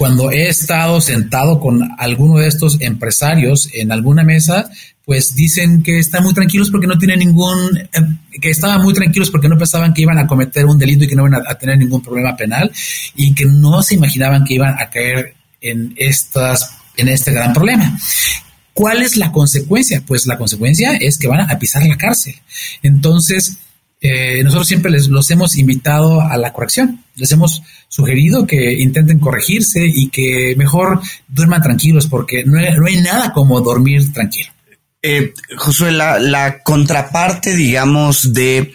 cuando 0.00 0.30
he 0.30 0.48
estado 0.48 0.98
sentado 1.02 1.60
con 1.60 1.86
alguno 1.98 2.38
de 2.38 2.48
estos 2.48 2.80
empresarios 2.80 3.68
en 3.74 3.92
alguna 3.92 4.24
mesa, 4.24 4.70
pues 5.04 5.34
dicen 5.34 5.82
que 5.82 5.98
están 5.98 6.24
muy 6.24 6.32
tranquilos 6.32 6.70
porque 6.70 6.86
no 6.86 6.96
tienen 6.96 7.18
ningún, 7.18 7.78
em, 7.92 8.16
que 8.40 8.48
estaban 8.48 8.80
muy 8.80 8.94
tranquilos 8.94 9.30
porque 9.30 9.50
no 9.50 9.58
pensaban 9.58 9.92
que 9.92 10.00
iban 10.00 10.16
a 10.16 10.26
cometer 10.26 10.64
un 10.64 10.78
delito 10.78 11.04
y 11.04 11.06
que 11.06 11.14
no 11.14 11.26
iban 11.26 11.42
a, 11.46 11.54
tener 11.56 11.76
ningún 11.76 12.00
problema 12.00 12.34
penal 12.34 12.72
y 13.14 13.34
que 13.34 13.44
no 13.44 13.82
se 13.82 13.96
imaginaban 13.96 14.42
que 14.44 14.54
iban 14.54 14.72
a 14.78 14.88
caer 14.88 15.34
en 15.60 15.92
estas, 15.98 16.78
en 16.96 17.08
este 17.08 17.32
gran 17.32 17.52
problema. 17.52 17.98
¿Cuál 18.72 19.02
es 19.02 19.18
la 19.18 19.30
consecuencia? 19.30 20.02
Pues 20.06 20.26
la 20.26 20.38
consecuencia 20.38 20.96
es 20.96 21.18
que 21.18 21.28
van 21.28 21.42
a 21.42 21.58
pisar 21.58 21.84
la 21.84 21.98
cárcel. 21.98 22.36
Entonces, 22.82 23.58
eh, 24.00 24.42
nosotros 24.42 24.66
siempre 24.66 24.90
les, 24.90 25.08
los 25.08 25.30
hemos 25.30 25.56
invitado 25.56 26.20
a 26.20 26.36
la 26.36 26.52
corrección. 26.52 27.04
Les 27.16 27.30
hemos 27.32 27.62
sugerido 27.88 28.46
que 28.46 28.74
intenten 28.80 29.18
corregirse 29.18 29.86
y 29.86 30.08
que 30.08 30.54
mejor 30.56 31.00
duerman 31.28 31.62
tranquilos 31.62 32.06
porque 32.06 32.44
no 32.44 32.58
hay 32.58 33.00
nada 33.02 33.32
como 33.32 33.60
dormir 33.60 34.12
tranquilo. 34.12 34.50
Eh, 35.02 35.32
Josué, 35.56 35.92
la, 35.92 36.62
contraparte, 36.62 37.56
digamos, 37.56 38.34
de 38.34 38.72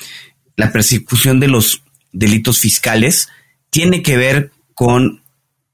la 0.55 0.71
persecución 0.71 1.39
de 1.39 1.47
los 1.47 1.83
delitos 2.11 2.59
fiscales 2.59 3.29
tiene 3.69 4.01
que 4.01 4.17
ver 4.17 4.51
con 4.73 5.21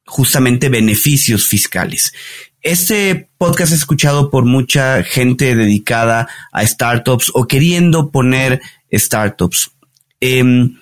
justamente 0.06 0.70
beneficios 0.70 1.48
fiscales. 1.48 2.14
Este 2.62 3.30
podcast 3.38 3.72
es 3.72 3.80
escuchado 3.80 4.30
por 4.30 4.46
mucha 4.46 5.04
gente 5.04 5.56
dedicada 5.56 6.28
a 6.52 6.66
startups 6.66 7.32
o 7.34 7.48
queriendo 7.48 8.12
poner 8.12 8.62
startups. 8.92 9.72
Em, 10.20 10.78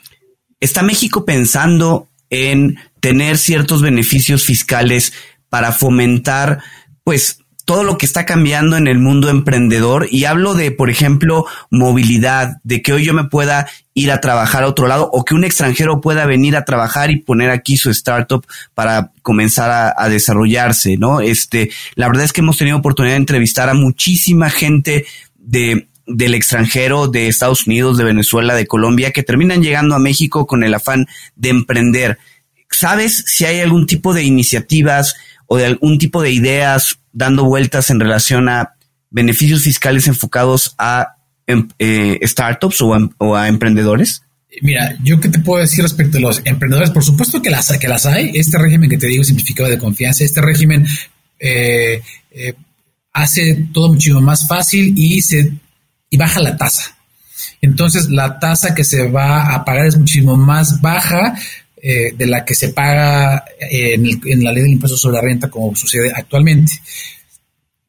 ¿Está 0.60 0.84
México 0.84 1.24
pensando 1.26 2.10
en 2.30 2.78
tener 3.00 3.38
ciertos 3.38 3.82
beneficios 3.82 4.44
fiscales 4.44 5.14
para 5.50 5.72
fomentar, 5.72 6.62
pues, 7.04 7.40
todo 7.70 7.84
lo 7.84 8.00
que 8.00 8.08
está 8.08 8.26
cambiando 8.26 8.78
en 8.78 8.88
el 8.88 8.98
mundo 8.98 9.30
emprendedor 9.30 10.08
y 10.10 10.26
hablo 10.26 10.56
de, 10.56 10.72
por 10.72 10.90
ejemplo, 10.90 11.46
movilidad, 11.70 12.58
de 12.64 12.82
que 12.82 12.94
hoy 12.94 13.06
yo 13.06 13.14
me 13.14 13.26
pueda 13.26 13.70
ir 13.94 14.12
a 14.12 14.22
trabajar 14.22 14.64
a 14.64 14.68
otro 14.68 14.88
lado 14.88 15.08
o 15.14 15.24
que 15.24 15.36
un 15.36 15.44
extranjero 15.44 16.02
pueda 16.02 16.26
venir 16.26 16.56
a 16.56 16.66
trabajar 16.66 17.12
y 17.12 17.18
poner 17.18 17.52
aquí 17.52 17.78
su 17.78 17.92
startup 17.92 18.44
para 18.74 19.12
comenzar 19.22 19.94
a, 19.96 20.10
desarrollarse, 20.10 20.98
¿no? 20.98 21.22
Este, 21.22 21.70
la 21.94 22.08
verdad 22.08 22.24
es 22.24 22.34
que 22.34 22.42
hemos 22.42 22.58
tenido 22.58 22.76
oportunidad 22.76 23.14
de 23.14 23.20
entrevistar 23.20 23.70
a 23.70 23.76
muchísima 23.76 24.50
gente 24.50 25.06
de 25.36 25.90
del 26.10 26.34
extranjero, 26.34 27.08
de 27.08 27.28
Estados 27.28 27.68
Unidos, 27.68 27.98
de 27.98 28.04
Venezuela, 28.04 28.56
de 28.56 28.68
Colombia, 28.68 29.12
que 29.12 29.24
terminan 29.24 29.62
llegando 29.62 29.96
a 29.96 30.00
México 30.00 30.46
con 30.46 30.64
el 30.64 30.74
afán 30.74 31.08
de 31.36 31.50
emprender. 31.50 32.18
¿Sabes 32.70 33.24
si 33.28 33.46
hay 33.46 33.60
algún 33.60 33.86
tipo 33.86 34.14
de 34.14 34.24
iniciativas 34.24 35.16
o 35.48 35.58
de 35.58 35.66
algún 35.66 35.98
tipo 35.98 36.22
de 36.22 36.32
ideas 36.32 37.00
dando 37.12 37.46
vueltas 37.46 37.90
en 37.90 38.00
relación 38.00 38.50
a 38.50 38.76
beneficios 39.10 39.64
fiscales 39.64 40.08
enfocados 40.08 40.76
a 40.78 41.16
em, 41.48 41.68
eh, 41.80 42.20
startups 42.24 42.82
o 42.82 43.36
a, 43.36 43.48
emprendedores? 43.48 44.24
Mira, 44.62 44.98
yo 45.04 45.20
qué 45.20 45.30
te 45.30 45.40
puedo 45.40 45.62
decir 45.62 45.84
respecto 45.84 46.18
a 46.18 46.22
los 46.22 46.42
emprendedores, 46.44 46.90
por 46.90 47.04
supuesto 47.04 47.42
que 47.42 47.50
las, 47.50 47.76
que 47.78 47.88
las 47.88 48.06
hay. 48.06 48.32
Este 48.34 48.58
régimen 48.58 48.90
que 48.90 48.98
te 48.98 49.08
digo 49.08 49.24
simplificado 49.24 49.70
de 49.70 49.78
confianza, 49.78 50.24
este 50.24 50.42
régimen 50.42 50.86
eh, 51.40 52.02
eh, 52.32 52.54
hace 53.14 53.68
todo 53.74 53.90
muchísimo 53.90 54.22
más 54.22 54.48
fácil 54.48 54.94
y 54.98 55.22
se 55.22 55.52
y 56.10 56.18
baja 56.18 56.40
la 56.40 56.58
tasa. 56.58 56.96
Entonces 57.62 58.10
la 58.10 58.40
tasa 58.40 58.74
que 58.74 58.84
se 58.84 59.08
va 59.08 59.54
a 59.54 59.66
pagar 59.66 59.86
es 59.86 59.98
muchísimo 59.98 60.36
más 60.36 60.82
baja 60.82 61.36
eh, 61.82 62.14
de 62.18 62.28
la 62.28 62.44
que 62.44 62.56
se 62.56 62.70
paga 62.70 63.46
en, 63.60 64.44
la 64.44 64.52
ley 64.52 64.64
del 64.64 64.74
impuesto 64.74 64.98
sobre 64.98 65.16
la 65.16 65.22
renta 65.22 65.50
como 65.50 65.76
sucede 65.76 66.12
actualmente. 66.16 66.74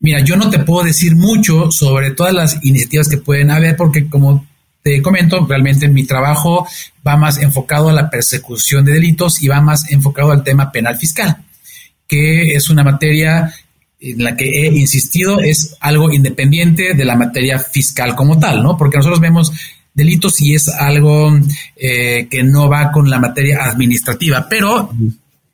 Mira, 0.01 0.21
yo 0.21 0.37
no 0.37 0.49
te 0.49 0.61
puedo 0.61 0.85
decir 0.85 1.15
mucho 1.15 1.71
sobre 1.71 2.13
todas 2.13 2.33
las 2.33 2.65
iniciativas 2.65 3.09
que 3.09 3.19
pueden 3.19 3.51
haber 3.51 3.77
porque 3.77 4.09
como 4.09 4.47
te 4.83 5.03
comento, 5.03 5.45
realmente 5.47 5.89
mi 5.89 6.05
trabajo 6.05 6.67
va 7.07 7.17
más 7.17 7.39
enfocado 7.39 7.91
a 7.91 7.93
la 7.93 8.09
persecución 8.09 8.85
de 8.85 8.93
delitos 8.93 9.43
y 9.43 9.49
va 9.49 9.61
más 9.61 9.91
enfocado 9.91 10.33
al 10.33 10.43
tema 10.43 10.73
penal 10.73 10.97
fiscal, 10.97 11.37
que 12.09 12.55
es 12.55 12.71
una 12.71 12.83
materia 12.83 13.55
en 14.01 14.25
la 14.25 14.37
que 14.37 14.45
he 14.45 14.67
insistido 14.79 15.41
es 15.41 15.77
algo 15.81 16.11
independiente 16.11 16.95
de 16.95 17.05
la 17.05 17.17
materia 17.17 17.59
fiscal 17.59 18.15
como 18.15 18.39
tal, 18.39 18.63
¿no? 18.63 18.77
Porque 18.77 18.97
nosotros 18.97 19.21
vemos 19.21 19.53
delitos 19.93 20.41
y 20.41 20.55
es 20.55 20.69
algo 20.69 21.39
eh, 21.77 22.27
que 22.31 22.43
no 22.43 22.69
va 22.69 22.91
con 22.93 23.11
la 23.11 23.19
materia 23.19 23.65
administrativa, 23.65 24.49
pero 24.49 24.91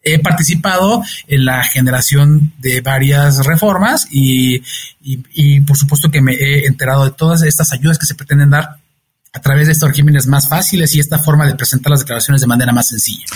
he 0.02 0.20
participado 0.20 1.02
en 1.26 1.44
la 1.44 1.64
generación 1.64 2.52
de 2.58 2.80
varias 2.80 3.44
reformas 3.44 4.06
y, 4.10 4.62
y, 5.00 5.60
por 5.62 5.76
supuesto 5.76 6.10
que 6.10 6.22
me 6.22 6.34
he 6.34 6.66
enterado 6.66 7.04
de 7.04 7.10
todas 7.10 7.42
estas 7.42 7.72
ayudas 7.72 7.98
que 7.98 8.06
se 8.06 8.14
pretenden 8.14 8.50
dar 8.50 8.76
a 9.32 9.40
través 9.40 9.66
de 9.66 9.72
estos 9.72 9.88
regímenes 9.88 10.28
más 10.28 10.48
fáciles 10.48 10.94
y 10.94 11.00
esta 11.00 11.18
forma 11.18 11.46
de 11.46 11.56
presentar 11.56 11.90
las 11.90 12.00
declaraciones 12.00 12.40
de 12.40 12.46
manera 12.46 12.72
más 12.72 12.88
sencilla. 12.88 13.26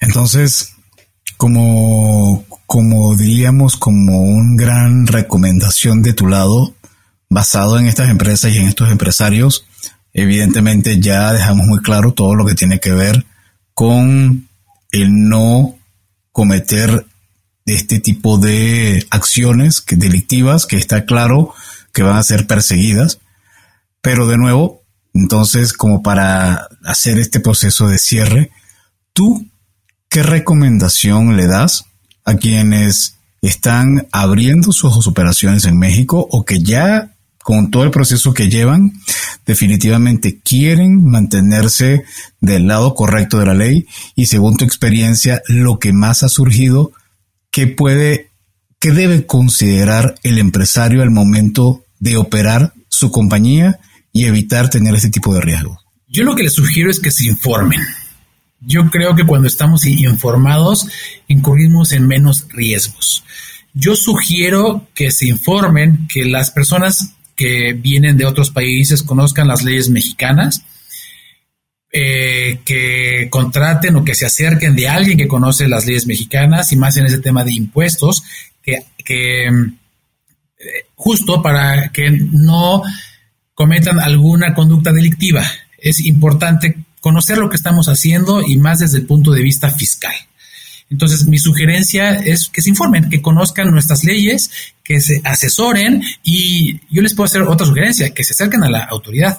Entonces, 0.00 0.74
como, 1.38 2.44
como 2.66 3.16
diríamos, 3.16 3.76
como 3.76 4.20
un 4.20 4.56
gran 4.56 5.06
recomendación 5.06 6.02
de 6.02 6.12
tu 6.12 6.26
lado, 6.26 6.74
basado 7.30 7.78
en 7.78 7.86
estas 7.86 8.10
empresas 8.10 8.52
y 8.52 8.58
en 8.58 8.66
estos 8.66 8.90
empresarios, 8.90 9.64
evidentemente 10.12 10.98
ya 11.00 11.32
dejamos 11.32 11.66
muy 11.66 11.78
claro 11.78 12.12
todo 12.12 12.34
lo 12.34 12.44
que 12.44 12.56
tiene 12.56 12.80
que 12.80 12.92
ver 12.92 13.24
con 13.72 14.48
el 14.90 15.28
no 15.28 15.76
cometer 16.32 17.06
este 17.66 18.00
tipo 18.00 18.38
de 18.38 19.06
acciones 19.10 19.84
delictivas 19.88 20.66
que 20.66 20.76
está 20.76 21.04
claro 21.04 21.54
que 21.92 22.02
van 22.02 22.16
a 22.16 22.22
ser 22.24 22.46
perseguidas. 22.46 23.20
Pero 24.02 24.26
de 24.26 24.36
nuevo, 24.36 24.82
Entonces, 25.14 25.72
como 25.72 26.02
para 26.02 26.68
hacer 26.84 27.18
este 27.18 27.40
proceso 27.40 27.88
de 27.88 27.98
cierre, 27.98 28.50
¿tú 29.12 29.48
qué 30.08 30.22
recomendación 30.22 31.36
le 31.36 31.46
das 31.46 31.84
a 32.24 32.34
quienes 32.34 33.16
están 33.42 34.06
abriendo 34.12 34.72
sus 34.72 35.06
operaciones 35.06 35.64
en 35.64 35.78
México 35.78 36.26
o 36.30 36.44
que 36.44 36.62
ya 36.62 37.14
con 37.48 37.70
todo 37.70 37.84
el 37.84 37.90
proceso 37.90 38.34
que 38.34 38.50
llevan, 38.50 38.92
definitivamente 39.46 40.38
quieren 40.38 41.02
mantenerse 41.02 42.04
del 42.42 42.66
lado 42.66 42.94
correcto 42.94 43.38
de 43.38 43.46
la 43.46 43.54
ley 43.54 43.86
y 44.14 44.26
según 44.26 44.58
tu 44.58 44.66
experiencia, 44.66 45.40
lo 45.48 45.78
que 45.78 45.94
más 45.94 46.22
ha 46.22 46.28
surgido, 46.28 46.92
¿qué 47.50 47.66
puede, 47.66 48.28
qué 48.78 48.92
debe 48.92 49.24
considerar 49.24 50.16
el 50.24 50.36
empresario 50.36 51.00
al 51.00 51.10
momento 51.10 51.84
de 52.00 52.18
operar 52.18 52.74
su 52.90 53.10
compañía 53.10 53.80
y 54.12 54.26
evitar 54.26 54.68
tener 54.68 54.94
ese 54.94 55.08
tipo 55.08 55.32
de 55.32 55.40
riesgos? 55.40 55.78
Yo 56.06 56.24
lo 56.24 56.34
que 56.34 56.42
les 56.42 56.52
sugiero 56.52 56.90
es 56.90 57.00
que 57.00 57.10
se 57.10 57.28
informen. 57.28 57.80
Yo 58.60 58.90
creo 58.90 59.14
que 59.14 59.24
cuando 59.24 59.46
estamos 59.46 59.86
informados 59.86 60.88
incurrimos 61.28 61.92
en 61.92 62.06
menos 62.06 62.46
riesgos. 62.48 63.24
Yo 63.72 63.94
sugiero 63.94 64.88
que 64.94 65.10
se 65.10 65.28
informen, 65.28 66.08
que 66.08 66.24
las 66.24 66.50
personas 66.50 67.14
que 67.36 67.72
vienen 67.72 68.16
de 68.16 68.26
otros 68.26 68.50
países 68.50 69.02
conozcan 69.02 69.46
las 69.46 69.62
leyes 69.62 69.90
mexicanas, 69.90 70.64
eh, 71.92 72.60
que 72.64 73.28
contraten 73.30 73.96
o 73.96 74.04
que 74.04 74.14
se 74.14 74.26
acerquen 74.26 74.74
de 74.74 74.88
alguien 74.88 75.16
que 75.16 75.28
conoce 75.28 75.68
las 75.68 75.86
leyes 75.86 76.06
mexicanas 76.06 76.72
y 76.72 76.76
más 76.76 76.96
en 76.96 77.06
ese 77.06 77.18
tema 77.18 77.44
de 77.44 77.52
impuestos, 77.52 78.22
que, 78.62 78.84
eh, 79.08 79.48
justo 80.96 81.40
para 81.40 81.90
que 81.90 82.10
no 82.10 82.82
cometan 83.54 84.00
alguna 84.00 84.52
conducta 84.54 84.92
delictiva. 84.92 85.44
Es 85.78 86.04
importante 86.04 86.84
conocer 87.00 87.38
lo 87.38 87.48
que 87.48 87.56
estamos 87.56 87.88
haciendo 87.88 88.42
y 88.42 88.56
más 88.56 88.80
desde 88.80 88.98
el 88.98 89.06
punto 89.06 89.30
de 89.30 89.42
vista 89.42 89.70
fiscal. 89.70 90.14
Entonces, 90.90 91.26
mi 91.26 91.38
sugerencia 91.38 92.14
es 92.14 92.48
que 92.48 92.62
se 92.62 92.70
informen, 92.70 93.10
que 93.10 93.20
conozcan 93.20 93.70
nuestras 93.70 94.04
leyes, 94.04 94.50
que 94.82 95.00
se 95.00 95.20
asesoren 95.24 96.02
y 96.22 96.80
yo 96.90 97.02
les 97.02 97.14
puedo 97.14 97.26
hacer 97.26 97.42
otra 97.42 97.66
sugerencia, 97.66 98.10
que 98.14 98.24
se 98.24 98.32
acerquen 98.32 98.64
a 98.64 98.70
la 98.70 98.84
autoridad. 98.84 99.38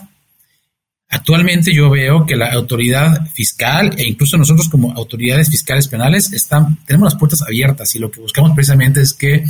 Actualmente 1.12 1.74
yo 1.74 1.90
veo 1.90 2.28
que 2.28 2.36
la 2.36 2.52
autoridad 2.54 3.28
fiscal 3.34 3.96
e 3.98 4.08
incluso 4.08 4.38
nosotros 4.38 4.70
como 4.70 4.94
autoridades 4.94 5.50
fiscales 5.50 5.88
penales 5.88 6.32
están, 6.34 6.78
tenemos 6.86 7.14
las 7.14 7.20
puertas 7.20 7.42
abiertas 7.42 7.96
y 7.96 8.00
lo 8.00 8.12
que 8.12 8.20
buscamos 8.20 8.52
precisamente 8.54 9.02
es 9.02 9.14
que 9.14 9.44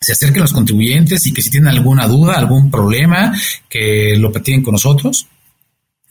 se 0.00 0.12
acerquen 0.12 0.40
los 0.40 0.54
contribuyentes 0.54 1.26
y 1.26 1.34
que 1.34 1.42
si 1.42 1.50
tienen 1.50 1.68
alguna 1.68 2.06
duda, 2.06 2.38
algún 2.38 2.70
problema, 2.70 3.38
que 3.68 4.16
lo 4.16 4.32
platiquen 4.32 4.62
con 4.62 4.72
nosotros. 4.72 5.26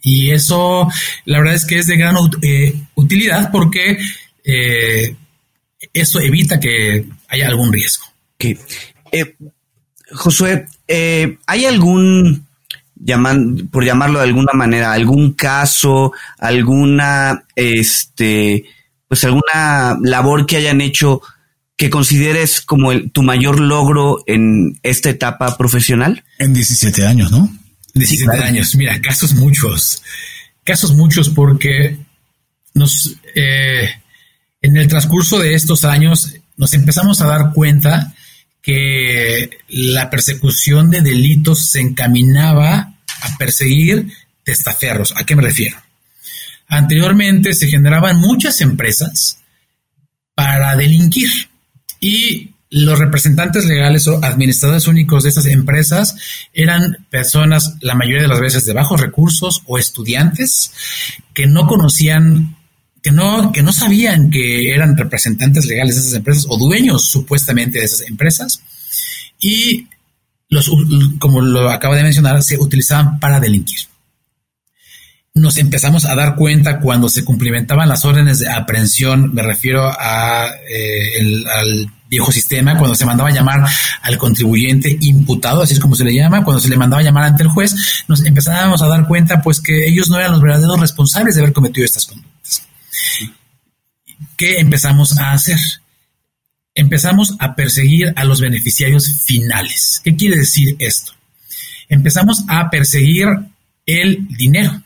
Y 0.02 0.32
eso, 0.32 0.88
la 1.26 1.40
verdad 1.40 1.56
es 1.56 1.66
que 1.66 1.80
es 1.80 1.88
de 1.88 1.98
gran 1.98 2.16
eh, 2.42 2.74
utilidad 2.96 3.52
porque 3.52 3.98
eh, 4.44 5.16
eso 5.94 6.20
evita 6.20 6.60
que 6.60 7.06
haya 7.28 7.48
algún 7.48 7.72
riesgo. 7.72 8.06
Eh, 8.40 9.36
Josué, 10.12 10.66
eh, 10.88 11.38
¿hay 11.46 11.66
algún, 11.66 12.48
por 13.72 13.84
llamarlo 13.84 14.20
de 14.20 14.26
alguna 14.26 14.54
manera, 14.54 14.94
algún 14.94 15.34
caso, 15.34 16.14
alguna, 16.40 17.44
este, 17.56 18.66
pues 19.08 19.24
alguna 19.24 19.98
labor 20.02 20.46
que 20.46 20.58
hayan 20.58 20.82
hecho 20.82 21.22
que 21.78 21.90
consideres 21.90 22.62
como 22.62 22.92
tu 23.12 23.24
mayor 23.24 23.60
logro 23.60 24.24
en 24.26 24.80
esta 24.84 25.10
etapa 25.10 25.58
profesional? 25.58 26.24
En 26.38 26.54
17 26.54 27.06
años, 27.06 27.32
¿no? 27.32 27.50
17 28.00 28.44
años, 28.44 28.76
mira, 28.76 29.00
casos 29.02 29.34
muchos, 29.34 30.02
casos 30.64 30.94
muchos 30.94 31.30
porque 31.30 31.98
nos, 32.74 33.16
eh, 33.36 33.90
en 34.62 34.78
el 34.78 34.88
transcurso 34.88 35.40
de 35.40 35.54
estos 35.54 35.86
años 35.86 36.34
nos 36.58 36.74
empezamos 36.74 37.22
a 37.22 37.28
dar 37.28 37.54
cuenta 37.54 38.14
que 38.62 39.50
la 39.70 40.10
persecución 40.10 40.90
de 40.90 41.02
delitos 41.02 41.70
se 41.70 41.80
encaminaba 41.80 42.94
a 43.22 43.38
perseguir 43.38 44.12
testaferros. 44.44 45.14
¿A 45.16 45.26
qué 45.26 45.36
me 45.36 45.44
refiero? 45.44 45.78
Anteriormente 46.68 47.54
se 47.54 47.68
generaban 47.68 48.20
muchas 48.20 48.62
empresas 48.62 49.40
para 50.36 50.76
delinquir 50.76 51.30
y 52.00 52.52
los 52.72 53.00
representantes 53.00 53.66
legales 53.66 54.08
o 54.08 54.24
administradores 54.24 54.88
únicos 54.88 55.24
de 55.24 55.30
esas 55.30 55.48
empresas 55.48 56.16
eran 56.54 57.06
personas, 57.10 57.76
la 57.82 57.96
mayoría 57.96 58.22
de 58.22 58.28
las 58.28 58.40
veces, 58.40 58.66
de 58.66 58.74
bajos 58.74 59.02
recursos 59.02 59.64
o 59.66 59.78
estudiantes 59.78 60.72
que 61.34 61.48
no 61.48 61.68
conocían 61.68 62.56
que 63.02 63.12
no, 63.12 63.54
que 63.54 63.64
no 63.64 63.72
sabían 63.72 64.30
que 64.30 64.74
eran 64.74 64.98
representantes 64.98 65.66
legales 65.66 65.96
de 65.96 66.02
esas 66.02 66.14
empresas 66.14 66.46
o 66.50 66.58
dueños 66.58 67.06
supuestamente 67.06 67.80
de 67.80 67.86
esas 67.86 68.02
empresas 68.02 68.62
y 69.40 69.88
los, 70.50 70.70
como 71.20 71.42
lo 71.42 71.70
acabo 71.70 71.96
de 71.96 72.04
mencionar, 72.04 72.42
se 72.44 72.58
utilizaban 72.58 73.20
para 73.20 73.40
delinquir. 73.40 73.80
Nos 75.40 75.58
empezamos 75.58 76.06
a 76.06 76.16
dar 76.16 76.36
cuenta 76.36 76.80
cuando 76.80 77.08
se 77.08 77.24
cumplimentaban 77.24 77.88
las 77.88 78.04
órdenes 78.04 78.40
de 78.40 78.50
aprehensión, 78.50 79.34
me 79.34 79.42
refiero 79.42 79.90
eh, 79.90 81.44
al 81.56 81.92
viejo 82.10 82.32
sistema, 82.32 82.78
cuando 82.78 82.96
se 82.96 83.06
mandaba 83.06 83.30
a 83.30 83.34
llamar 83.34 83.66
al 84.02 84.18
contribuyente 84.18 84.98
imputado, 85.00 85.62
así 85.62 85.76
es 85.76 85.80
como 85.80 85.96
se 85.96 86.04
le 86.04 86.14
llama, 86.14 86.44
cuando 86.44 86.60
se 86.60 86.68
le 86.68 86.76
mandaba 86.76 87.02
a 87.02 87.06
llamar 87.06 87.24
ante 87.24 87.44
el 87.44 87.50
juez, 87.50 88.04
nos 88.08 88.26
empezábamos 88.26 88.82
a 88.82 88.88
dar 88.88 89.08
cuenta 89.08 89.42
pues 89.42 89.62
que 89.62 89.88
ellos 89.88 90.10
no 90.10 90.18
eran 90.18 90.32
los 90.32 90.42
verdaderos 90.42 90.80
responsables 90.80 91.36
de 91.36 91.42
haber 91.42 91.54
cometido 91.54 91.86
estas 91.86 92.06
conductas. 92.06 92.64
¿Qué 94.36 94.60
empezamos 94.60 95.18
a 95.18 95.32
hacer? 95.32 95.60
Empezamos 96.76 97.36
a 97.40 97.56
perseguir 97.56 98.12
a 98.16 98.26
los 98.26 98.42
beneficiarios 98.42 99.24
finales. 99.26 100.02
¿Qué 100.04 100.16
quiere 100.16 100.36
decir 100.36 100.76
esto? 100.80 101.14
Empezamos 101.88 102.44
a 102.48 102.70
perseguir 102.70 103.28
el 103.86 104.28
dinero 104.30 104.84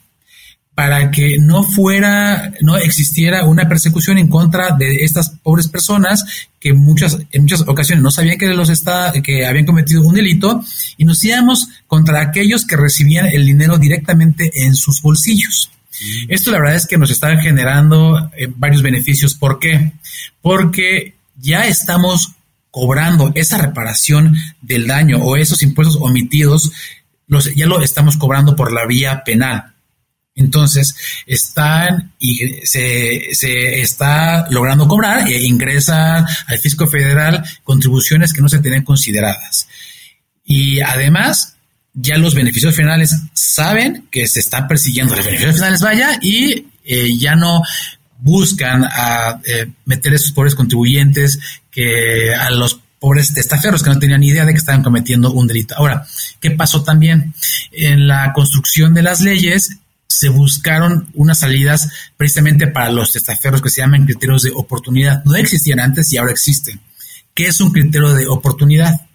para 0.75 1.11
que 1.11 1.37
no 1.39 1.63
fuera, 1.63 2.51
no 2.61 2.77
existiera 2.77 3.45
una 3.45 3.67
persecución 3.67 4.17
en 4.17 4.27
contra 4.27 4.71
de 4.71 5.03
estas 5.03 5.29
pobres 5.29 5.67
personas 5.67 6.25
que 6.59 6.73
muchas, 6.73 7.19
en 7.31 7.43
muchas 7.43 7.61
ocasiones 7.61 8.03
no 8.03 8.09
sabían 8.09 8.37
que 8.37 8.47
los 8.47 8.69
está, 8.69 9.11
que 9.23 9.45
habían 9.45 9.65
cometido 9.65 10.01
un 10.01 10.15
delito 10.15 10.63
y 10.97 11.05
nos 11.05 11.23
íbamos 11.23 11.67
contra 11.87 12.21
aquellos 12.21 12.65
que 12.65 12.75
recibían 12.75 13.27
el 13.27 13.45
dinero 13.45 13.77
directamente 13.77 14.51
en 14.65 14.75
sus 14.75 15.01
bolsillos. 15.01 15.69
Esto 16.27 16.51
la 16.51 16.59
verdad 16.59 16.75
es 16.75 16.87
que 16.87 16.97
nos 16.97 17.11
está 17.11 17.37
generando 17.37 18.31
eh, 18.35 18.47
varios 18.55 18.81
beneficios. 18.81 19.35
¿Por 19.35 19.59
qué? 19.59 19.93
Porque 20.41 21.15
ya 21.39 21.67
estamos 21.67 22.33
cobrando 22.71 23.31
esa 23.35 23.59
reparación 23.59 24.35
del 24.61 24.87
daño 24.87 25.17
o 25.17 25.35
esos 25.35 25.61
impuestos 25.61 25.97
omitidos, 26.01 26.71
los, 27.27 27.53
ya 27.53 27.67
lo 27.67 27.81
estamos 27.81 28.17
cobrando 28.17 28.55
por 28.55 28.71
la 28.71 28.87
vía 28.87 29.23
penal. 29.23 29.72
Entonces, 30.35 30.95
están 31.27 32.13
y 32.17 32.65
se, 32.65 33.29
está 33.81 34.49
logrando 34.49 34.87
cobrar 34.87 35.27
e 35.27 35.45
ingresan 35.45 36.25
al 36.47 36.57
fisco 36.59 36.87
federal 36.87 37.43
contribuciones 37.63 38.33
que 38.33 38.41
no 38.41 38.49
se 38.49 38.59
tienen 38.59 38.83
consideradas. 38.83 39.67
Y 40.43 40.81
además, 40.81 41.55
ya 41.93 42.17
los 42.17 42.33
beneficios 42.33 42.75
finales 42.75 43.15
saben 43.33 44.07
que 44.11 44.27
se 44.27 44.39
está 44.39 44.67
persiguiendo 44.67 45.15
los 45.15 45.25
beneficios 45.25 45.55
finales, 45.55 45.81
vaya, 45.81 46.17
y 46.21 46.67
eh, 46.83 47.15
ya 47.17 47.35
no 47.35 47.61
buscan 48.17 48.85
a 48.85 49.39
eh, 49.45 49.67
meter 49.85 50.13
esos 50.13 50.31
pobres 50.31 50.55
contribuyentes 50.55 51.37
que 51.69 52.33
a 52.33 52.49
los 52.49 52.79
pobres 52.99 53.33
testaferros 53.33 53.83
que 53.83 53.89
no 53.89 53.99
tenían 53.99 54.21
ni 54.21 54.29
idea 54.29 54.45
de 54.45 54.53
que 54.53 54.59
estaban 54.59 54.81
cometiendo 54.81 55.31
un 55.33 55.45
delito. 55.45 55.75
Ahora, 55.75 56.07
¿qué 56.39 56.51
pasó 56.51 56.83
también? 56.83 57.33
En 57.71 58.07
la 58.07 58.31
construcción 58.33 58.93
de 58.93 59.03
las 59.03 59.19
leyes 59.19 59.77
se 60.13 60.29
buscaron 60.29 61.09
unas 61.13 61.39
salidas 61.39 61.89
precisamente 62.17 62.67
para 62.67 62.91
los 62.91 63.11
testaferros 63.11 63.61
que 63.61 63.69
se 63.69 63.81
llaman 63.81 64.05
criterios 64.05 64.43
de 64.43 64.51
oportunidad. 64.53 65.23
No 65.25 65.35
existían 65.35 65.79
antes 65.79 66.11
y 66.13 66.17
ahora 66.17 66.31
existen. 66.31 66.79
¿Qué 67.33 67.47
es 67.47 67.59
un 67.61 67.71
criterio 67.71 68.13
de 68.13 68.27
oportunidad? 68.27 69.07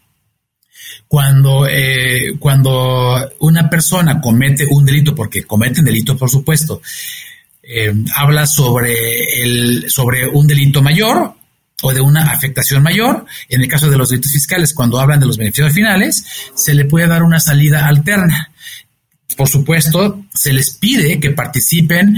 cuando, 1.08 1.66
eh, 1.66 2.34
cuando 2.38 3.30
una 3.40 3.68
persona 3.70 4.20
comete 4.20 4.66
un 4.70 4.84
delito, 4.84 5.14
porque 5.14 5.44
cometen 5.44 5.84
delito, 5.84 6.16
por 6.16 6.30
supuesto, 6.30 6.82
eh, 7.62 7.92
habla 8.14 8.46
sobre, 8.46 9.42
el, 9.42 9.90
sobre 9.90 10.28
un 10.28 10.46
delito 10.46 10.82
mayor 10.82 11.34
o 11.82 11.92
de 11.92 12.00
una 12.00 12.30
afectación 12.30 12.82
mayor. 12.82 13.24
En 13.48 13.62
el 13.62 13.68
caso 13.68 13.88
de 13.88 13.96
los 13.96 14.10
delitos 14.10 14.32
fiscales, 14.32 14.74
cuando 14.74 15.00
hablan 15.00 15.20
de 15.20 15.26
los 15.26 15.38
beneficios 15.38 15.72
finales, 15.72 16.24
se 16.54 16.74
le 16.74 16.84
puede 16.84 17.06
dar 17.06 17.22
una 17.22 17.40
salida 17.40 17.86
alterna. 17.86 18.50
Por 19.36 19.48
supuesto, 19.48 20.24
se 20.34 20.52
les 20.52 20.70
pide 20.76 21.20
que 21.20 21.30
participen 21.30 22.16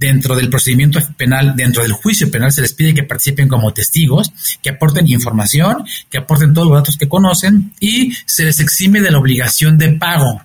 dentro 0.00 0.34
del 0.34 0.48
procedimiento 0.48 0.98
penal, 1.16 1.54
dentro 1.54 1.82
del 1.82 1.92
juicio 1.92 2.30
penal, 2.30 2.50
se 2.52 2.62
les 2.62 2.72
pide 2.72 2.94
que 2.94 3.02
participen 3.02 3.48
como 3.48 3.74
testigos, 3.74 4.32
que 4.62 4.70
aporten 4.70 5.06
información, 5.08 5.84
que 6.08 6.18
aporten 6.18 6.54
todos 6.54 6.68
los 6.68 6.78
datos 6.78 6.96
que 6.96 7.08
conocen 7.08 7.74
y 7.80 8.12
se 8.24 8.44
les 8.44 8.60
exime 8.60 9.02
de 9.02 9.10
la 9.10 9.18
obligación 9.18 9.76
de 9.76 9.90
pago. 9.92 10.42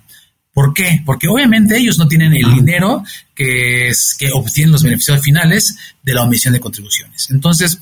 ¿Por 0.52 0.74
qué? 0.74 1.02
Porque 1.06 1.28
obviamente 1.28 1.78
ellos 1.78 1.98
no 1.98 2.06
tienen 2.06 2.34
el 2.34 2.54
dinero 2.54 3.02
que, 3.34 3.88
es, 3.88 4.14
que 4.18 4.30
obtienen 4.32 4.72
los 4.72 4.82
beneficios 4.82 5.22
finales 5.22 5.76
de 6.02 6.14
la 6.14 6.22
omisión 6.22 6.52
de 6.52 6.60
contribuciones. 6.60 7.30
Entonces, 7.30 7.78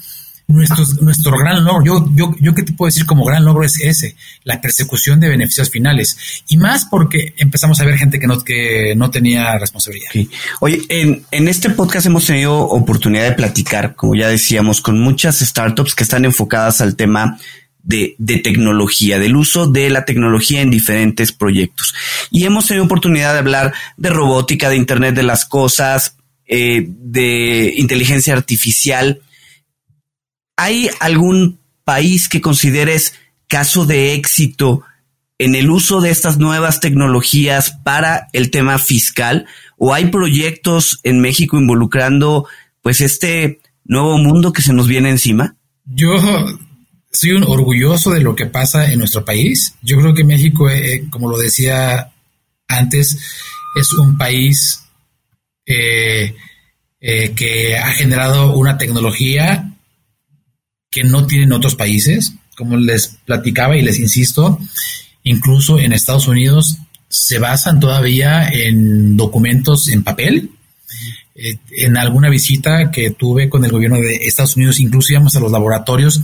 nuestro, 0.46 0.84
nuestro 1.00 1.36
gran 1.38 1.64
logro, 1.64 1.84
yo, 1.84 2.10
yo, 2.14 2.34
yo 2.40 2.54
qué 2.54 2.62
te 2.62 2.72
puedo 2.72 2.88
decir 2.88 3.06
como 3.06 3.24
gran 3.24 3.44
logro 3.44 3.64
es 3.64 3.80
ese, 3.80 4.16
la 4.42 4.60
persecución 4.60 5.20
de 5.20 5.28
beneficios 5.28 5.70
finales. 5.70 6.16
Y 6.48 6.56
más 6.56 6.84
porque 6.84 7.34
empezamos 7.38 7.80
a 7.80 7.84
ver 7.84 7.96
gente 7.96 8.18
que 8.20 8.26
no, 8.26 8.40
que 8.42 8.94
no 8.96 9.10
tenía 9.10 9.56
responsabilidad. 9.58 10.10
Oye, 10.60 10.82
en, 10.88 11.24
en 11.30 11.48
este 11.48 11.70
podcast 11.70 12.06
hemos 12.06 12.26
tenido 12.26 12.58
oportunidad 12.58 13.24
de 13.24 13.32
platicar, 13.32 13.94
como 13.94 14.14
ya 14.14 14.28
decíamos, 14.28 14.80
con 14.80 15.00
muchas 15.00 15.38
startups 15.40 15.94
que 15.94 16.04
están 16.04 16.24
enfocadas 16.24 16.80
al 16.80 16.96
tema 16.96 17.38
de, 17.82 18.14
de, 18.18 18.38
tecnología, 18.38 19.18
del 19.18 19.36
uso 19.36 19.66
de 19.66 19.90
la 19.90 20.04
tecnología 20.04 20.62
en 20.62 20.70
diferentes 20.70 21.32
proyectos. 21.32 21.94
Y 22.30 22.44
hemos 22.44 22.66
tenido 22.66 22.84
oportunidad 22.84 23.34
de 23.34 23.38
hablar 23.38 23.74
de 23.96 24.10
robótica, 24.10 24.70
de 24.70 24.76
Internet 24.76 25.14
de 25.14 25.22
las 25.22 25.44
Cosas, 25.44 26.16
eh, 26.46 26.86
de 26.86 27.74
inteligencia 27.76 28.34
artificial. 28.34 29.20
¿Hay 30.56 30.88
algún 31.00 31.58
país 31.84 32.28
que 32.28 32.40
consideres 32.40 33.14
caso 33.48 33.86
de 33.86 34.14
éxito 34.14 34.82
en 35.38 35.54
el 35.54 35.70
uso 35.70 36.00
de 36.00 36.10
estas 36.10 36.38
nuevas 36.38 36.80
tecnologías 36.80 37.72
para 37.82 38.28
el 38.32 38.50
tema 38.50 38.78
fiscal? 38.78 39.46
¿O 39.76 39.92
hay 39.92 40.06
proyectos 40.06 41.00
en 41.02 41.20
México 41.20 41.58
involucrando 41.58 42.46
pues 42.82 43.00
este 43.00 43.60
nuevo 43.84 44.18
mundo 44.18 44.52
que 44.52 44.62
se 44.62 44.72
nos 44.72 44.86
viene 44.86 45.10
encima? 45.10 45.56
Yo 45.84 46.14
soy 47.10 47.32
un 47.32 47.44
orgulloso 47.44 48.10
de 48.10 48.20
lo 48.20 48.34
que 48.34 48.46
pasa 48.46 48.90
en 48.90 48.98
nuestro 48.98 49.24
país. 49.24 49.74
Yo 49.82 49.98
creo 49.98 50.14
que 50.14 50.24
México, 50.24 50.68
eh, 50.68 50.94
eh, 50.94 51.04
como 51.10 51.28
lo 51.28 51.38
decía 51.38 52.12
antes, 52.68 53.18
es 53.76 53.92
un 53.92 54.16
país 54.18 54.84
eh, 55.66 56.34
que 57.00 57.76
ha 57.76 57.92
generado 57.92 58.56
una 58.56 58.78
tecnología 58.78 59.73
que 60.94 61.02
no 61.02 61.26
tienen 61.26 61.52
otros 61.52 61.74
países. 61.74 62.34
Como 62.56 62.76
les 62.76 63.18
platicaba 63.24 63.76
y 63.76 63.82
les 63.82 63.98
insisto, 63.98 64.60
incluso 65.24 65.80
en 65.80 65.92
Estados 65.92 66.28
Unidos 66.28 66.78
se 67.08 67.40
basan 67.40 67.80
todavía 67.80 68.48
en 68.48 69.16
documentos 69.16 69.88
en 69.88 70.04
papel. 70.04 70.50
en 71.36 71.96
alguna 71.96 72.30
visita 72.30 72.92
que 72.92 73.10
tuve 73.10 73.48
con 73.48 73.64
el 73.64 73.72
gobierno 73.72 73.96
de 73.96 74.26
Estados 74.26 74.56
Unidos, 74.56 74.78
incluso 74.78 75.12
íbamos 75.12 75.34
a 75.34 75.40
los 75.40 75.50
laboratorios 75.50 76.20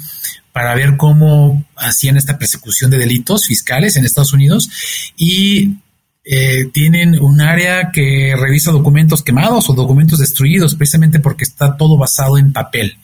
para 0.52 0.72
ver 0.76 0.96
cómo 0.96 1.64
hacían 1.76 2.16
esta 2.16 2.38
persecución 2.38 2.92
de 2.92 2.98
delitos 2.98 3.46
fiscales 3.46 3.96
en 3.96 4.04
Estados 4.04 4.32
Unidos 4.32 4.70
y 5.16 5.78
eh, 6.24 6.66
tienen 6.72 7.18
un 7.20 7.40
área 7.40 7.90
que 7.90 8.36
revisa 8.38 8.70
documentos 8.70 9.24
quemados 9.24 9.68
o 9.68 9.74
documentos 9.74 10.20
destruidos, 10.20 10.76
precisamente 10.76 11.18
porque 11.18 11.42
está 11.42 11.76
todo 11.76 11.96
basado 11.96 12.38
en 12.38 12.52
papel. 12.52 12.96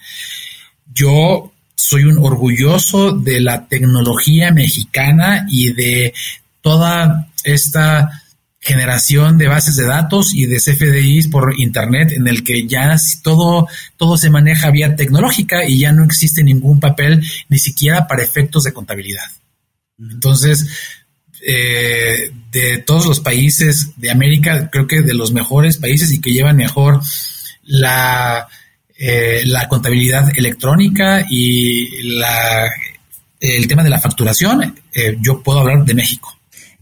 Yo 0.94 1.52
soy 1.76 2.04
un 2.04 2.18
orgulloso 2.18 3.12
de 3.12 3.40
la 3.40 3.68
tecnología 3.68 4.50
mexicana 4.50 5.46
y 5.48 5.72
de 5.72 6.14
toda 6.62 7.28
esta 7.44 8.22
generación 8.58 9.38
de 9.38 9.46
bases 9.46 9.76
de 9.76 9.84
datos 9.84 10.34
y 10.34 10.46
de 10.46 10.56
CFDIs 10.56 11.28
por 11.28 11.54
Internet 11.56 12.10
en 12.12 12.26
el 12.26 12.42
que 12.42 12.66
ya 12.66 12.96
todo, 13.22 13.68
todo 13.96 14.16
se 14.16 14.30
maneja 14.30 14.72
vía 14.72 14.96
tecnológica 14.96 15.64
y 15.64 15.78
ya 15.78 15.92
no 15.92 16.02
existe 16.02 16.42
ningún 16.42 16.80
papel 16.80 17.22
ni 17.48 17.58
siquiera 17.58 18.08
para 18.08 18.24
efectos 18.24 18.64
de 18.64 18.72
contabilidad. 18.72 19.30
Entonces, 19.98 20.66
eh, 21.46 22.32
de 22.50 22.78
todos 22.78 23.06
los 23.06 23.20
países 23.20 23.90
de 23.96 24.10
América, 24.10 24.68
creo 24.70 24.88
que 24.88 25.02
de 25.02 25.14
los 25.14 25.32
mejores 25.32 25.76
países 25.76 26.10
y 26.10 26.20
que 26.20 26.32
llevan 26.32 26.56
mejor 26.56 27.00
la, 27.62 28.48
eh, 28.98 29.42
la 29.46 29.68
contabilidad 29.68 30.30
electrónica 30.36 31.24
y 31.28 32.02
la, 32.16 32.66
el 33.40 33.66
tema 33.68 33.82
de 33.82 33.90
la 33.90 34.00
facturación, 34.00 34.74
eh, 34.94 35.16
yo 35.20 35.42
puedo 35.42 35.60
hablar 35.60 35.84
de 35.84 35.94
México. 35.94 36.34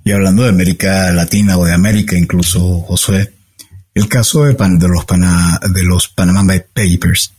Y 0.05 0.13
hablando 0.13 0.43
de 0.43 0.51
América 0.51 1.11
Latina 1.13 1.57
o 1.57 1.65
de 1.65 1.73
América 1.73 2.17
incluso, 2.17 2.81
Josué, 2.81 3.33
el 3.95 4.09
caso 4.09 4.45
de, 4.45 4.55
de, 4.55 4.89
los, 4.89 5.07
de 5.07 5.83
los 5.83 6.09
Panama 6.09 6.55
Papers, 6.73 7.33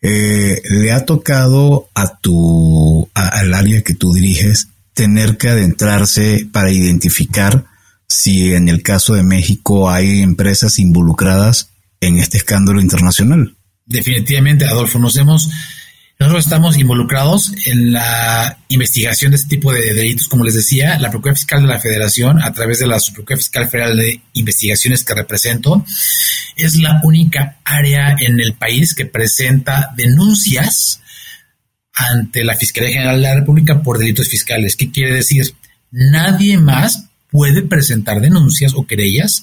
eh, 0.00 0.60
¿le 0.64 0.92
ha 0.92 1.04
tocado 1.04 1.88
a 1.94 2.18
tu, 2.18 3.08
al 3.14 3.54
área 3.54 3.82
que 3.82 3.94
tú 3.94 4.12
diriges 4.12 4.68
tener 4.94 5.38
que 5.38 5.48
adentrarse 5.48 6.46
para 6.52 6.72
identificar 6.72 7.64
si 8.08 8.52
en 8.52 8.68
el 8.68 8.82
caso 8.82 9.14
de 9.14 9.22
México 9.22 9.88
hay 9.88 10.20
empresas 10.20 10.78
involucradas 10.78 11.70
en 12.00 12.18
este 12.18 12.36
escándalo 12.36 12.80
internacional? 12.80 13.56
Definitivamente, 13.86 14.64
Adolfo, 14.64 14.98
nos 14.98 15.16
hemos 15.16 15.48
nosotros 16.22 16.44
estamos 16.44 16.78
involucrados 16.78 17.52
en 17.66 17.92
la 17.92 18.56
investigación 18.68 19.32
de 19.32 19.38
este 19.38 19.56
tipo 19.56 19.72
de 19.72 19.92
delitos, 19.92 20.28
como 20.28 20.44
les 20.44 20.54
decía, 20.54 20.96
la 21.00 21.10
Procuraduría 21.10 21.40
Fiscal 21.40 21.62
de 21.62 21.66
la 21.66 21.80
Federación, 21.80 22.40
a 22.40 22.52
través 22.52 22.78
de 22.78 22.86
la 22.86 23.00
Subprocuraduría 23.00 23.38
Fiscal 23.38 23.68
Federal 23.68 23.96
de 23.96 24.20
Investigaciones 24.34 25.02
que 25.02 25.14
represento, 25.14 25.84
es 26.54 26.76
la 26.76 27.00
única 27.02 27.58
área 27.64 28.14
en 28.20 28.38
el 28.38 28.54
país 28.54 28.94
que 28.94 29.04
presenta 29.04 29.92
denuncias 29.96 31.00
ante 31.92 32.44
la 32.44 32.54
Fiscalía 32.54 32.92
General 32.92 33.16
de 33.16 33.22
la 33.22 33.34
República 33.34 33.82
por 33.82 33.98
delitos 33.98 34.28
fiscales. 34.28 34.76
¿Qué 34.76 34.92
quiere 34.92 35.12
decir? 35.14 35.56
Nadie 35.90 36.56
más 36.56 37.06
puede 37.32 37.62
presentar 37.62 38.20
denuncias 38.20 38.74
o 38.76 38.86
querellas 38.86 39.42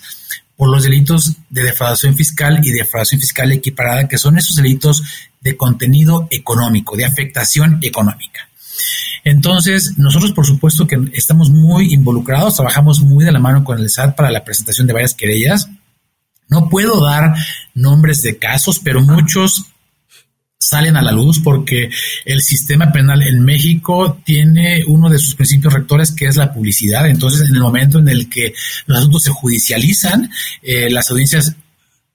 por 0.60 0.70
los 0.70 0.84
delitos 0.84 1.38
de 1.49 1.64
defraudación 1.64 2.18
fiscal 2.18 2.60
y 2.62 2.72
defraudación 2.72 3.22
fiscal 3.22 3.49
equiparada, 3.53 4.10
que 4.10 4.18
son 4.18 4.38
esos 4.38 4.57
delitos 4.57 5.01
de 5.39 5.55
contenido 5.55 6.28
económico, 6.32 6.97
de 6.97 7.05
afectación 7.05 7.80
económica. 7.82 8.49
Entonces, 9.24 9.97
nosotros 9.97 10.34
por 10.34 10.45
supuesto 10.45 10.86
que 10.86 10.99
estamos 11.14 11.49
muy 11.49 11.93
involucrados, 11.93 12.57
trabajamos 12.57 12.99
muy 12.99 13.24
de 13.24 13.32
la 13.32 13.39
mano 13.39 13.64
con 13.64 13.80
el 13.80 13.89
SAT 13.89 14.18
para 14.18 14.32
la 14.32 14.43
presentación 14.43 14.86
de 14.86 14.91
varias 14.91 15.14
querellas. 15.14 15.70
No 16.49 16.68
puedo 16.68 17.05
dar 17.05 17.36
nombres 17.74 18.22
de 18.22 18.38
casos, 18.38 18.82
pero 18.84 18.99
muchos 18.99 19.68
salen 20.60 20.97
a 20.97 21.01
la 21.01 21.12
luz 21.12 21.39
porque 21.41 21.89
el 22.26 22.41
sistema 22.41 22.91
penal 22.91 23.24
en 23.24 23.43
México 23.43 24.20
tiene 24.26 24.84
uno 24.86 25.10
de 25.10 25.18
sus 25.18 25.36
principios 25.36 25.74
rectores 25.74 26.12
que 26.12 26.28
es 26.28 26.36
la 26.36 26.53
publicidad. 26.53 27.07
Entonces, 27.07 27.47
en 27.47 27.55
el 27.55 27.62
momento 27.62 27.99
en 27.99 28.10
el 28.10 28.30
que 28.30 28.53
los 28.86 28.97
asuntos 28.97 29.24
se 29.24 29.32
judicializan, 29.32 30.30
eh, 30.62 30.89
las 30.89 31.10
audiencias 31.12 31.55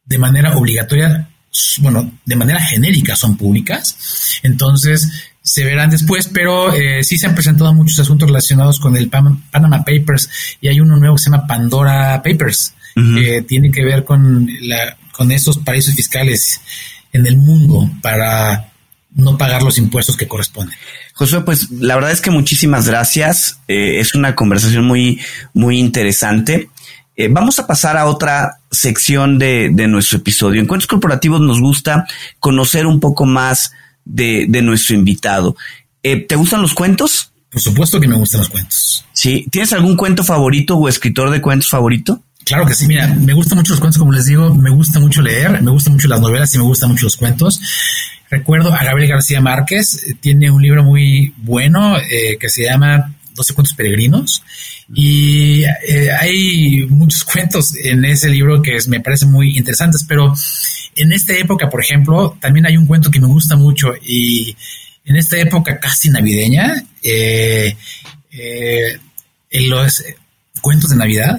de 0.04 0.18
manera 0.18 0.56
obligatoria 0.56 1.30
bueno, 1.78 2.12
de 2.24 2.36
manera 2.36 2.60
genérica 2.60 3.14
son 3.16 3.36
públicas, 3.36 4.40
entonces 4.42 5.08
se 5.40 5.64
verán 5.64 5.90
después, 5.90 6.28
pero 6.32 6.72
eh, 6.72 7.04
sí 7.04 7.16
se 7.16 7.26
han 7.26 7.34
presentado 7.34 7.72
muchos 7.74 8.00
asuntos 8.00 8.28
relacionados 8.28 8.80
con 8.80 8.96
el 8.96 9.08
Panama 9.08 9.84
Papers 9.84 10.28
y 10.60 10.68
hay 10.68 10.80
uno 10.80 10.96
nuevo 10.96 11.16
que 11.16 11.22
se 11.22 11.30
llama 11.30 11.46
Pandora 11.46 12.22
Papers, 12.22 12.74
que 12.94 13.42
tiene 13.42 13.72
que 13.72 13.84
ver 13.84 14.04
con, 14.04 14.48
la, 14.62 14.96
con 15.12 15.32
esos 15.32 15.58
paraísos 15.58 15.94
fiscales 15.94 16.60
en 17.14 17.26
el 17.26 17.38
mundo 17.38 17.88
para 18.02 18.72
no 19.14 19.38
pagar 19.38 19.62
los 19.62 19.78
impuestos 19.78 20.16
que 20.16 20.28
corresponden. 20.28 20.76
Josué, 21.14 21.40
pues 21.42 21.70
la 21.70 21.94
verdad 21.94 22.10
es 22.10 22.20
que 22.20 22.32
muchísimas 22.32 22.88
gracias. 22.88 23.60
Eh, 23.68 24.00
es 24.00 24.14
una 24.14 24.34
conversación 24.34 24.84
muy, 24.84 25.20
muy 25.54 25.78
interesante. 25.78 26.68
Eh, 27.16 27.28
vamos 27.30 27.60
a 27.60 27.68
pasar 27.68 27.96
a 27.96 28.06
otra 28.06 28.58
sección 28.72 29.38
de, 29.38 29.70
nuestro 29.88 30.18
episodio. 30.18 30.60
En 30.60 30.66
Cuentos 30.66 30.88
Corporativos 30.88 31.40
nos 31.40 31.60
gusta 31.60 32.06
conocer 32.40 32.86
un 32.86 32.98
poco 32.98 33.24
más 33.24 33.70
de, 34.04 34.48
nuestro 34.62 34.96
invitado. 34.96 35.56
Eh, 36.02 36.16
¿Te 36.16 36.34
gustan 36.34 36.60
los 36.60 36.74
cuentos? 36.74 37.30
Por 37.48 37.62
supuesto 37.62 38.00
que 38.00 38.08
me 38.08 38.16
gustan 38.16 38.40
los 38.40 38.48
cuentos. 38.48 39.04
Sí. 39.12 39.46
¿Tienes 39.52 39.72
algún 39.72 39.96
cuento 39.96 40.24
favorito 40.24 40.76
o 40.76 40.88
escritor 40.88 41.30
de 41.30 41.40
cuentos 41.40 41.70
favorito? 41.70 42.20
Claro 42.44 42.66
que 42.66 42.74
sí, 42.74 42.86
mira, 42.86 43.06
me 43.08 43.32
gustan 43.32 43.58
mucho 43.58 43.72
los 43.72 43.80
cuentos, 43.80 43.98
como 43.98 44.12
les 44.12 44.26
digo, 44.26 44.54
me 44.54 44.70
gusta 44.70 45.00
mucho 45.00 45.22
leer, 45.22 45.62
me 45.62 45.70
gustan 45.70 45.94
mucho 45.94 46.08
las 46.08 46.20
novelas 46.20 46.54
y 46.54 46.58
me 46.58 46.64
gustan 46.64 46.90
mucho 46.90 47.04
los 47.04 47.16
cuentos. 47.16 47.60
Recuerdo 48.30 48.72
a 48.72 48.84
Gabriel 48.84 49.10
García 49.10 49.40
Márquez, 49.40 50.04
tiene 50.20 50.50
un 50.50 50.60
libro 50.62 50.82
muy 50.82 51.32
bueno 51.38 51.96
eh, 51.98 52.36
que 52.38 52.48
se 52.48 52.64
llama 52.64 53.14
12 53.34 53.54
cuentos 53.54 53.74
peregrinos 53.74 54.42
y 54.92 55.62
eh, 55.62 56.10
hay 56.18 56.86
muchos 56.88 57.24
cuentos 57.32 57.74
en 57.76 58.04
ese 58.04 58.28
libro 58.28 58.60
que 58.62 58.76
me 58.88 59.00
parecen 59.00 59.30
muy 59.30 59.56
interesantes, 59.56 60.04
pero 60.06 60.34
en 60.96 61.12
esta 61.12 61.34
época, 61.34 61.68
por 61.68 61.80
ejemplo, 61.82 62.36
también 62.40 62.66
hay 62.66 62.76
un 62.76 62.86
cuento 62.86 63.10
que 63.10 63.20
me 63.20 63.26
gusta 63.26 63.56
mucho 63.56 63.92
y 64.02 64.56
en 65.04 65.16
esta 65.16 65.36
época 65.38 65.78
casi 65.78 66.10
navideña, 66.10 66.82
eh, 67.02 67.76
eh, 68.32 68.98
en 69.50 69.70
los 69.70 70.02
cuentos 70.60 70.90
de 70.90 70.96
Navidad, 70.96 71.38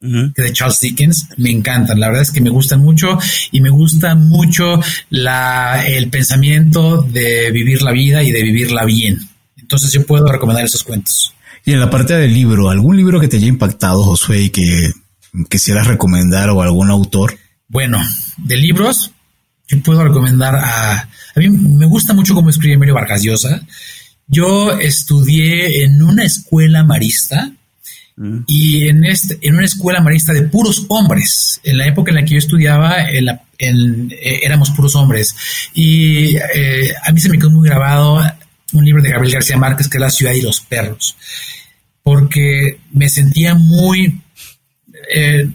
que 0.00 0.42
de 0.42 0.52
Charles 0.52 0.80
Dickens 0.80 1.28
me 1.36 1.50
encantan. 1.50 1.98
La 1.98 2.08
verdad 2.08 2.22
es 2.22 2.30
que 2.30 2.40
me 2.40 2.50
gustan 2.50 2.80
mucho 2.80 3.18
y 3.50 3.60
me 3.60 3.70
gusta 3.70 4.14
mucho 4.14 4.80
la, 5.10 5.84
el 5.86 6.08
pensamiento 6.08 7.02
de 7.02 7.50
vivir 7.50 7.82
la 7.82 7.92
vida 7.92 8.22
y 8.22 8.30
de 8.30 8.42
vivirla 8.42 8.84
bien. 8.84 9.18
Entonces 9.56 9.92
yo 9.92 10.06
puedo 10.06 10.26
recomendar 10.26 10.64
esos 10.64 10.84
cuentos. 10.84 11.34
Y 11.64 11.72
en 11.72 11.80
la 11.80 11.90
parte 11.90 12.16
del 12.16 12.32
libro, 12.32 12.70
¿algún 12.70 12.96
libro 12.96 13.20
que 13.20 13.28
te 13.28 13.36
haya 13.36 13.48
impactado, 13.48 14.04
Josué, 14.04 14.44
y 14.44 14.50
que 14.50 14.92
quisieras 15.50 15.86
recomendar 15.86 16.50
o 16.50 16.62
algún 16.62 16.90
autor? 16.90 17.36
Bueno, 17.66 18.00
de 18.38 18.56
libros, 18.56 19.10
yo 19.66 19.82
puedo 19.82 20.04
recomendar 20.04 20.54
a... 20.54 20.96
A 21.00 21.40
mí 21.40 21.50
me 21.50 21.86
gusta 21.86 22.14
mucho 22.14 22.34
cómo 22.34 22.50
escribe 22.50 22.78
Mario 22.78 22.94
Vargas 22.94 23.22
Llosa. 23.22 23.60
Yo 24.26 24.72
estudié 24.78 25.84
en 25.84 26.02
una 26.02 26.24
escuela 26.24 26.84
marista 26.84 27.52
y 28.46 28.88
en, 28.88 29.04
este, 29.04 29.38
en 29.42 29.54
una 29.54 29.64
escuela 29.64 30.00
marista 30.00 30.32
de 30.32 30.42
puros 30.42 30.86
hombres. 30.88 31.60
En 31.62 31.78
la 31.78 31.86
época 31.86 32.10
en 32.10 32.16
la 32.16 32.24
que 32.24 32.32
yo 32.32 32.38
estudiaba, 32.38 33.08
en 33.10 33.28
eh, 34.10 34.40
éramos 34.42 34.70
puros 34.70 34.96
hombres. 34.96 35.34
Y 35.74 36.36
eh, 36.36 36.92
a 37.04 37.12
mí 37.12 37.20
se 37.20 37.28
me 37.28 37.38
quedó 37.38 37.50
muy 37.50 37.68
grabado 37.68 38.20
un 38.72 38.84
libro 38.84 39.02
de 39.02 39.10
Gabriel 39.10 39.34
García 39.34 39.56
Márquez 39.56 39.88
que 39.88 39.98
es 39.98 40.00
La 40.00 40.10
ciudad 40.10 40.32
y 40.32 40.42
los 40.42 40.60
perros, 40.60 41.16
porque 42.02 42.80
me 42.92 43.08
sentía 43.08 43.54
muy... 43.54 44.20
Eh, 45.14 45.48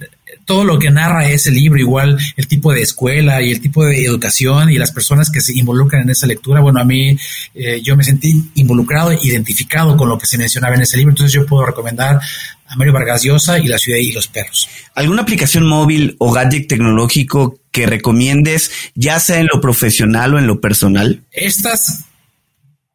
todo 0.45 0.63
lo 0.63 0.79
que 0.79 0.89
narra 0.89 1.29
ese 1.29 1.51
libro, 1.51 1.79
igual 1.79 2.17
el 2.35 2.47
tipo 2.47 2.73
de 2.73 2.81
escuela 2.81 3.41
y 3.41 3.51
el 3.51 3.61
tipo 3.61 3.85
de 3.85 4.05
educación 4.05 4.69
y 4.69 4.77
las 4.77 4.91
personas 4.91 5.29
que 5.29 5.41
se 5.41 5.57
involucran 5.57 6.03
en 6.03 6.09
esa 6.09 6.27
lectura, 6.27 6.61
bueno, 6.61 6.79
a 6.79 6.85
mí 6.85 7.17
eh, 7.53 7.81
yo 7.81 7.95
me 7.95 8.03
sentí 8.03 8.51
involucrado, 8.55 9.13
identificado 9.13 9.95
con 9.97 10.09
lo 10.09 10.17
que 10.17 10.25
se 10.25 10.37
mencionaba 10.37 10.75
en 10.75 10.81
ese 10.81 10.97
libro, 10.97 11.11
entonces 11.11 11.33
yo 11.33 11.45
puedo 11.45 11.65
recomendar 11.65 12.19
a 12.67 12.75
Mario 12.75 12.93
Vargas 12.93 13.23
Llosa 13.23 13.59
y 13.59 13.67
La 13.67 13.77
ciudad 13.77 13.99
y 13.99 14.11
los 14.11 14.27
perros. 14.27 14.67
¿Alguna 14.95 15.21
aplicación 15.21 15.67
móvil 15.67 16.15
o 16.19 16.31
gadget 16.31 16.67
tecnológico 16.67 17.59
que 17.71 17.85
recomiendes, 17.85 18.71
ya 18.95 19.19
sea 19.19 19.39
en 19.39 19.47
lo 19.53 19.61
profesional 19.61 20.33
o 20.33 20.39
en 20.39 20.47
lo 20.47 20.59
personal? 20.59 21.21
Estas 21.31 22.05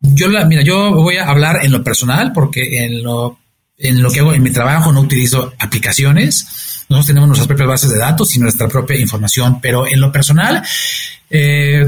yo 0.00 0.28
la, 0.28 0.44
mira, 0.44 0.62
yo 0.62 0.92
voy 0.92 1.16
a 1.16 1.28
hablar 1.28 1.64
en 1.64 1.72
lo 1.72 1.82
personal 1.82 2.32
porque 2.32 2.84
en 2.84 3.02
lo, 3.02 3.38
en 3.76 4.02
lo 4.02 4.10
que 4.10 4.20
hago 4.20 4.32
en 4.32 4.42
mi 4.42 4.50
trabajo 4.50 4.92
no 4.92 5.00
utilizo 5.00 5.52
aplicaciones. 5.58 6.77
Nosotros 6.88 7.06
tenemos 7.06 7.28
nuestras 7.28 7.48
propias 7.48 7.68
bases 7.68 7.90
de 7.90 7.98
datos 7.98 8.34
y 8.34 8.38
nuestra 8.40 8.68
propia 8.68 8.98
información, 8.98 9.60
pero 9.60 9.86
en 9.86 10.00
lo 10.00 10.10
personal 10.10 10.62
eh, 11.28 11.84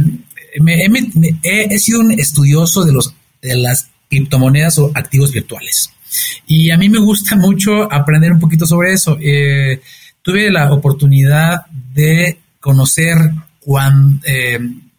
he 1.43 1.79
sido 1.79 2.01
un 2.01 2.13
estudioso 2.13 2.85
de 2.85 2.93
los 2.93 3.15
de 3.41 3.57
las 3.57 3.89
criptomonedas 4.09 4.79
o 4.79 4.91
activos 4.95 5.33
virtuales. 5.33 5.91
Y 6.47 6.71
a 6.71 6.77
mí 6.77 6.89
me 6.89 6.99
gusta 6.99 7.37
mucho 7.37 7.91
aprender 7.91 8.33
un 8.33 8.41
poquito 8.41 8.67
sobre 8.67 8.93
eso. 8.93 9.17
Eh, 9.21 9.81
tuve 10.23 10.51
la 10.51 10.73
oportunidad 10.73 11.67
de 11.95 12.39
conocer 12.59 13.17
cuando, 13.61 14.21
eh, 14.27 14.59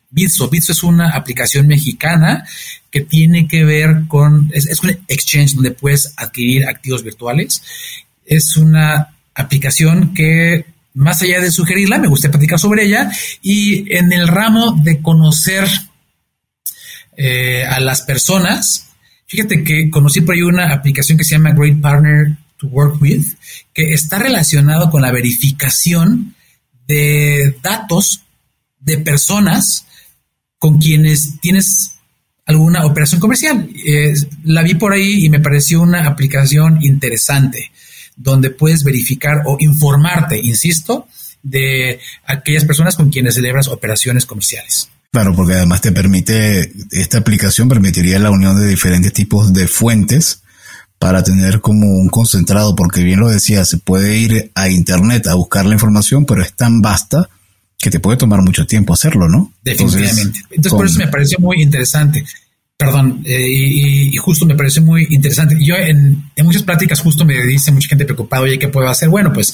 Bitso. 0.09 0.49
Bitso 0.49 0.71
es 0.71 0.83
una 0.83 1.11
aplicación 1.11 1.67
mexicana 1.67 2.45
que 2.89 3.01
tiene 3.01 3.47
que 3.47 3.63
ver 3.63 4.03
con, 4.07 4.49
es, 4.53 4.81
un 4.83 4.89
exchange 5.07 5.55
donde 5.55 5.71
puedes 5.71 6.13
adquirir 6.17 6.65
activos 6.67 7.03
virtuales. 7.03 7.61
Es 8.25 8.57
una 8.57 9.13
aplicación 9.35 10.13
que, 10.13 10.65
más 10.93 11.21
allá 11.21 11.39
de 11.39 11.51
sugerirla, 11.51 11.99
me 11.99 12.07
gusta 12.07 12.31
platicar 12.31 12.59
sobre 12.59 12.85
ella 12.85 13.11
y 13.41 13.93
en 13.95 14.11
el 14.11 14.27
ramo 14.27 14.73
de 14.83 15.01
conocer 15.01 15.67
eh, 17.17 17.65
a 17.65 17.79
las 17.79 18.01
personas, 18.01 18.89
fíjate 19.27 19.63
que 19.63 19.89
conocí 19.89 20.21
por 20.21 20.35
ahí 20.35 20.41
una 20.41 20.73
aplicación 20.73 21.17
que 21.17 21.23
se 21.23 21.35
llama 21.35 21.53
Great 21.53 21.79
Partner 21.81 22.37
to 22.57 22.67
Work 22.67 23.01
With, 23.01 23.25
que 23.73 23.93
está 23.93 24.19
relacionado 24.19 24.89
con 24.89 25.01
la 25.01 25.11
verificación 25.11 26.35
de 26.87 27.55
datos 27.61 28.23
de 28.79 28.97
personas 28.97 29.85
con 30.57 30.77
quienes 30.77 31.39
tienes 31.39 31.95
alguna 32.45 32.85
operación 32.85 33.21
comercial. 33.21 33.69
Eh, 33.85 34.13
la 34.43 34.63
vi 34.63 34.75
por 34.75 34.93
ahí 34.93 35.25
y 35.25 35.29
me 35.29 35.39
pareció 35.39 35.81
una 35.81 36.05
aplicación 36.05 36.83
interesante 36.83 37.71
donde 38.21 38.49
puedes 38.49 38.83
verificar 38.83 39.43
o 39.45 39.57
informarte, 39.59 40.39
insisto, 40.39 41.07
de 41.43 41.99
aquellas 42.25 42.65
personas 42.65 42.95
con 42.95 43.09
quienes 43.09 43.35
celebras 43.35 43.67
operaciones 43.67 44.25
comerciales. 44.25 44.89
Claro, 45.11 45.35
porque 45.35 45.53
además 45.53 45.81
te 45.81 45.91
permite, 45.91 46.71
esta 46.91 47.17
aplicación 47.17 47.67
permitiría 47.67 48.19
la 48.19 48.31
unión 48.31 48.57
de 48.59 48.67
diferentes 48.67 49.11
tipos 49.11 49.51
de 49.51 49.67
fuentes 49.67 50.43
para 50.99 51.23
tener 51.23 51.61
como 51.61 51.87
un 51.97 52.09
concentrado, 52.09 52.75
porque 52.75 53.03
bien 53.03 53.19
lo 53.19 53.27
decía, 53.27 53.65
se 53.65 53.77
puede 53.77 54.17
ir 54.17 54.51
a 54.55 54.69
internet 54.69 55.27
a 55.27 55.33
buscar 55.33 55.65
la 55.65 55.73
información, 55.73 56.25
pero 56.25 56.43
es 56.43 56.53
tan 56.53 56.81
vasta 56.81 57.27
que 57.77 57.89
te 57.89 57.99
puede 57.99 58.17
tomar 58.17 58.41
mucho 58.41 58.67
tiempo 58.67 58.93
hacerlo, 58.93 59.27
¿no? 59.27 59.51
Definitivamente. 59.63 60.39
Entonces, 60.51 60.71
por 60.71 60.85
eso 60.85 60.99
me 60.99 61.07
pareció 61.07 61.39
muy 61.39 61.61
interesante. 61.61 62.23
Perdón, 62.81 63.21
eh, 63.25 63.47
y, 63.47 64.17
justo 64.17 64.43
me 64.43 64.55
pareció 64.55 64.81
muy 64.81 65.05
interesante. 65.11 65.55
Yo 65.59 65.75
en, 65.75 66.31
muchas 66.37 66.63
pláticas 66.63 66.99
justo 66.99 67.23
me 67.25 67.39
dice 67.43 67.71
mucha 67.71 67.89
gente 67.89 68.05
preocupada, 68.05 68.41
oye, 68.41 68.57
¿qué 68.57 68.69
puedo 68.69 68.87
hacer? 68.89 69.07
Bueno, 69.07 69.31
pues 69.31 69.53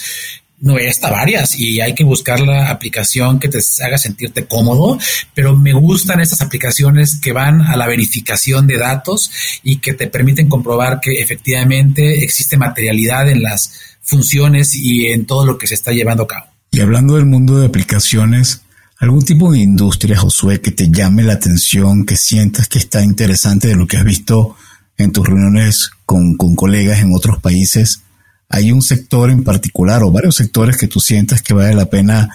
no 0.60 0.78
está 0.78 1.12
varias 1.12 1.60
y 1.60 1.82
hay 1.82 1.94
que 1.94 2.06
buscar 2.06 2.40
la 2.40 2.72
aplicación 2.72 3.38
que 3.38 3.50
te 3.50 3.60
haga 3.86 3.98
sentirte 3.98 4.46
cómodo, 4.46 4.98
pero 5.36 5.58
me 5.58 5.74
gustan 5.74 6.22
estas 6.22 6.40
aplicaciones 6.40 7.20
que 7.20 7.34
van 7.34 7.62
a 7.62 7.76
la 7.76 7.86
verificación 7.86 8.66
de 8.66 8.78
datos 8.78 9.30
y 9.62 9.80
que 9.80 9.94
te 9.94 10.08
permiten 10.08 10.48
comprobar 10.48 11.02
que 11.02 11.22
efectivamente 11.22 12.24
existe 12.24 12.56
materialidad 12.56 13.30
en 13.30 13.44
las 13.44 13.74
funciones 14.02 14.74
y 14.74 15.08
en 15.08 15.26
todo 15.26 15.46
lo 15.46 15.58
que 15.58 15.68
se 15.68 15.74
está 15.74 15.92
llevando 15.92 16.24
a 16.24 16.28
cabo. 16.28 16.46
Y 16.72 16.80
hablando 16.80 17.16
del 17.16 17.26
mundo 17.26 17.60
de 17.60 17.68
aplicaciones, 17.68 18.62
¿algún 19.00 19.24
tipo 19.24 19.52
de 19.52 19.60
industria, 19.60 20.18
Josué, 20.18 20.62
que 20.62 20.72
te 20.72 20.90
llame 20.90 21.24
la 21.24 21.34
atención, 21.34 22.06
que 22.06 22.18
sientas 22.18 22.68
que 22.68 22.80
está 22.80 23.04
interesante 23.04 23.68
de 23.68 23.76
lo 23.76 23.88
que 23.88 23.98
has 23.98 24.04
visto 24.04 24.56
en 24.98 25.12
tus 25.12 25.28
reuniones 25.28 25.92
con, 26.06 26.36
colegas 26.36 27.00
en 27.00 27.14
otros 27.14 27.40
países? 27.42 28.02
¿Hay 28.50 28.72
un 28.72 28.82
sector 28.82 29.30
en 29.30 29.44
particular 29.44 30.04
o 30.04 30.12
varios 30.12 30.36
sectores 30.36 30.78
que 30.78 30.88
tú 30.88 31.00
sientas 31.00 31.42
que 31.42 31.54
vale 31.54 31.76
la 31.76 31.90
pena 31.90 32.30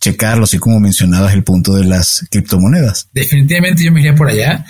checarlo, 0.00 0.44
así 0.44 0.58
como 0.58 0.80
mencionabas 0.80 1.34
el 1.34 1.44
punto 1.44 1.74
de 1.74 1.84
las 1.84 2.26
criptomonedas? 2.30 3.08
Definitivamente 3.12 3.84
yo 3.84 3.92
me 3.92 4.00
iría 4.00 4.14
por 4.14 4.28
allá. 4.28 4.64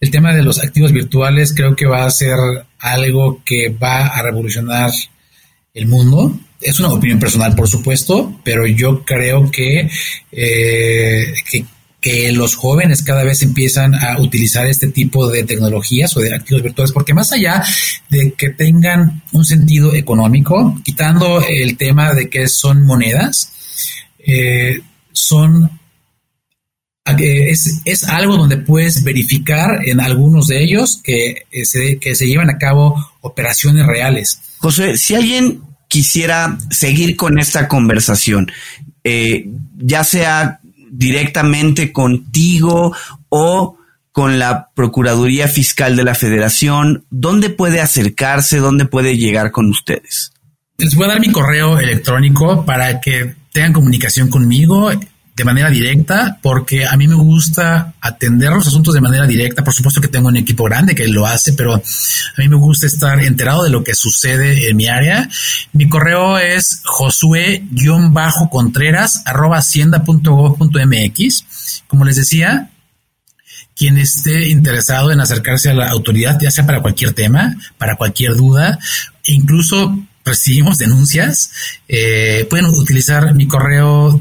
El 0.00 0.10
tema 0.10 0.34
de 0.34 0.42
los 0.42 0.62
activos 0.62 0.92
virtuales 0.92 1.54
creo 1.54 1.74
que 1.74 1.86
va 1.86 2.04
a 2.04 2.10
ser 2.10 2.36
algo 2.78 3.42
que 3.44 3.70
va 3.70 4.06
a 4.08 4.22
revolucionar 4.22 4.90
el 5.72 5.88
mundo 5.88 6.38
es 6.64 6.80
una 6.80 6.92
opinión 6.92 7.18
personal, 7.18 7.54
por 7.54 7.68
supuesto, 7.68 8.40
pero 8.42 8.66
yo 8.66 9.04
creo 9.04 9.50
que, 9.50 9.90
eh, 10.32 11.34
que, 11.50 11.66
los 12.32 12.54
jóvenes 12.54 13.02
cada 13.02 13.24
vez 13.24 13.42
empiezan 13.42 13.94
a 13.94 14.20
utilizar 14.20 14.66
este 14.66 14.88
tipo 14.88 15.26
de 15.30 15.42
tecnologías 15.44 16.14
o 16.16 16.20
de 16.20 16.34
activos 16.34 16.62
virtuales, 16.62 16.92
porque 16.92 17.14
más 17.14 17.32
allá 17.32 17.64
de 18.10 18.32
que 18.32 18.50
tengan 18.50 19.22
un 19.32 19.44
sentido 19.46 19.94
económico, 19.94 20.78
quitando 20.84 21.42
el 21.48 21.78
tema 21.78 22.12
de 22.12 22.28
que 22.28 22.46
son 22.46 22.84
monedas, 22.84 23.52
eh, 24.18 24.80
son 25.12 25.70
es, 27.06 27.80
es, 27.86 28.04
algo 28.04 28.36
donde 28.36 28.58
puedes 28.58 29.02
verificar 29.02 29.86
en 29.86 30.00
algunos 30.00 30.48
de 30.48 30.62
ellos 30.62 31.00
que 31.02 31.46
se, 31.64 31.98
que 31.98 32.14
se 32.14 32.26
llevan 32.26 32.50
a 32.50 32.58
cabo 32.58 32.96
operaciones 33.22 33.86
reales. 33.86 34.40
José, 34.58 34.96
si 34.98 35.14
alguien 35.14 35.60
quisiera 35.88 36.58
seguir 36.70 37.16
con 37.16 37.38
esta 37.38 37.68
conversación, 37.68 38.50
eh, 39.02 39.48
ya 39.76 40.04
sea 40.04 40.60
directamente 40.90 41.92
contigo 41.92 42.94
o 43.28 43.76
con 44.12 44.38
la 44.38 44.70
Procuraduría 44.74 45.48
Fiscal 45.48 45.96
de 45.96 46.04
la 46.04 46.14
Federación, 46.14 47.04
¿dónde 47.10 47.50
puede 47.50 47.80
acercarse? 47.80 48.58
¿Dónde 48.58 48.84
puede 48.84 49.16
llegar 49.16 49.50
con 49.50 49.68
ustedes? 49.68 50.32
Les 50.78 50.94
voy 50.94 51.06
a 51.06 51.08
dar 51.08 51.20
mi 51.20 51.32
correo 51.32 51.80
electrónico 51.80 52.64
para 52.64 53.00
que 53.00 53.34
tengan 53.52 53.72
comunicación 53.72 54.28
conmigo 54.30 54.90
de 55.36 55.44
manera 55.44 55.68
directa, 55.68 56.38
porque 56.40 56.86
a 56.86 56.96
mí 56.96 57.08
me 57.08 57.16
gusta 57.16 57.92
atender 58.00 58.52
los 58.52 58.68
asuntos 58.68 58.94
de 58.94 59.00
manera 59.00 59.26
directa. 59.26 59.64
Por 59.64 59.74
supuesto 59.74 60.00
que 60.00 60.06
tengo 60.06 60.28
un 60.28 60.36
equipo 60.36 60.62
grande 60.64 60.94
que 60.94 61.08
lo 61.08 61.26
hace, 61.26 61.54
pero 61.54 61.74
a 61.74 61.82
mí 62.38 62.48
me 62.48 62.54
gusta 62.56 62.86
estar 62.86 63.18
enterado 63.20 63.64
de 63.64 63.70
lo 63.70 63.82
que 63.82 63.94
sucede 63.94 64.68
en 64.68 64.76
mi 64.76 64.86
área. 64.86 65.28
Mi 65.72 65.88
correo 65.88 66.38
es 66.38 66.82
josue-contreras 66.84 69.24
Como 71.88 72.04
les 72.04 72.16
decía, 72.16 72.70
quien 73.76 73.98
esté 73.98 74.50
interesado 74.50 75.10
en 75.10 75.18
acercarse 75.20 75.68
a 75.68 75.74
la 75.74 75.88
autoridad, 75.88 76.38
ya 76.40 76.52
sea 76.52 76.64
para 76.64 76.80
cualquier 76.80 77.12
tema, 77.12 77.56
para 77.76 77.96
cualquier 77.96 78.36
duda, 78.36 78.78
incluso 79.24 79.98
recibimos 80.24 80.78
denuncias, 80.78 81.50
eh, 81.88 82.46
pueden 82.48 82.66
utilizar 82.66 83.34
mi 83.34 83.48
correo 83.48 84.20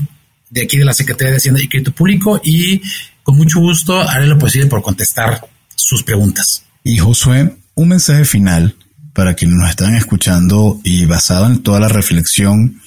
de 0.54 0.62
aquí 0.62 0.78
de 0.78 0.86
la 0.86 0.94
Secretaría 0.94 1.32
de 1.32 1.38
Hacienda 1.38 1.62
y 1.62 1.68
Crédito 1.68 1.92
Público 1.92 2.40
y 2.44 2.80
con 3.24 3.36
mucho 3.38 3.60
gusto 3.60 4.00
haré 4.00 4.28
lo 4.28 4.38
posible 4.38 4.68
por 4.68 4.84
contestar 4.84 5.42
sus 5.76 6.04
preguntas. 6.04 6.64
Y 6.84 6.98
Josué, 6.98 7.56
un 7.74 7.88
mensaje 7.88 8.24
final 8.24 8.76
para 9.14 9.34
quienes 9.34 9.58
nos 9.58 9.70
están 9.70 9.96
escuchando 9.96 10.80
y 10.84 11.06
basado 11.06 11.48
en 11.48 11.64
toda 11.64 11.80
la 11.80 11.88
reflexión 11.88 12.80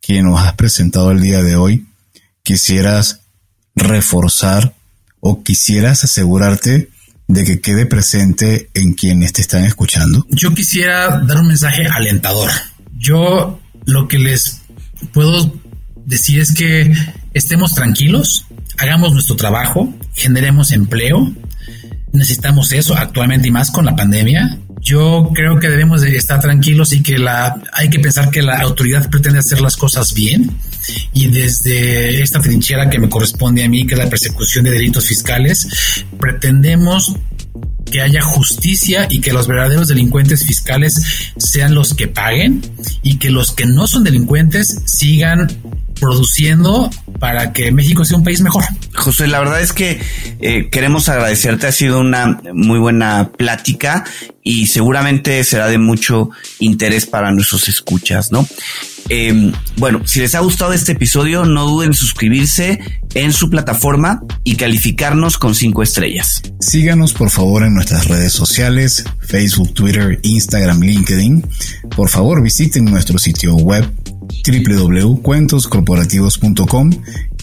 que 0.00 0.22
nos 0.22 0.40
has 0.40 0.54
presentado 0.54 1.10
el 1.10 1.20
día 1.20 1.42
de 1.42 1.56
hoy, 1.56 1.86
quisieras 2.42 3.20
reforzar 3.76 4.74
o 5.20 5.42
quisieras 5.42 6.04
asegurarte 6.04 6.88
de 7.28 7.44
que 7.44 7.60
quede 7.60 7.84
presente 7.84 8.70
en 8.72 8.94
quienes 8.94 9.34
te 9.34 9.42
están 9.42 9.64
escuchando? 9.64 10.26
Yo 10.30 10.54
quisiera 10.54 11.20
dar 11.20 11.38
un 11.38 11.48
mensaje 11.48 11.86
alentador. 11.86 12.50
Yo 12.96 13.60
lo 13.84 14.08
que 14.08 14.18
les 14.18 14.62
puedo 15.12 15.52
decir 16.10 16.40
es 16.40 16.52
que 16.52 16.92
estemos 17.32 17.74
tranquilos, 17.74 18.44
hagamos 18.76 19.12
nuestro 19.12 19.36
trabajo, 19.36 19.94
generemos 20.14 20.72
empleo. 20.72 21.32
Necesitamos 22.12 22.72
eso 22.72 22.96
actualmente 22.96 23.48
y 23.48 23.50
más 23.52 23.70
con 23.70 23.84
la 23.84 23.94
pandemia. 23.94 24.58
Yo 24.80 25.30
creo 25.32 25.60
que 25.60 25.68
debemos 25.68 26.00
de 26.00 26.16
estar 26.16 26.40
tranquilos 26.40 26.92
y 26.92 27.02
que 27.02 27.18
la 27.18 27.62
hay 27.72 27.88
que 27.88 28.00
pensar 28.00 28.30
que 28.30 28.42
la 28.42 28.58
autoridad 28.58 29.08
pretende 29.08 29.38
hacer 29.38 29.60
las 29.60 29.76
cosas 29.76 30.12
bien 30.14 30.50
y 31.12 31.28
desde 31.28 32.20
esta 32.20 32.40
trinchera 32.40 32.90
que 32.90 32.98
me 32.98 33.08
corresponde 33.08 33.62
a 33.62 33.68
mí, 33.68 33.86
que 33.86 33.94
es 33.94 33.98
la 33.98 34.08
persecución 34.08 34.64
de 34.64 34.72
delitos 34.72 35.06
fiscales, 35.06 35.68
pretendemos 36.18 37.14
que 37.90 38.00
haya 38.00 38.22
justicia 38.22 39.06
y 39.10 39.20
que 39.20 39.32
los 39.32 39.46
verdaderos 39.46 39.88
delincuentes 39.88 40.46
fiscales 40.46 41.32
sean 41.36 41.74
los 41.74 41.94
que 41.94 42.08
paguen 42.08 42.62
y 43.02 43.16
que 43.18 43.30
los 43.30 43.52
que 43.52 43.66
no 43.66 43.86
son 43.86 44.02
delincuentes 44.02 44.82
sigan 44.86 45.48
produciendo 46.00 46.90
para 47.18 47.52
que 47.52 47.70
México 47.70 48.04
sea 48.04 48.16
un 48.16 48.24
país 48.24 48.40
mejor. 48.40 48.64
José, 48.94 49.28
la 49.28 49.38
verdad 49.38 49.60
es 49.60 49.72
que 49.72 50.00
eh, 50.40 50.68
queremos 50.70 51.08
agradecerte, 51.08 51.66
ha 51.66 51.72
sido 51.72 52.00
una 52.00 52.40
muy 52.54 52.78
buena 52.78 53.30
plática 53.36 54.04
y 54.42 54.66
seguramente 54.66 55.44
será 55.44 55.66
de 55.68 55.78
mucho 55.78 56.30
interés 56.58 57.06
para 57.06 57.30
nuestros 57.30 57.68
escuchas, 57.68 58.32
¿no? 58.32 58.46
Eh, 59.08 59.52
bueno, 59.76 60.02
si 60.06 60.20
les 60.20 60.34
ha 60.34 60.40
gustado 60.40 60.72
este 60.72 60.92
episodio, 60.92 61.44
no 61.44 61.66
duden 61.66 61.88
en 61.88 61.94
suscribirse 61.94 62.78
en 63.14 63.32
su 63.32 63.50
plataforma 63.50 64.22
y 64.44 64.54
calificarnos 64.54 65.36
con 65.36 65.54
cinco 65.54 65.82
estrellas. 65.82 66.42
Síganos 66.60 67.12
por 67.12 67.30
favor 67.30 67.64
en 67.64 67.74
nuestras 67.74 68.06
redes 68.06 68.32
sociales, 68.32 69.04
Facebook, 69.20 69.74
Twitter, 69.74 70.20
Instagram, 70.22 70.80
LinkedIn. 70.80 71.44
Por 71.96 72.08
favor 72.08 72.42
visiten 72.42 72.84
nuestro 72.84 73.18
sitio 73.18 73.56
web 73.56 73.84
www.cuentoscorporativos.com 74.44 76.90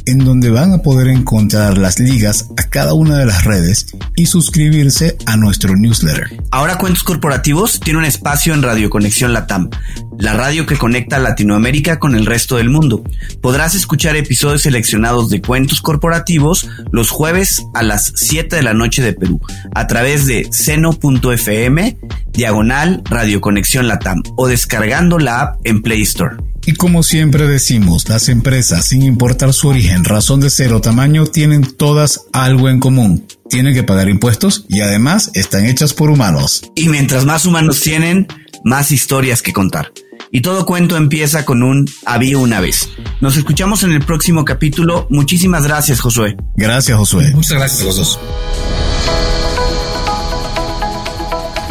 en 0.07 0.19
donde 0.19 0.49
van 0.49 0.71
a 0.71 0.79
poder 0.79 1.09
encontrar 1.09 1.77
las 1.77 1.99
ligas 1.99 2.49
a 2.57 2.63
cada 2.69 2.93
una 2.93 3.17
de 3.17 3.25
las 3.25 3.43
redes 3.43 3.87
y 4.15 4.25
suscribirse 4.25 5.17
a 5.25 5.35
nuestro 5.35 5.75
newsletter. 5.75 6.41
Ahora 6.49 6.77
Cuentos 6.77 7.03
Corporativos 7.03 7.81
tiene 7.81 7.99
un 7.99 8.05
espacio 8.05 8.53
en 8.53 8.63
Radio 8.63 8.89
Conexión 8.89 9.33
Latam, 9.33 9.69
la 10.17 10.33
radio 10.33 10.65
que 10.65 10.77
conecta 10.77 11.19
Latinoamérica 11.19 11.99
con 11.99 12.15
el 12.15 12.25
resto 12.25 12.55
del 12.55 12.69
mundo. 12.69 13.03
Podrás 13.41 13.75
escuchar 13.75 14.15
episodios 14.15 14.61
seleccionados 14.61 15.29
de 15.29 15.41
Cuentos 15.41 15.81
Corporativos 15.81 16.69
los 16.91 17.09
jueves 17.09 17.65
a 17.73 17.83
las 17.83 18.13
7 18.15 18.55
de 18.55 18.63
la 18.63 18.73
noche 18.73 19.03
de 19.03 19.13
Perú, 19.13 19.41
a 19.75 19.87
través 19.87 20.25
de 20.25 20.47
seno.fm, 20.51 21.97
diagonal 22.31 23.01
Radio 23.09 23.41
Conexión 23.41 23.89
Latam 23.89 24.23
o 24.37 24.47
descargando 24.47 25.19
la 25.19 25.41
app 25.41 25.59
en 25.65 25.81
Play 25.81 26.01
Store. 26.03 26.37
Y 26.67 26.73
como 26.73 27.01
siempre 27.01 27.47
decimos, 27.47 28.09
las 28.09 28.27
empresas, 28.27 28.87
sin 28.87 29.01
importar 29.01 29.53
su 29.53 29.69
origen, 29.69 30.03
razón 30.03 30.41
de 30.41 30.49
ser 30.49 30.73
o 30.73 30.81
tamaño, 30.81 31.25
tienen 31.25 31.61
todas 31.61 32.25
algo 32.33 32.67
en 32.67 32.81
común. 32.81 33.25
Tienen 33.49 33.73
que 33.73 33.83
pagar 33.83 34.09
impuestos 34.09 34.65
y 34.67 34.81
además 34.81 35.31
están 35.33 35.65
hechas 35.65 35.93
por 35.93 36.09
humanos. 36.09 36.69
Y 36.75 36.89
mientras 36.89 37.23
más 37.23 37.45
humanos 37.45 37.79
tienen, 37.79 38.27
más 38.65 38.91
historias 38.91 39.41
que 39.41 39.53
contar. 39.53 39.93
Y 40.29 40.41
todo 40.41 40.65
cuento 40.65 40.97
empieza 40.97 41.45
con 41.45 41.63
un 41.63 41.89
había 42.05 42.37
una 42.37 42.59
vez. 42.59 42.89
Nos 43.21 43.37
escuchamos 43.37 43.83
en 43.83 43.93
el 43.93 44.03
próximo 44.03 44.43
capítulo. 44.43 45.07
Muchísimas 45.09 45.63
gracias, 45.63 46.01
Josué. 46.01 46.35
Gracias, 46.57 46.97
Josué. 46.97 47.31
Muchas 47.33 47.57
gracias 47.57 47.81
a 47.81 47.85
los 47.85 47.95
dos. 47.95 48.19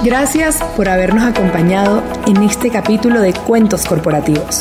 Gracias 0.03 0.57
por 0.75 0.89
habernos 0.89 1.25
acompañado 1.25 2.03
en 2.27 2.43
este 2.45 2.71
capítulo 2.71 3.21
de 3.21 3.35
Cuentos 3.35 3.85
Corporativos. 3.85 4.61